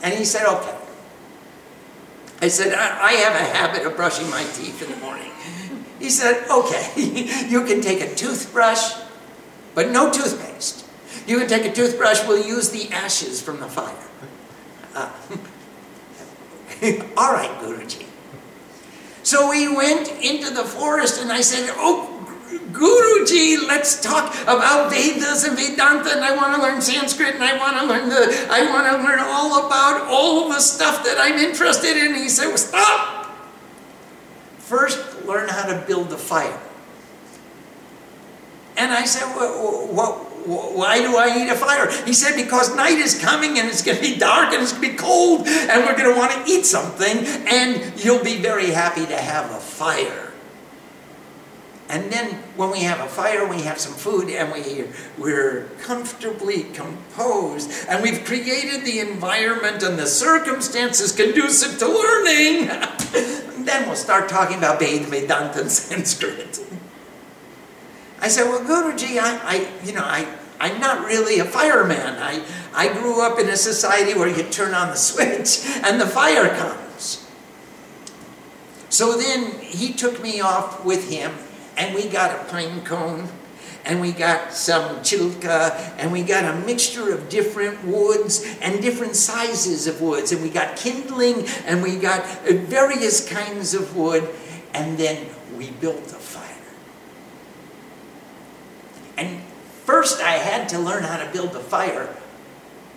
And 0.03 0.15
he 0.15 0.25
said, 0.25 0.47
okay. 0.47 0.77
I 2.41 2.49
said, 2.49 2.75
I, 2.75 3.03
I 3.03 3.13
have 3.13 3.35
a 3.35 3.57
habit 3.57 3.87
of 3.87 3.97
brushing 3.97 4.29
my 4.31 4.43
teeth 4.55 4.83
in 4.83 4.91
the 4.91 4.97
morning. 4.99 5.31
He 5.99 6.11
said, 6.11 6.47
okay, 6.51 6.93
you 7.49 7.65
can 7.65 7.81
take 7.81 8.01
a 8.01 8.15
toothbrush, 8.15 8.95
but 9.75 9.91
no 9.91 10.11
toothpaste. 10.13 10.85
You 11.27 11.39
can 11.39 11.49
take 11.49 11.65
a 11.65 11.73
toothbrush, 11.73 12.27
we'll 12.27 12.45
use 12.45 12.71
the 12.71 12.93
ashes 12.93 13.41
from 13.41 13.61
the 13.61 13.69
fire. 13.69 13.95
Uh, 14.95 15.11
all 17.17 17.33
right, 17.33 17.51
Guruji. 17.61 18.07
So 19.23 19.49
we 19.49 19.75
went 19.75 20.09
into 20.23 20.53
the 20.53 20.65
forest 20.65 21.23
and 21.23 21.33
I 21.33 21.41
said, 21.41 21.73
oh, 21.77 22.11
Guruji, 22.75 23.67
let's 23.69 24.03
talk 24.03 24.35
about 24.43 24.91
Vedas 24.91 25.45
and 25.45 25.57
Vedanta, 25.57 26.11
and 26.11 26.25
I 26.25 26.35
want 26.37 26.57
to 26.57 26.61
learn 26.61 26.83
Sanskrit, 26.83 27.35
and 27.35 27.45
I 27.45 27.57
want 27.57 27.79
to 27.79 27.87
learn 27.87 28.09
the, 28.09 28.49
I 28.51 28.69
want 28.69 28.87
to 28.91 29.03
learn 29.03 29.21
all 29.21 29.67
about 29.67 30.09
all 30.09 30.49
the 30.49 30.59
stuff 30.59 31.05
that 31.05 31.17
I'm 31.19 31.39
interested 31.39 31.97
in. 31.97 32.15
He 32.15 32.29
said, 32.29 32.49
well, 32.49 32.59
stop. 32.59 33.33
First, 34.59 35.25
learn 35.25 35.49
how 35.49 35.67
to 35.67 35.85
build 35.87 36.11
the 36.11 36.19
fire. 36.19 36.61
And 38.77 38.93
I 38.93 39.05
said, 39.05 39.25
well, 39.37 39.87
what, 39.87 40.35
why 40.77 40.99
do 40.99 41.17
I 41.17 41.33
need 41.37 41.49
a 41.51 41.55
fire? 41.55 41.91
He 42.05 42.13
said, 42.13 42.35
because 42.35 42.75
night 42.75 42.99
is 42.99 43.21
coming 43.21 43.59
and 43.59 43.69
it's 43.69 43.83
going 43.83 43.99
to 43.99 44.03
be 44.03 44.19
dark 44.19 44.53
and 44.53 44.63
it's 44.63 44.73
going 44.73 44.83
to 44.85 44.91
be 44.91 44.97
cold 44.97 45.47
and 45.47 45.85
we're 45.85 45.97
going 45.97 46.13
to 46.13 46.19
want 46.19 46.33
to 46.33 46.53
eat 46.53 46.67
something 46.67 47.25
and 47.47 48.05
you'll 48.05 48.25
be 48.25 48.39
very 48.39 48.71
happy 48.71 49.07
to 49.07 49.17
have 49.17 49.51
a 49.53 49.61
fire. 49.61 50.24
And 51.89 52.11
then 52.11 52.35
when 52.57 52.71
we 52.71 52.81
have 52.81 53.01
a 53.01 53.09
fire, 53.09 53.47
we 53.47 53.61
have 53.63 53.79
some 53.79 53.93
food, 53.93 54.31
and 54.31 54.53
we, 54.53 54.85
we're 55.19 55.69
comfortably 55.83 56.65
composed, 56.73 57.71
and 57.89 58.03
we've 58.03 58.25
created 58.25 58.87
the 58.87 59.01
environment 59.01 59.83
and 59.83 59.99
the 59.99 60.07
circumstances 60.07 61.13
conducive 61.13 61.79
to 61.79 61.87
learning, 61.87 62.67
then 63.65 63.87
we'll 63.87 63.97
start 63.97 64.29
talking 64.31 64.57
about 64.59 64.81
Vedanta 64.81 65.61
and 65.61 65.71
Sanskrit. 65.71 66.59
I 68.21 68.29
said, 68.29 68.45
well, 68.45 68.61
Guruji, 68.61 69.19
I, 69.19 69.39
I, 69.45 69.85
you 69.85 69.93
know, 69.93 70.05
I, 70.05 70.27
I'm 70.59 70.81
not 70.81 71.05
really 71.05 71.41
a 71.41 71.45
fireman. 71.45 72.17
I, 72.17 72.43
I 72.73 72.91
grew 72.95 73.21
up 73.21 73.39
in 73.39 73.51
a 73.51 73.57
society 73.57 74.19
where 74.19 74.29
you 74.29 74.45
turn 74.45 74.73
on 74.73 74.89
the 74.89 74.97
switch 74.97 75.67
and 75.85 76.01
the 76.01 76.07
fire 76.07 76.49
comes. 76.57 77.29
So 78.89 79.19
then 79.19 79.59
he 79.61 79.93
took 79.93 80.23
me 80.23 80.41
off 80.41 80.83
with 80.85 81.11
him 81.11 81.33
and 81.77 81.95
we 81.95 82.09
got 82.09 82.31
a 82.31 82.45
pine 82.51 82.83
cone 82.83 83.29
and 83.87 84.01
we 84.01 84.13
got 84.13 84.53
some 84.53 84.97
chilka, 85.01 85.71
and 85.99 86.11
we 86.11 86.23
got 86.23 86.45
a 86.45 86.59
mixture 86.65 87.13
of 87.13 87.29
different 87.29 87.85
woods 87.85 88.57
and 88.63 88.81
different 88.81 89.15
sizes 89.15 89.87
of 89.87 90.01
woods, 90.01 90.33
and 90.33 90.43
we 90.43 90.49
got 90.49 90.75
kindling, 90.77 91.47
and 91.67 91.83
we 91.83 91.97
got 91.97 92.25
various 92.47 93.29
kinds 93.29 93.75
of 93.75 93.95
wood, 93.95 94.27
and 94.73 94.97
then 94.97 95.27
we 95.59 95.71
built 95.71 96.03
a 96.13 96.17
fire. 96.17 96.43
And 99.19 99.43
first 99.85 100.23
I 100.23 100.39
had 100.39 100.67
to 100.71 100.79
learn 100.79 101.03
how 101.03 101.19
to 101.23 101.31
build 101.31 101.55
a 101.55 101.61
fire, 101.61 102.17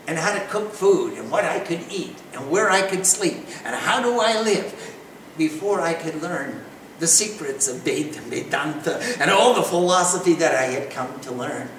and 0.07 0.17
how 0.17 0.33
to 0.33 0.45
cook 0.47 0.71
food, 0.71 1.17
and 1.17 1.29
what 1.29 1.43
I 1.43 1.59
could 1.59 1.81
eat, 1.91 2.15
and 2.31 2.49
where 2.49 2.69
I 2.69 2.81
could 2.81 3.05
sleep, 3.05 3.45
and 3.65 3.75
how 3.75 4.01
do 4.01 4.21
I 4.21 4.41
live, 4.41 4.95
before 5.37 5.81
I 5.81 5.93
could 5.93 6.21
learn 6.21 6.63
the 6.99 7.07
secrets 7.07 7.67
of 7.67 7.77
Vedanta 7.77 8.97
and 9.19 9.29
all 9.29 9.53
the 9.53 9.63
philosophy 9.63 10.33
that 10.33 10.55
I 10.55 10.63
had 10.63 10.89
come 10.89 11.19
to 11.21 11.31
learn. 11.31 11.69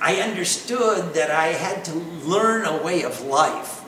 I 0.00 0.16
understood 0.16 1.14
that 1.14 1.30
I 1.30 1.48
had 1.48 1.84
to 1.86 1.94
learn 1.94 2.64
a 2.64 2.82
way 2.82 3.02
of 3.02 3.20
life, 3.22 3.82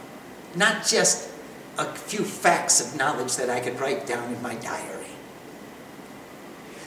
not 0.57 0.85
just 0.87 1.31
a 1.79 1.85
few 1.85 2.25
facts 2.25 2.81
of 2.81 2.99
knowledge 2.99 3.37
that 3.37 3.49
I 3.49 3.61
could 3.61 3.79
write 3.81 4.07
down 4.07 4.33
in 4.33 4.43
my 4.43 4.57
diary. 4.57 4.97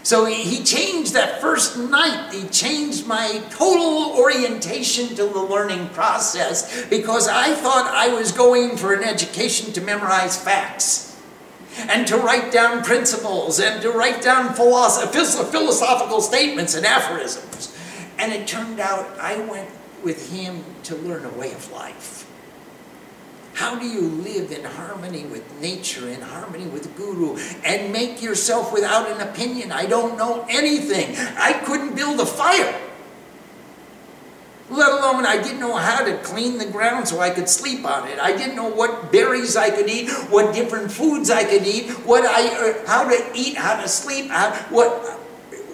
So 0.04 0.26
he 0.26 0.62
changed 0.66 1.14
that 1.14 1.40
first 1.40 1.78
night, 1.78 2.34
he 2.34 2.46
changed 2.50 3.08
my 3.08 3.42
total 3.50 4.12
orientation 4.20 5.08
to 5.16 5.26
the 5.26 5.42
learning 5.42 5.88
process 5.90 6.86
because 6.88 7.30
I 7.30 7.56
thought 7.56 7.88
I 7.88 8.10
was 8.10 8.34
going 8.34 8.76
for 8.76 8.94
an 8.94 9.04
education 9.06 9.72
to 9.72 9.82
memorize 9.82 10.38
facts 10.38 11.13
and 11.78 12.08
to 12.08 12.18
write 12.18 12.52
down 12.52 12.84
principles 12.84 13.60
and 13.60 13.82
to 13.82 13.92
write 13.92 14.22
down 14.22 14.54
philosophical 14.54 16.22
statements 16.22 16.76
and 16.76 16.86
aphorisms. 16.86 17.76
And 18.18 18.32
it 18.32 18.48
turned 18.48 18.80
out 18.80 19.18
I 19.20 19.40
went 19.40 19.70
with 20.04 20.32
him 20.32 20.64
to 20.84 20.96
learn 20.96 21.26
a 21.26 21.30
way 21.30 21.52
of 21.54 21.72
life. 21.72 22.30
How 23.54 23.78
do 23.78 23.86
you 23.86 24.02
live 24.02 24.52
in 24.52 24.64
harmony 24.64 25.26
with 25.26 25.62
nature, 25.62 26.10
in 26.10 26.22
harmony 26.22 26.66
with 26.66 26.96
Guru, 26.98 27.38
and 27.64 27.94
make 27.94 28.22
yourself 28.22 28.74
without 28.74 29.10
an 29.12 29.22
opinion? 29.22 29.72
I 29.72 29.86
don't 29.86 30.18
know 30.18 30.46
anything. 30.50 31.16
I 31.38 31.54
couldn't 31.54 31.96
build 31.96 32.20
a 32.20 32.26
fire 32.26 32.80
let 34.70 34.92
alone 34.92 35.26
I 35.26 35.42
didn't 35.42 35.60
know 35.60 35.76
how 35.76 36.06
to 36.06 36.18
clean 36.20 36.58
the 36.58 36.66
ground 36.66 37.08
so 37.08 37.20
I 37.20 37.30
could 37.30 37.50
sleep 37.50 37.86
on 37.86 38.08
it. 38.08 38.18
I 38.20 38.36
didn't 38.36 38.56
know 38.56 38.70
what 38.70 39.12
berries 39.12 39.56
I 39.56 39.70
could 39.70 39.90
eat, 39.90 40.10
what 40.30 40.54
different 40.54 40.92
foods 40.92 41.30
I 41.30 41.44
could 41.44 41.68
eat, 41.68 41.90
what 42.06 42.26
I, 42.26 42.72
uh, 42.72 42.88
how 42.88 43.08
to 43.08 43.32
eat, 43.36 43.58
how 43.58 43.82
to 43.82 43.88
sleep, 43.88 44.30
how, 44.32 44.54
what, 44.70 44.90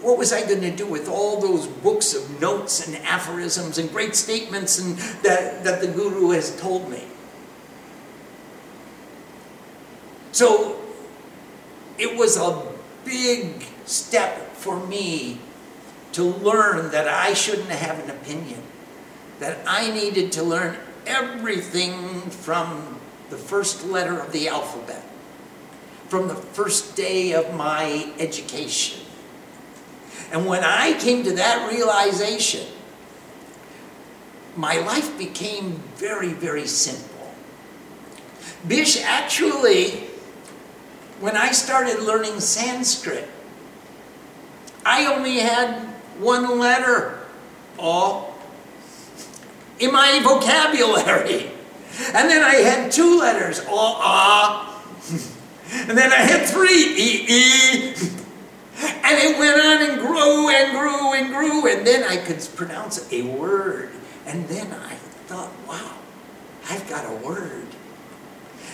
what 0.02 0.18
was 0.18 0.34
I 0.34 0.42
going 0.48 0.62
to 0.62 0.76
do 0.76 0.88
with 0.88 1.08
all 1.08 1.40
those 1.40 1.68
books 1.68 2.16
of 2.16 2.42
notes 2.42 2.88
and 2.88 2.98
aphorisms 3.06 3.78
and 3.78 3.92
great 3.92 4.16
statements 4.16 4.80
and 4.80 4.98
that, 5.24 5.64
that 5.64 5.82
the 5.82 5.88
Guru 5.88 6.32
has 6.32 6.60
told 6.60 6.90
me? 6.90 7.04
So 10.32 10.82
it 12.00 12.18
was 12.18 12.38
a 12.38 12.66
big 13.06 13.64
step 13.86 14.56
for 14.56 14.84
me 14.88 15.40
to 16.14 16.24
learn 16.24 16.92
that 16.92 17.08
I 17.08 17.34
shouldn't 17.34 17.70
have 17.70 18.00
an 18.04 18.10
opinion 18.10 18.64
that 19.40 19.58
I 19.66 19.92
needed 19.92 20.32
to 20.34 20.44
learn 20.44 20.78
everything 21.06 22.22
from 22.30 23.00
the 23.30 23.38
first 23.38 23.86
letter 23.86 24.20
of 24.20 24.32
the 24.32 24.48
alphabet, 24.48 25.04
from 26.08 26.28
the 26.28 26.36
first 26.36 26.96
day 26.96 27.34
of 27.34 27.54
my 27.56 28.12
education. 28.20 29.02
And 30.32 30.46
when 30.46 30.64
I 30.64 30.94
came 31.00 31.24
to 31.24 31.32
that 31.34 31.72
realization, 31.72 32.68
my 34.56 34.80
life 34.80 35.18
became 35.18 35.82
very, 35.96 36.34
very 36.34 36.68
simple. 36.68 37.32
Vish 38.64 39.02
actually, 39.02 40.08
when 41.20 41.38
I 41.38 41.52
started 41.52 42.02
learning 42.02 42.40
Sanskrit, 42.40 43.28
I 44.86 45.06
only 45.06 45.38
had 45.38 45.76
one 46.20 46.60
letter, 46.60 47.20
all 47.78 48.29
in 49.80 49.92
my 49.92 50.20
vocabulary. 50.24 51.52
And 52.14 52.30
then 52.30 52.44
I 52.44 52.56
had 52.56 52.92
two 52.92 53.20
letters, 53.20 53.62
ah, 53.68 54.00
ah. 54.02 54.84
And 55.72 55.98
then 55.98 56.12
I 56.12 56.18
had 56.18 56.48
three, 56.48 56.96
e, 56.98 57.26
e. 57.28 57.94
And 58.82 59.18
it 59.18 59.38
went 59.38 59.60
on 59.60 59.90
and 59.90 60.00
grew 60.00 60.50
and 60.50 60.72
grew 60.72 61.14
and 61.14 61.34
grew. 61.34 61.68
And 61.68 61.86
then 61.86 62.04
I 62.04 62.18
could 62.18 62.48
pronounce 62.56 63.12
a 63.12 63.24
word. 63.24 63.90
And 64.26 64.48
then 64.48 64.72
I 64.72 64.96
thought, 65.28 65.52
wow, 65.68 65.96
I've 66.70 66.88
got 66.90 67.06
a 67.06 67.16
word. 67.26 67.68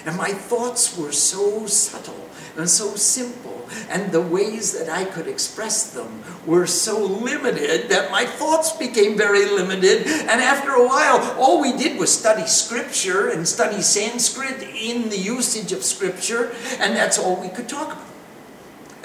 And 0.06 0.16
my 0.16 0.32
thoughts 0.32 0.98
were 0.98 1.12
so 1.12 1.66
subtle 1.66 2.25
and 2.58 2.70
so 2.70 2.96
simple, 2.96 3.68
and 3.90 4.12
the 4.12 4.22
ways 4.22 4.78
that 4.78 4.90
I 4.90 5.06
could 5.06 5.28
express 5.28 5.92
them 5.92 6.24
were 6.46 6.68
so 6.68 7.04
limited 7.04 7.90
that 7.90 8.12
my 8.12 8.26
thoughts 8.26 8.72
became 8.72 9.18
very 9.18 9.46
limited. 9.46 10.08
And 10.08 10.42
after 10.42 10.72
a 10.72 10.86
while, 10.86 11.20
all 11.40 11.62
we 11.62 11.76
did 11.76 12.00
was 12.00 12.18
study 12.18 12.48
scripture 12.48 13.30
and 13.30 13.48
study 13.48 13.82
Sanskrit 13.82 14.62
in 14.62 15.10
the 15.10 15.18
usage 15.18 15.72
of 15.72 15.84
scripture, 15.84 16.54
and 16.80 16.96
that's 16.96 17.18
all 17.18 17.36
we 17.42 17.50
could 17.50 17.68
talk 17.68 17.94
about. 17.94 18.06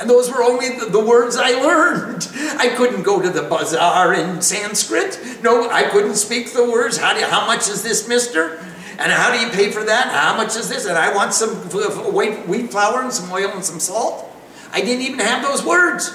And 0.00 0.08
those 0.08 0.30
were 0.30 0.42
only 0.42 0.70
the, 0.78 0.86
the, 0.86 1.04
words 1.04 1.36
I 1.36 1.50
learned. 1.50 2.26
I 2.56 2.68
couldn't 2.74 3.02
go 3.02 3.20
to 3.20 3.28
the 3.28 3.42
bazaar 3.42 4.14
in 4.14 4.40
Sanskrit. 4.40 5.42
No, 5.42 5.68
I 5.68 5.82
couldn't 5.82 6.14
speak 6.14 6.54
the 6.54 6.64
words. 6.64 6.96
How, 6.96 7.12
do 7.12 7.20
how 7.20 7.46
much 7.46 7.68
is 7.68 7.82
this, 7.82 8.08
mister? 8.08 8.64
And 9.00 9.10
how 9.10 9.32
do 9.32 9.40
you 9.40 9.50
pay 9.50 9.72
for 9.72 9.82
that? 9.82 10.08
How 10.08 10.36
much 10.36 10.56
is 10.56 10.68
this? 10.68 10.84
And 10.84 10.98
I 10.98 11.14
want 11.14 11.32
some 11.32 11.54
wheat 11.56 12.70
flour 12.70 13.00
and 13.00 13.10
some 13.10 13.32
oil 13.32 13.48
and 13.48 13.64
some 13.64 13.80
salt. 13.80 14.30
I 14.72 14.82
didn't 14.82 15.02
even 15.02 15.20
have 15.20 15.42
those 15.42 15.64
words. 15.64 16.14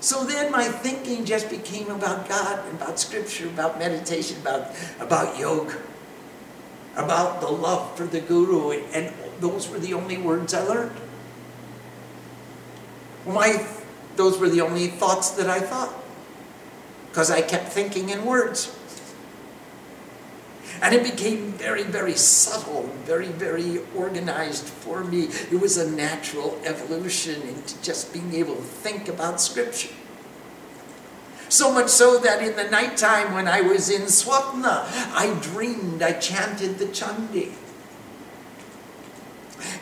So 0.00 0.24
then 0.24 0.52
my 0.52 0.64
thinking 0.64 1.24
just 1.24 1.48
became 1.48 1.88
about 1.90 2.28
God, 2.28 2.60
about 2.74 3.00
scripture, 3.00 3.48
about 3.48 3.78
meditation, 3.78 4.36
about, 4.42 4.74
about 5.00 5.38
yoga, 5.38 5.80
about 6.94 7.40
the 7.40 7.48
love 7.48 7.96
for 7.96 8.04
the 8.04 8.20
guru. 8.20 8.72
And 8.92 9.14
those 9.40 9.70
were 9.70 9.78
the 9.78 9.94
only 9.94 10.18
words 10.18 10.52
I 10.52 10.62
learned. 10.62 11.00
My, 13.26 13.66
those 14.16 14.38
were 14.38 14.50
the 14.50 14.60
only 14.60 14.88
thoughts 14.88 15.30
that 15.30 15.48
I 15.48 15.60
thought. 15.60 15.94
Because 17.08 17.30
I 17.30 17.40
kept 17.40 17.68
thinking 17.68 18.10
in 18.10 18.26
words. 18.26 18.76
And 20.82 20.96
it 20.96 21.04
became 21.04 21.52
very, 21.52 21.84
very 21.84 22.14
subtle, 22.14 22.90
very, 23.04 23.28
very 23.28 23.80
organized 23.94 24.64
for 24.64 25.04
me. 25.04 25.28
It 25.52 25.60
was 25.60 25.78
a 25.78 25.88
natural 25.88 26.60
evolution 26.64 27.40
into 27.42 27.80
just 27.82 28.12
being 28.12 28.34
able 28.34 28.56
to 28.56 28.62
think 28.62 29.06
about 29.06 29.40
Scripture. 29.40 29.94
So 31.48 31.70
much 31.70 31.88
so 31.88 32.18
that 32.18 32.42
in 32.42 32.56
the 32.56 32.68
nighttime 32.68 33.32
when 33.32 33.46
I 33.46 33.60
was 33.60 33.90
in 33.90 34.02
Swapna, 34.02 34.86
I 35.14 35.38
dreamed, 35.40 36.02
I 36.02 36.14
chanted 36.14 36.78
the 36.78 36.86
Chandi. 36.86 37.52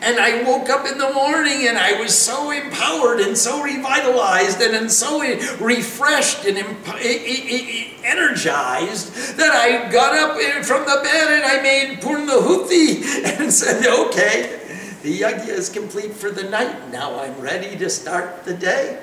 And 0.01 0.19
I 0.19 0.43
woke 0.43 0.69
up 0.69 0.85
in 0.85 0.97
the 0.97 1.13
morning 1.13 1.67
and 1.67 1.77
I 1.77 1.99
was 1.99 2.17
so 2.17 2.51
empowered 2.51 3.19
and 3.19 3.37
so 3.37 3.61
revitalized 3.63 4.61
and 4.61 4.75
and 4.75 4.91
so 4.91 5.21
refreshed 5.59 6.45
and 6.45 6.57
energized 8.03 9.37
that 9.37 9.51
I 9.51 9.91
got 9.91 10.17
up 10.17 10.41
from 10.65 10.85
the 10.85 10.99
bed 11.03 11.31
and 11.31 11.45
I 11.45 11.61
made 11.61 12.01
Purnahuti 12.01 13.03
and 13.39 13.53
said, 13.53 13.85
okay, 13.85 14.59
the 15.03 15.21
yajna 15.21 15.49
is 15.49 15.69
complete 15.69 16.13
for 16.13 16.31
the 16.31 16.43
night. 16.43 16.91
Now 16.91 17.19
I'm 17.19 17.39
ready 17.39 17.77
to 17.77 17.89
start 17.89 18.43
the 18.45 18.53
day. 18.53 19.01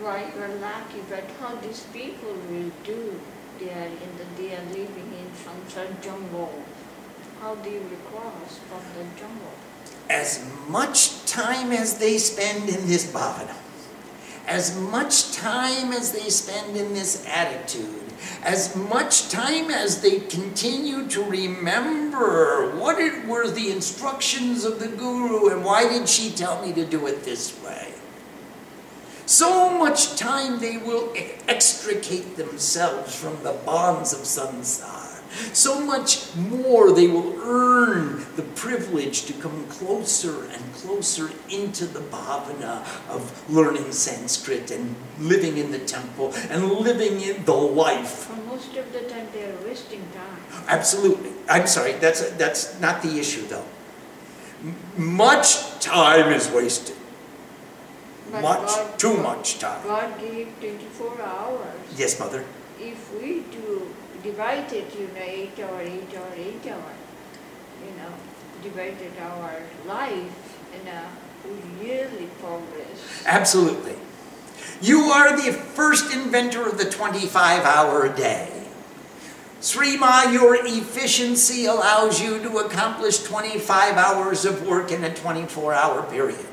Right, 0.00 0.32
you're 0.34 0.48
lucky, 0.60 1.02
but 1.10 1.24
how 1.40 1.54
these 1.56 1.84
people 1.92 2.32
will 2.50 2.72
do? 2.84 3.20
They 3.58 3.70
are, 3.70 3.86
in 3.86 4.10
the, 4.16 4.24
they 4.42 4.56
are 4.56 4.64
living 4.72 5.12
in 5.12 5.28
some 5.36 5.92
jungle. 6.00 6.64
How 7.40 7.54
do 7.54 7.70
you 7.70 7.80
cross 8.12 8.58
from 8.68 8.82
the 8.94 9.18
jungle? 9.18 9.52
As 10.10 10.46
much 10.68 11.24
time 11.24 11.72
as 11.72 11.96
they 11.96 12.18
spend 12.18 12.68
in 12.68 12.86
this 12.86 13.10
bhavana, 13.10 13.56
as 14.46 14.78
much 14.78 15.32
time 15.32 15.90
as 15.90 16.12
they 16.12 16.28
spend 16.28 16.76
in 16.76 16.92
this 16.92 17.26
attitude, 17.26 18.04
as 18.42 18.76
much 18.76 19.30
time 19.30 19.70
as 19.70 20.02
they 20.02 20.20
continue 20.20 21.08
to 21.08 21.22
remember 21.22 22.76
what 22.76 22.98
it 22.98 23.26
were 23.26 23.50
the 23.50 23.70
instructions 23.70 24.66
of 24.66 24.78
the 24.78 24.88
Guru 24.88 25.48
and 25.48 25.64
why 25.64 25.88
did 25.88 26.10
she 26.10 26.30
tell 26.30 26.60
me 26.60 26.74
to 26.74 26.84
do 26.84 27.06
it 27.06 27.24
this 27.24 27.58
way. 27.64 27.94
So 29.24 29.70
much 29.78 30.16
time 30.16 30.60
they 30.60 30.76
will 30.76 31.14
extricate 31.48 32.36
themselves 32.36 33.14
from 33.14 33.42
the 33.42 33.52
bonds 33.64 34.12
of 34.12 34.20
samsara 34.20 34.99
so 35.52 35.80
much 35.80 36.34
more 36.36 36.92
they 36.92 37.06
will 37.06 37.36
earn 37.42 38.24
the 38.36 38.42
privilege 38.42 39.24
to 39.26 39.32
come 39.34 39.66
closer 39.68 40.44
and 40.44 40.74
closer 40.74 41.30
into 41.48 41.86
the 41.86 42.00
bhavana 42.00 42.82
of 43.08 43.50
learning 43.50 43.92
Sanskrit 43.92 44.70
and 44.70 44.94
living 45.18 45.58
in 45.58 45.70
the 45.70 45.78
temple 45.78 46.32
and 46.50 46.64
living 46.64 47.20
in 47.20 47.44
the 47.44 47.54
life. 47.54 48.10
For 48.28 48.36
most 48.46 48.76
of 48.76 48.92
the 48.92 49.00
time 49.02 49.28
they 49.32 49.44
are 49.44 49.56
wasting 49.64 50.02
time. 50.14 50.64
Absolutely. 50.68 51.32
I'm 51.48 51.66
sorry, 51.66 51.92
that's, 51.92 52.30
that's 52.32 52.80
not 52.80 53.02
the 53.02 53.18
issue 53.18 53.46
though. 53.46 53.64
Much 54.96 55.78
time 55.80 56.32
is 56.32 56.50
wasted. 56.50 56.96
But 58.30 58.42
much, 58.42 58.66
God, 58.66 58.98
too 58.98 59.16
much 59.16 59.58
time. 59.58 59.82
God 59.84 60.20
gave 60.20 60.48
24 60.60 61.20
hours. 61.22 61.80
Yes, 61.96 62.18
Mother. 62.20 62.44
If 62.78 63.12
we 63.20 63.40
do 63.50 63.59
divided, 64.22 64.86
you 64.94 65.08
know, 65.08 65.22
eight 65.22 65.58
hour, 65.58 65.80
eight 65.80 66.14
hour, 66.16 66.32
eight 66.36 66.66
hour, 66.66 66.92
you 67.84 67.92
know, 67.96 68.12
divided 68.62 69.12
our 69.20 69.62
life 69.86 70.50
uh, 70.90 71.08
we 71.44 71.86
really 71.88 72.28
progress. 72.40 73.24
Absolutely. 73.26 73.94
You 74.82 75.00
are 75.00 75.36
the 75.36 75.52
first 75.52 76.12
inventor 76.12 76.66
of 76.66 76.78
the 76.78 76.88
25 76.88 77.64
hour 77.64 78.08
day. 78.08 78.56
Srima, 79.60 80.32
your 80.32 80.56
efficiency 80.64 81.66
allows 81.66 82.20
you 82.20 82.38
to 82.42 82.58
accomplish 82.58 83.22
25 83.22 83.96
hours 83.96 84.46
of 84.46 84.66
work 84.66 84.90
in 84.90 85.04
a 85.04 85.14
24 85.14 85.74
hour 85.74 86.02
period. 86.04 86.46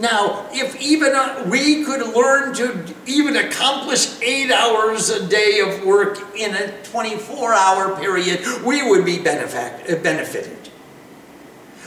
Now, 0.00 0.48
if 0.50 0.80
even 0.80 1.14
uh, 1.14 1.46
we 1.50 1.84
could 1.84 2.14
learn 2.16 2.54
to 2.54 2.94
even 3.06 3.36
accomplish 3.36 4.18
eight 4.22 4.50
hours 4.50 5.10
a 5.10 5.26
day 5.28 5.60
of 5.60 5.84
work 5.84 6.18
in 6.34 6.54
a 6.54 6.82
24 6.84 7.52
hour 7.52 8.00
period, 8.00 8.40
we 8.64 8.82
would 8.88 9.04
be 9.04 9.18
uh, 9.18 9.22
benefited. 9.24 10.56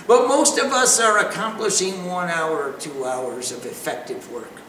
But 0.05 0.28
most 0.28 0.59
of 0.59 0.72
us 0.72 0.99
are 0.99 1.26
accomplishing 1.26 2.05
one 2.05 2.30
hour 2.30 2.70
or 2.70 2.74
two 2.74 3.03
hours 3.03 3.51
of 3.51 3.66
effective 3.66 4.32
work. 4.32 4.61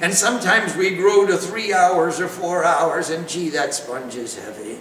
And 0.00 0.12
sometimes 0.12 0.74
we 0.74 0.96
grow 0.96 1.26
to 1.26 1.36
three 1.36 1.72
hours 1.72 2.20
or 2.20 2.26
four 2.26 2.64
hours, 2.64 3.10
and 3.10 3.28
gee, 3.28 3.50
that 3.50 3.74
sponge 3.74 4.16
is 4.16 4.36
heavy. 4.36 4.80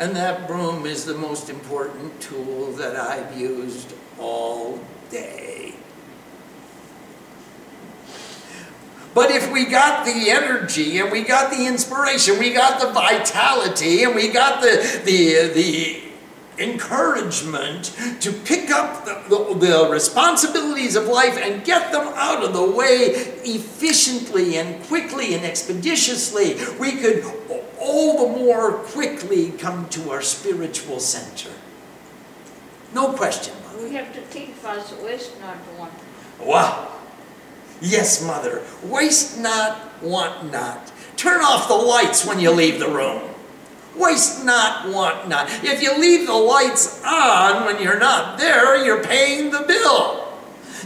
And 0.00 0.16
that 0.16 0.48
broom 0.48 0.84
is 0.84 1.04
the 1.04 1.14
most 1.14 1.48
important 1.48 2.20
tool 2.20 2.72
that 2.72 2.96
I've 2.96 3.38
used 3.38 3.94
all 4.18 4.80
day. 5.10 5.74
But 9.14 9.30
if 9.30 9.50
we 9.52 9.64
got 9.64 10.04
the 10.04 10.30
energy 10.30 10.98
and 10.98 11.10
we 11.10 11.22
got 11.22 11.50
the 11.50 11.66
inspiration, 11.66 12.38
we 12.38 12.52
got 12.52 12.80
the 12.80 12.92
vitality 12.92 14.04
and 14.04 14.14
we 14.14 14.28
got 14.28 14.62
the, 14.62 15.02
the, 15.04 15.52
the 15.52 16.10
encouragement 16.60 17.96
to 18.20 18.32
pick 18.32 18.70
up 18.70 19.04
the, 19.04 19.22
the, 19.28 19.54
the, 19.54 19.88
responsibilities 19.90 20.94
of 20.94 21.06
life 21.06 21.38
and 21.38 21.64
get 21.64 21.90
them 21.90 22.06
out 22.14 22.44
of 22.44 22.52
the 22.52 22.70
way 22.70 23.14
efficiently 23.44 24.58
and 24.58 24.84
quickly 24.84 25.34
and 25.34 25.44
expeditiously, 25.44 26.56
we 26.78 26.92
could 26.92 27.24
all 27.80 28.28
the 28.28 28.38
more 28.38 28.72
quickly 28.72 29.52
come 29.52 29.88
to 29.88 30.10
our 30.10 30.20
spiritual 30.20 31.00
center. 31.00 31.50
No 32.94 33.12
question. 33.12 33.54
We 33.82 33.94
have 33.94 34.12
to 34.12 34.20
think 34.20 34.54
fast, 34.56 34.94
waste 34.98 35.40
not 35.40 35.56
one. 35.78 35.90
Wow. 36.46 36.99
Yes, 37.80 38.24
mother. 38.24 38.62
Waste 38.84 39.38
not, 39.38 40.02
want 40.02 40.50
not. 40.50 40.92
Turn 41.16 41.40
off 41.42 41.68
the 41.68 41.74
lights 41.74 42.26
when 42.26 42.40
you 42.40 42.50
leave 42.50 42.78
the 42.78 42.88
room. 42.88 43.22
Waste 43.96 44.44
not, 44.44 44.88
want 44.88 45.28
not. 45.28 45.48
If 45.64 45.82
you 45.82 45.98
leave 45.98 46.26
the 46.26 46.34
lights 46.34 47.02
on 47.04 47.64
when 47.64 47.82
you're 47.82 47.98
not 47.98 48.38
there, 48.38 48.84
you're 48.84 49.02
paying 49.02 49.50
the 49.50 49.64
bill. 49.66 50.28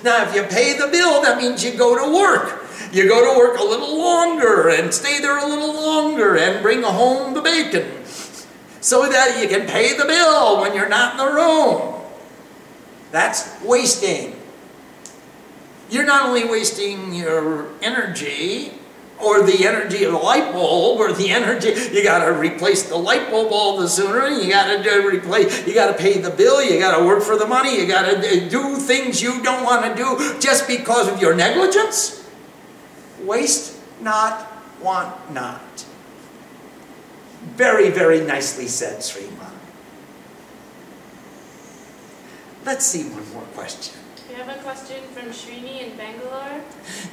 Now, 0.02 0.24
if 0.24 0.34
you 0.34 0.42
pay 0.44 0.76
the 0.76 0.88
bill, 0.88 1.22
that 1.22 1.38
means 1.38 1.64
you 1.64 1.76
go 1.76 1.96
to 1.96 2.16
work. 2.16 2.64
You 2.92 3.08
go 3.08 3.32
to 3.32 3.38
work 3.38 3.58
a 3.58 3.64
little 3.64 3.98
longer 3.98 4.68
and 4.68 4.92
stay 4.92 5.20
there 5.20 5.38
a 5.38 5.46
little 5.46 5.74
longer 5.74 6.36
and 6.36 6.62
bring 6.62 6.82
home 6.82 7.34
the 7.34 7.42
bacon 7.42 8.04
so 8.80 9.08
that 9.08 9.40
you 9.40 9.48
can 9.48 9.66
pay 9.66 9.96
the 9.96 10.04
bill 10.04 10.60
when 10.60 10.74
you're 10.74 10.88
not 10.88 11.12
in 11.12 11.18
the 11.18 11.32
room. 11.32 12.00
That's 13.10 13.60
wasting 13.62 14.33
you're 15.94 16.04
not 16.04 16.26
only 16.26 16.44
wasting 16.44 17.14
your 17.14 17.68
energy, 17.80 18.72
or 19.22 19.42
the 19.42 19.64
energy 19.64 20.04
of 20.04 20.12
the 20.12 20.18
light 20.18 20.52
bulb 20.52 20.98
or 20.98 21.12
the 21.12 21.30
energy 21.30 21.68
you 21.92 22.02
got 22.02 22.24
to 22.24 22.32
replace 22.32 22.88
the 22.88 22.96
light 22.96 23.30
bulb 23.30 23.52
all 23.52 23.78
the 23.78 23.88
sooner 23.88 24.26
you 24.26 24.50
got 24.50 24.82
to 24.82 25.06
replace 25.06 25.66
you 25.66 25.72
got 25.72 25.86
to 25.86 25.94
pay 25.94 26.20
the 26.20 26.30
bill 26.30 26.62
you 26.62 26.80
got 26.80 26.98
to 26.98 27.04
work 27.04 27.22
for 27.22 27.38
the 27.38 27.46
money 27.46 27.78
you 27.78 27.86
got 27.86 28.02
to 28.02 28.18
uh, 28.18 28.48
do 28.48 28.76
things 28.76 29.22
you 29.22 29.40
don't 29.42 29.62
want 29.62 29.84
to 29.84 29.94
do 29.94 30.38
just 30.40 30.66
because 30.66 31.08
of 31.08 31.22
your 31.22 31.34
negligence? 31.34 32.28
Waste 33.22 33.78
not 34.00 34.50
want 34.82 35.32
not. 35.32 35.86
Very 37.54 37.90
very 37.90 38.20
nicely 38.20 38.66
said 38.66 38.98
Srima 38.98 39.50
let's 42.64 42.84
see 42.84 43.08
one 43.10 43.32
more 43.32 43.44
question 43.54 44.03
We 44.34 44.40
have 44.40 44.48
a 44.48 44.60
question 44.62 45.00
from 45.14 45.30
Srini 45.30 45.86
in 45.86 45.96
Bangalore. 45.96 46.60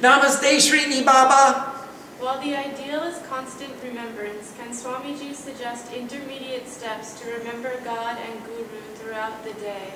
Namaste 0.02 0.58
Srini 0.58 1.06
Baba 1.06 1.70
While 2.18 2.40
the 2.42 2.56
ideal 2.56 3.04
is 3.04 3.16
constant 3.28 3.70
remembrance, 3.80 4.52
can 4.58 4.70
Swamiji 4.74 5.32
suggest 5.32 5.92
intermediate 5.92 6.66
steps 6.66 7.20
to 7.20 7.30
remember 7.30 7.78
God 7.84 8.18
and 8.18 8.44
Guru 8.44 8.82
throughout 8.96 9.44
the 9.44 9.52
day? 9.60 9.94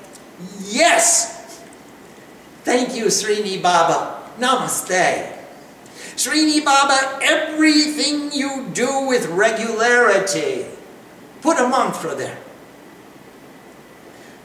Yes! 0.70 1.66
Thank 2.62 2.94
you, 2.94 3.06
Srini 3.06 3.60
Baba. 3.60 4.22
Namaste. 4.38 5.34
Srini 6.14 6.64
Baba, 6.64 7.18
everything 7.24 8.30
you 8.30 8.70
do 8.72 9.04
with 9.08 9.26
regularity, 9.30 10.66
put 11.42 11.58
a 11.58 11.68
mantra 11.68 12.14
there. 12.14 12.38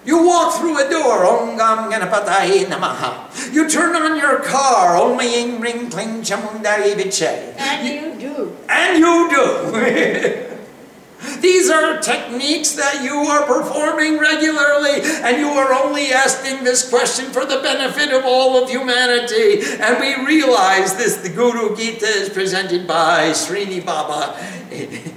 You 0.04 0.26
walk 0.26 0.56
through 0.56 0.84
a 0.84 0.90
door, 0.90 1.26
Om 1.26 1.58
Gam 1.58 1.92
Ganapataye 1.92 2.66
Namaha. 2.66 3.54
You 3.54 3.70
turn 3.70 3.96
on 3.96 4.18
your 4.18 4.40
car, 4.40 4.98
Om 4.98 5.20
Ying 5.22 5.60
Ring 5.62 5.90
Kling 5.92 6.24
Chamundayai 6.24 6.96
Viche. 6.96 7.54
And 7.58 7.88
you 7.88 8.20
do. 8.20 8.58
And 8.68 9.00
you 9.00 9.30
do. 9.30 10.48
These 11.40 11.70
are 11.70 12.00
techniques 12.00 12.72
that 12.72 13.04
you 13.04 13.14
are 13.14 13.46
performing 13.46 14.18
regularly, 14.18 15.02
and 15.22 15.38
you 15.38 15.50
are 15.50 15.72
only 15.72 16.12
asking 16.12 16.64
this 16.64 16.90
question 16.90 17.26
for 17.32 17.46
the 17.46 17.60
benefit 17.62 18.12
of 18.12 18.24
all 18.26 18.62
of 18.62 18.70
humanity. 18.70 19.62
And 19.80 20.00
we 20.00 20.26
realize 20.26 20.96
this 20.96 21.18
the 21.18 21.30
Guru 21.30 21.76
Gita 21.76 22.08
is 22.08 22.30
presented 22.30 22.88
by 22.88 23.30
Srini 23.32 23.86
Baba 23.86 24.34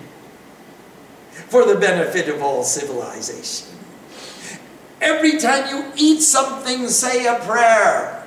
for 1.48 1.64
the 1.64 1.76
benefit 1.76 2.28
of 2.28 2.42
all 2.42 2.64
civilization. 2.64 3.68
Every 5.00 5.38
time 5.38 5.68
you 5.74 5.92
eat 5.96 6.20
something, 6.20 6.88
say 6.88 7.26
a 7.26 7.38
prayer. 7.40 8.24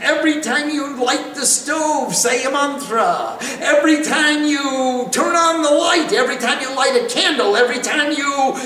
Every 0.00 0.40
time 0.40 0.68
you 0.70 0.96
light 1.02 1.34
the 1.34 1.46
stove, 1.46 2.14
say 2.14 2.44
a 2.44 2.50
mantra. 2.50 3.38
Every 3.60 4.02
time 4.02 4.44
you 4.44 5.08
turn 5.10 5.34
on 5.36 5.62
the 5.62 5.70
light, 5.70 6.12
every 6.12 6.36
time 6.36 6.60
you 6.60 6.74
light 6.74 7.00
a 7.02 7.08
candle, 7.08 7.56
every 7.56 7.80
time 7.80 8.12
you. 8.12 8.58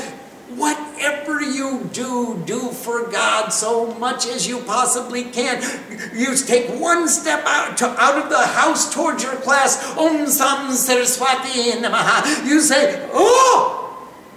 Whatever 0.57 1.43
you 1.43 1.91
do, 1.93 2.41
do 2.47 2.71
for 2.71 3.09
God 3.11 3.49
so 3.49 3.93
much 3.95 4.29
as 4.29 4.47
you 4.47 4.61
possibly 4.61 5.25
can. 5.25 5.61
You 6.15 6.37
take 6.37 6.69
one 6.81 7.09
step 7.09 7.43
out, 7.45 7.77
to, 7.79 7.87
out 8.01 8.23
of 8.23 8.31
the 8.31 8.39
house 8.39 8.95
towards 8.95 9.25
your 9.25 9.35
class. 9.35 9.85
Om 9.97 10.29
Sam 10.29 10.71
Saraswati 10.71 11.73
Namaha. 11.73 12.47
You 12.47 12.61
say, 12.61 13.09
Oh! 13.13 13.84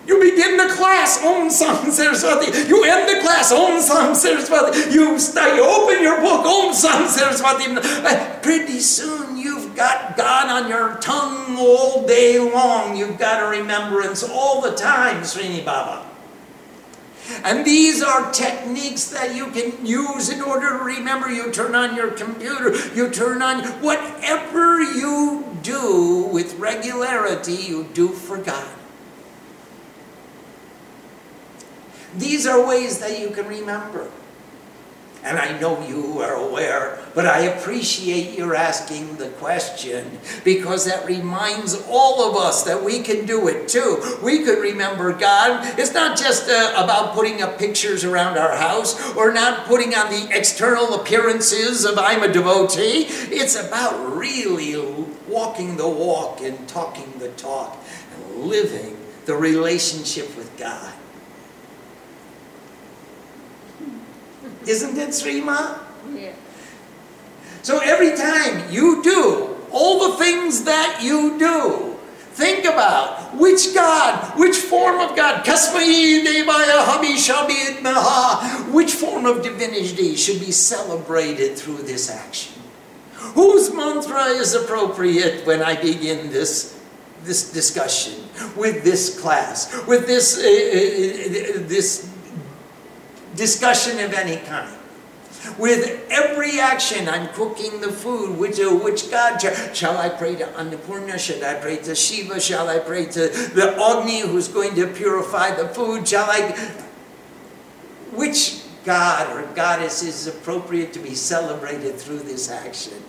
You 0.08 0.22
begin 0.22 0.56
the 0.56 0.74
class, 0.74 1.22
Om 1.22 1.50
Sam 1.50 1.92
Saraswati. 1.92 2.46
You 2.70 2.86
end 2.86 3.10
the 3.10 3.22
class, 3.22 3.52
Om 3.52 3.82
Sam 3.82 4.16
Saraswati. 4.16 4.94
You, 4.94 5.18
you 5.18 5.66
open 5.66 6.02
your 6.02 6.22
book, 6.22 6.46
Om 6.46 6.74
Sam 6.74 7.10
Saraswati. 7.10 7.66
Uh, 7.76 8.40
Pretty 8.42 8.80
soon 8.80 9.38
you've 9.38 9.76
got 9.76 10.16
God 10.16 10.48
on 10.48 10.70
your 10.70 10.96
tongue 11.02 11.58
all 11.58 12.08
day 12.08 12.40
long. 12.40 12.96
You've 12.96 13.20
got 13.20 13.44
a 13.44 13.60
remembrance 13.60 14.24
all 14.24 14.62
the 14.62 14.72
time, 14.76 15.24
Srini 15.24 15.66
Baba. 15.66 16.06
And 17.44 17.66
these 17.66 18.02
are 18.02 18.32
techniques 18.32 19.10
that 19.10 19.36
you 19.36 19.48
can 19.48 19.86
use 19.86 20.30
in 20.30 20.42
order 20.42 20.70
to 20.78 20.84
remember. 20.86 21.30
You 21.30 21.52
turn 21.52 21.76
on 21.76 21.98
your 21.98 22.12
computer, 22.12 22.74
you 22.96 23.10
turn 23.10 23.42
on 23.42 23.66
whatever 23.82 24.82
you 24.82 25.46
do 25.62 26.30
with 26.32 26.58
regularity, 26.58 27.56
you 27.56 27.90
do 27.94 28.08
for 28.10 28.38
God. 28.38 28.70
These 32.16 32.48
are 32.48 32.66
ways 32.66 33.00
that 33.00 33.20
you 33.20 33.30
can 33.30 33.48
remember. 33.48 34.10
And 35.24 35.40
I 35.40 35.60
know 35.60 35.86
you 35.86 36.22
are 36.22 36.36
aware, 36.36 37.00
but 37.14 37.26
I 37.26 37.40
appreciate 37.40 38.38
your 38.38 38.56
asking 38.56 39.18
the 39.18 39.30
question 39.30 40.20
because 40.46 40.86
that 40.86 41.06
reminds 41.06 41.84
all 41.90 42.30
of 42.30 42.38
us 42.38 42.64
that 42.64 42.82
we 42.82 43.02
can 43.02 43.26
do 43.26 43.48
it 43.50 43.68
too. 43.68 44.02
We 44.24 44.44
could 44.46 44.60
remember 44.60 45.12
God. 45.12 45.78
It's 45.78 45.94
not 45.94 46.18
just 46.18 46.50
uh, 46.50 46.72
about 46.78 47.14
putting 47.14 47.42
up 47.42 47.58
pictures 47.58 48.06
around 48.06 48.38
our 48.38 48.56
house 48.56 49.16
or 49.16 49.34
not 49.34 49.66
putting 49.66 49.94
on 49.96 50.10
the 50.12 50.30
external 50.32 50.94
appearances 50.94 51.84
of 51.84 51.98
I'm 51.98 52.24
a 52.24 52.32
devotee. 52.32 53.08
It's 53.10 53.56
about 53.56 54.16
really 54.16 54.78
walking 55.28 55.76
the 55.76 55.90
walk 55.90 56.42
and 56.42 56.70
talking 56.70 57.12
the 57.20 57.30
talk 57.32 57.78
and 58.14 58.44
living 58.44 58.96
the 59.26 59.36
relationship 59.36 60.38
with 60.38 60.56
God. 60.58 60.94
Isn't 64.68 64.98
it, 64.98 65.10
Srima? 65.10 65.80
Yeah. 66.14 66.34
So 67.62 67.80
every 67.80 68.16
time 68.16 68.72
you 68.72 69.02
do 69.04 69.56
all 69.72 70.12
the 70.12 70.18
things 70.18 70.64
that 70.64 71.00
you 71.02 71.38
do, 71.40 71.96
think 72.34 72.66
about 72.66 73.36
which 73.36 73.74
God, 73.74 74.38
which 74.38 74.56
form 74.56 75.00
of 75.00 75.16
God, 75.16 75.44
Kasmai 75.46 76.24
Devaya 76.24 77.82
Maha, 77.82 78.72
which 78.72 78.94
form 78.94 79.26
of 79.26 79.42
divinity 79.42 80.16
should 80.16 80.40
be 80.40 80.52
celebrated 80.52 81.58
through 81.58 81.82
this 81.84 82.10
action. 82.10 82.54
Whose 83.36 83.74
mantra 83.74 84.26
is 84.26 84.54
appropriate 84.54 85.46
when 85.46 85.62
I 85.62 85.76
begin 85.76 86.30
this 86.30 86.78
this 87.24 87.52
discussion 87.52 88.24
with 88.56 88.84
this 88.84 89.20
class, 89.20 89.74
with 89.88 90.08
this 90.08 90.38
uh, 90.38 90.42
uh, 90.42 91.68
this 91.68 92.10
discussion 93.38 94.00
of 94.00 94.14
any 94.14 94.38
kind. 94.46 94.76
With 95.58 96.06
every 96.10 96.60
action, 96.60 97.08
I'm 97.08 97.30
cooking 97.30 97.80
the 97.80 97.92
food. 97.92 98.38
Which, 98.38 98.60
uh, 98.60 98.76
which 98.76 99.10
God 99.10 99.40
shall, 99.74 99.98
I 99.98 100.10
pray 100.10 100.36
to 100.36 100.46
Annapurna? 100.46 101.18
Should 101.18 101.44
I 101.44 101.54
pray 101.56 101.78
to 101.78 101.96
Shiva? 101.96 102.40
Shall 102.40 102.68
I 102.68 102.80
pray 102.80 103.06
to 103.06 103.30
the 103.30 103.78
Agni 103.80 104.22
who's 104.22 104.48
going 104.48 104.76
to 104.76 104.88
purify 104.88 105.56
the 105.56 105.70
food? 105.70 106.08
Shall 106.08 106.30
I? 106.30 106.52
Which 108.12 108.64
God 108.84 109.36
or 109.38 109.48
goddess 109.54 110.04
is 110.04 110.28
appropriate 110.28 110.92
to 110.94 111.00
be 111.00 111.16
celebrated 111.16 111.96
through 111.96 112.20
this 112.20 112.50
action? 112.50 113.04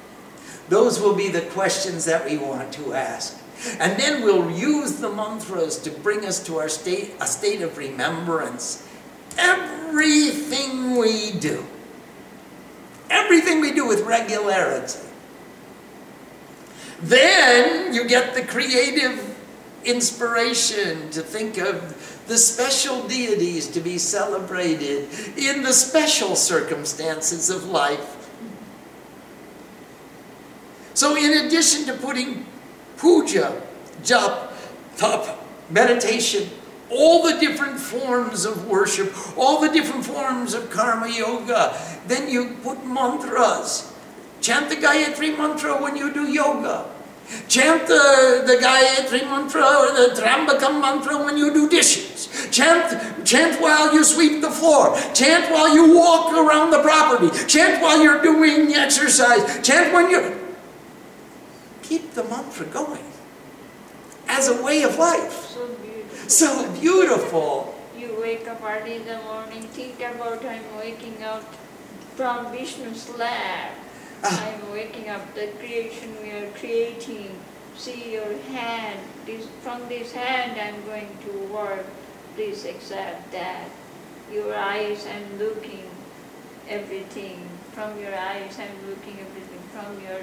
Those 0.68 1.00
will 1.00 1.14
be 1.14 1.28
the 1.28 1.42
questions 1.42 2.04
that 2.04 2.24
we 2.28 2.36
want 2.36 2.72
to 2.74 2.92
ask. 2.92 3.40
And 3.80 3.98
then 3.98 4.22
we'll 4.22 4.50
use 4.50 4.96
the 4.96 5.10
mantras 5.10 5.78
to 5.78 5.90
bring 5.90 6.24
us 6.24 6.44
to 6.46 6.58
our 6.58 6.68
state, 6.68 7.14
a 7.20 7.26
state 7.26 7.62
of 7.62 7.76
remembrance 7.76 8.87
everything 9.38 10.96
we 10.96 11.32
do, 11.32 11.64
everything 13.08 13.60
we 13.60 13.72
do 13.72 13.86
with 13.86 14.02
regularity, 14.02 14.98
then 17.00 17.94
you 17.94 18.06
get 18.06 18.34
the 18.34 18.42
creative 18.42 19.36
inspiration 19.84 21.08
to 21.10 21.22
think 21.22 21.56
of 21.56 22.24
the 22.26 22.36
special 22.36 23.06
deities 23.08 23.68
to 23.68 23.80
be 23.80 23.96
celebrated 23.96 25.08
in 25.38 25.62
the 25.62 25.72
special 25.72 26.36
circumstances 26.36 27.48
of 27.48 27.64
life. 27.64 28.16
So, 30.94 31.16
in 31.16 31.46
addition 31.46 31.86
to 31.86 31.94
putting 31.94 32.44
puja, 32.96 33.62
jap, 34.02 34.52
tap, 34.96 35.38
meditation, 35.70 36.50
all 36.90 37.22
the 37.22 37.38
different 37.38 37.78
forms 37.78 38.44
of 38.44 38.66
worship, 38.66 39.12
all 39.36 39.60
the 39.60 39.68
different 39.68 40.04
forms 40.04 40.54
of 40.54 40.70
karma 40.70 41.08
yoga. 41.08 41.76
Then 42.06 42.28
you 42.30 42.56
put 42.62 42.84
mantras. 42.86 43.92
Chant 44.40 44.68
the 44.68 44.76
Gayatri 44.76 45.36
mantra 45.36 45.80
when 45.80 45.96
you 45.96 46.12
do 46.12 46.30
yoga. 46.30 46.86
Chant 47.48 47.86
the, 47.86 48.44
the 48.46 48.54
Gayatri 48.54 49.22
mantra 49.22 49.62
or 49.62 49.92
the 49.92 50.14
Tryambakam 50.18 50.80
mantra 50.80 51.22
when 51.22 51.36
you 51.36 51.52
do 51.52 51.68
dishes. 51.68 52.48
Chant, 52.50 53.26
chant 53.26 53.60
while 53.60 53.92
you 53.92 54.02
sweep 54.02 54.40
the 54.40 54.50
floor. 54.50 54.98
Chant 55.12 55.50
while 55.52 55.74
you 55.74 55.94
walk 55.94 56.32
around 56.32 56.70
the 56.70 56.80
property. 56.82 57.28
Chant 57.46 57.82
while 57.82 58.02
you're 58.02 58.22
doing 58.22 58.72
exercise. 58.74 59.60
Chant 59.66 59.92
when 59.92 60.10
you're. 60.10 60.38
Keep 61.82 62.12
the 62.12 62.24
mantra 62.24 62.66
going 62.66 63.04
as 64.28 64.48
a 64.48 64.62
way 64.62 64.82
of 64.82 64.96
life. 64.98 65.47
So 66.28 66.70
beautiful. 66.78 67.74
You 67.96 68.14
wake 68.20 68.46
up 68.46 68.60
early 68.62 68.96
in 68.96 69.06
the 69.06 69.16
morning, 69.24 69.62
think 69.72 69.96
about 69.96 70.44
I'm 70.44 70.76
waking 70.76 71.22
up 71.24 71.42
from 72.16 72.52
Vishnu's 72.52 73.08
lap. 73.16 73.72
Ah. 74.22 74.52
I'm 74.52 74.70
waking 74.70 75.08
up. 75.08 75.34
The 75.34 75.46
creation 75.58 76.14
we 76.22 76.32
are 76.32 76.50
creating. 76.52 77.32
See 77.78 78.12
your 78.12 78.36
hand. 78.52 79.00
This 79.24 79.48
from 79.62 79.88
this 79.88 80.12
hand 80.12 80.60
I'm 80.60 80.84
going 80.84 81.08
to 81.24 81.32
work. 81.48 81.86
Please 82.36 82.66
accept 82.66 83.32
that. 83.32 83.70
Your 84.30 84.54
eyes 84.54 85.06
I'm 85.08 85.38
looking 85.38 85.88
everything. 86.68 87.48
From 87.72 87.98
your 87.98 88.14
eyes 88.14 88.52
I'm 88.60 88.76
looking 88.84 89.16
everything. 89.16 89.64
From 89.72 89.96
your 90.04 90.20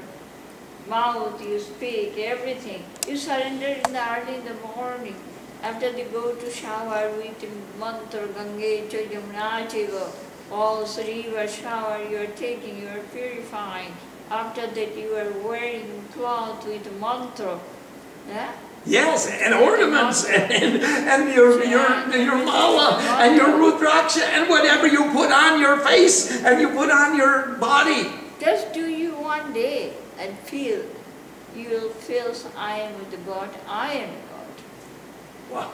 mouth 0.88 1.42
you 1.42 1.60
speak 1.60 2.14
everything. 2.20 2.86
You 3.08 3.18
surrender 3.18 3.74
in 3.82 3.90
the 3.90 4.06
early 4.06 4.36
in 4.36 4.46
the 4.46 4.54
morning. 4.78 5.18
After 5.66 5.92
they 5.92 6.04
go 6.04 6.36
to 6.36 6.52
shower 6.52 7.10
with 7.18 7.44
mantra 7.80 8.28
Gange 8.34 8.88
cha 8.92 9.00
Yamuna 9.14 9.68
chaiva, 9.68 10.04
all 10.52 10.86
river 10.86 11.48
shower 11.48 12.04
you 12.08 12.18
are 12.18 12.34
taking, 12.42 12.78
you 12.82 12.88
are 12.88 13.02
purifying. 13.12 13.92
After 14.30 14.68
that 14.68 14.96
you 14.96 15.16
are 15.16 15.32
wearing 15.48 16.04
cloth 16.14 16.68
with 16.68 16.86
mantra. 17.02 17.60
Yeah? 18.30 18.52
Yes, 18.86 19.28
and 19.28 19.56
ornaments 19.56 20.26
and, 20.26 20.52
and, 20.52 20.84
and 20.84 21.34
your, 21.34 21.64
your, 21.64 22.16
your 22.16 22.46
mala 22.46 23.00
and 23.24 23.36
your 23.36 23.48
rudraksha 23.48 24.22
and 24.22 24.48
whatever 24.48 24.86
you 24.86 25.10
put 25.14 25.32
on 25.32 25.60
your 25.60 25.80
face 25.80 26.44
and 26.44 26.62
you 26.62 26.70
put 26.70 26.92
on 26.92 27.18
your 27.18 27.56
body. 27.56 28.12
Just 28.40 28.72
do 28.72 28.88
you 28.88 29.14
one 29.16 29.52
day 29.52 29.94
and 30.20 30.38
feel. 30.46 30.86
You'll 31.56 31.90
feel 31.90 32.36
I 32.56 32.82
am 32.82 33.00
with 33.00 33.10
the 33.10 33.18
God, 33.18 33.50
I 33.68 33.94
am 33.94 34.10
What? 35.50 35.74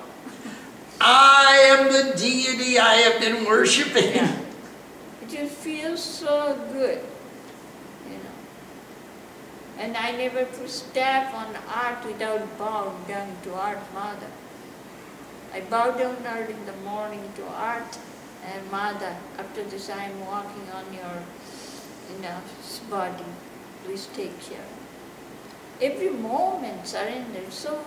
I 0.99 1.77
am 1.77 1.91
the 1.91 2.15
deity 2.17 2.77
I 2.77 2.95
have 2.95 3.21
been 3.21 3.45
worshiping. 3.45 4.15
Yeah. 4.15 4.37
It 5.21 5.29
just 5.29 5.53
feels 5.55 6.03
so 6.03 6.59
good, 6.71 7.01
you 8.05 8.17
know. 8.17 8.37
And 9.79 9.97
I 9.97 10.11
never 10.11 10.45
put 10.45 10.69
step 10.69 11.33
on 11.33 11.55
art 11.67 12.05
without 12.05 12.57
bowing 12.57 13.03
down 13.07 13.35
to 13.43 13.53
art 13.55 13.79
mother. 13.93 14.31
I 15.53 15.61
bow 15.61 15.91
down 15.91 16.17
art 16.25 16.49
in 16.49 16.65
the 16.65 16.77
morning 16.85 17.31
to 17.35 17.45
art 17.47 17.97
and 18.45 18.71
mother. 18.71 19.15
After 19.37 19.63
this 19.63 19.89
I 19.89 20.05
am 20.05 20.19
walking 20.25 20.69
on 20.73 20.93
your 20.93 21.23
you 22.13 22.21
know, 22.21 22.37
body. 22.89 23.25
Please 23.83 24.07
take 24.13 24.39
care. 24.41 24.69
Every 25.81 26.09
moment 26.09 26.85
surrender. 26.87 27.49
So 27.49 27.79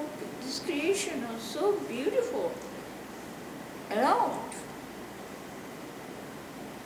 this 0.45 0.61
creation 0.61 1.27
was 1.29 1.43
so 1.43 1.73
beautiful. 1.89 2.53
Around 3.91 4.55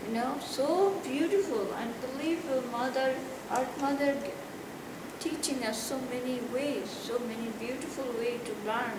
you 0.09 0.14
know, 0.14 0.36
so 0.40 0.94
beautiful, 1.04 1.66
unbelievable 1.74 2.62
mother, 2.70 3.14
art 3.50 3.68
mother 3.80 4.16
teaching 5.20 5.62
us 5.64 5.76
so 5.76 6.00
many 6.11 6.40
ways, 6.52 6.88
so 6.88 7.18
many 7.18 7.48
beautiful 7.59 8.04
ways 8.18 8.40
to 8.46 8.52
learn. 8.66 8.96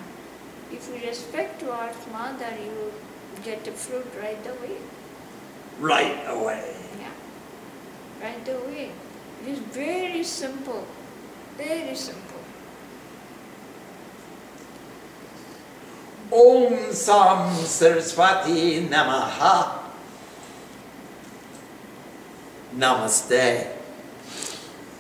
If 0.71 0.91
we 0.91 1.07
respect 1.07 1.59
to 1.61 1.71
art 1.71 1.95
mother, 2.11 2.51
you 2.63 2.71
will 2.71 3.43
get 3.43 3.63
the 3.63 3.71
fruit 3.71 4.05
right 4.21 4.45
away. 4.45 4.77
Right 5.79 6.21
away. 6.27 6.75
Yeah, 6.99 8.27
right 8.27 8.47
away. 8.47 8.91
It 9.41 9.49
is 9.49 9.59
very 9.59 10.23
simple, 10.23 10.85
very 11.57 11.95
simple. 11.95 12.28
Om 16.31 16.93
Sam 16.93 17.55
Saraswati 17.65 18.87
Namaha. 18.89 19.79
Namaste. 22.77 23.78